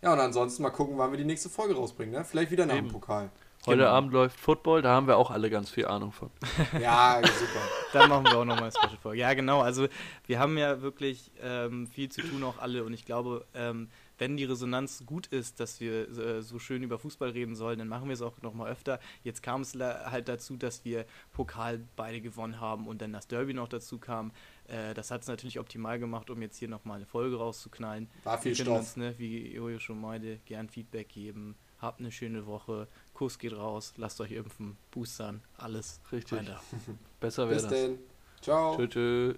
Ja, 0.00 0.12
und 0.12 0.20
ansonsten 0.20 0.62
mal 0.62 0.70
gucken, 0.70 0.98
wann 0.98 1.12
wir 1.12 1.18
die 1.18 1.24
nächste 1.24 1.48
Folge 1.48 1.74
rausbringen, 1.74 2.12
ne? 2.12 2.24
Vielleicht 2.24 2.50
wieder 2.50 2.66
nach 2.66 2.74
dem 2.74 2.86
Eben. 2.86 2.92
Pokal. 2.92 3.30
Heute 3.64 3.78
genau. 3.78 3.90
Abend 3.90 4.12
läuft 4.12 4.40
Football, 4.40 4.82
da 4.82 4.90
haben 4.90 5.06
wir 5.06 5.16
auch 5.16 5.30
alle 5.30 5.48
ganz 5.48 5.70
viel 5.70 5.86
Ahnung 5.86 6.10
von. 6.10 6.30
Ja, 6.80 7.20
super. 7.22 7.60
Dann 7.92 8.08
machen 8.08 8.24
wir 8.24 8.36
auch 8.36 8.44
nochmal 8.44 8.64
eine 8.64 8.72
Special-Folge. 8.72 9.20
Ja, 9.20 9.34
genau. 9.34 9.60
Also, 9.60 9.86
wir 10.26 10.40
haben 10.40 10.58
ja 10.58 10.82
wirklich 10.82 11.30
ähm, 11.40 11.86
viel 11.86 12.08
zu 12.08 12.22
tun, 12.22 12.42
auch 12.42 12.58
alle. 12.58 12.82
Und 12.82 12.92
ich 12.92 13.04
glaube, 13.04 13.44
ähm, 13.54 13.88
wenn 14.18 14.36
die 14.36 14.44
Resonanz 14.44 15.04
gut 15.06 15.26
ist, 15.28 15.60
dass 15.60 15.80
wir 15.80 16.08
äh, 16.08 16.42
so 16.42 16.58
schön 16.58 16.82
über 16.82 16.98
Fußball 16.98 17.30
reden 17.30 17.54
sollen, 17.54 17.78
dann 17.78 17.88
machen 17.88 18.08
wir 18.08 18.14
es 18.14 18.22
auch 18.22 18.40
nochmal 18.42 18.70
öfter. 18.70 19.00
Jetzt 19.24 19.42
kam 19.42 19.62
es 19.62 19.74
halt 19.74 20.28
dazu, 20.28 20.56
dass 20.56 20.84
wir 20.84 21.06
Pokal 21.32 21.80
beide 21.96 22.20
gewonnen 22.20 22.60
haben 22.60 22.86
und 22.86 23.02
dann 23.02 23.12
das 23.12 23.26
Derby 23.26 23.54
noch 23.54 23.68
dazu 23.68 23.98
kam. 23.98 24.32
Äh, 24.68 24.94
das 24.94 25.10
hat 25.10 25.22
es 25.22 25.28
natürlich 25.28 25.58
optimal 25.58 25.98
gemacht, 25.98 26.30
um 26.30 26.40
jetzt 26.42 26.58
hier 26.58 26.68
nochmal 26.68 26.96
eine 26.96 27.06
Folge 27.06 27.36
rauszuknallen. 27.36 28.08
War 28.24 28.38
viel 28.38 28.54
Stoff. 28.54 28.78
uns, 28.78 28.96
ne, 28.96 29.14
wie 29.18 29.54
Jojo 29.54 29.78
schon 29.78 30.00
meinte, 30.00 30.38
gern 30.44 30.68
Feedback 30.68 31.08
geben. 31.08 31.56
Habt 31.78 31.98
eine 31.98 32.12
schöne 32.12 32.46
Woche. 32.46 32.86
Kuss 33.12 33.38
geht 33.38 33.56
raus. 33.56 33.94
Lasst 33.96 34.20
euch 34.20 34.30
impfen. 34.30 34.76
Boostern. 34.92 35.42
Alles. 35.56 36.00
Richtig. 36.12 36.38
Weiter. 36.38 36.62
Besser 37.20 37.48
wäre 37.48 37.54
Bis 37.54 37.62
das. 37.62 37.72
denn. 37.72 37.98
Ciao. 38.42 38.74
Tschö, 38.76 38.88
tschö. 38.88 39.34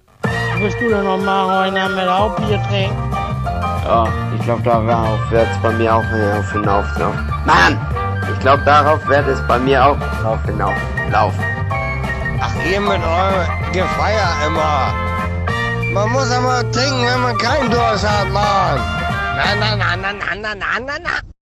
Willst 0.58 0.80
du 0.80 0.88
denn 0.88 1.04
noch 1.04 1.18
mal 1.18 1.68
heute 1.68 1.94
mit 1.94 2.08
Hauptbier 2.08 2.58
trinken? 2.62 2.96
Ja, 3.84 4.08
ich 4.34 4.42
glaube, 4.44 4.62
darauf 4.62 5.30
wird 5.30 5.46
es 5.46 5.62
bei 5.62 5.72
mir 5.72 5.94
auch 5.94 6.04
hinauf 6.04 6.52
hinauslaufen. 6.52 7.32
Mann! 7.44 7.78
Ich 8.32 8.40
glaube, 8.40 8.62
darauf 8.64 9.06
wird 9.06 9.28
es 9.28 9.46
bei 9.46 9.58
mir 9.58 9.84
auch 9.84 9.98
drauf 10.22 10.42
hinauflaufen. 10.46 11.44
Ach, 12.40 12.54
ihr 12.64 12.80
mit 12.80 13.02
eurem 13.04 13.72
Gefeier 13.72 14.30
immer. 14.46 14.94
Man 15.92 16.10
muss 16.10 16.30
aber 16.30 16.62
trinken, 16.72 17.04
wenn 17.04 17.20
man 17.20 17.36
keinen 17.36 17.70
Durst 17.70 18.08
hat, 18.08 18.30
Mann. 18.30 18.80
Na, 19.36 19.54
na, 19.60 19.76
na, 19.76 19.96
na, 19.96 20.12
na, 20.14 20.34
na, 20.34 20.54
na, 20.54 20.80
na, 20.80 20.98
na. 20.98 21.33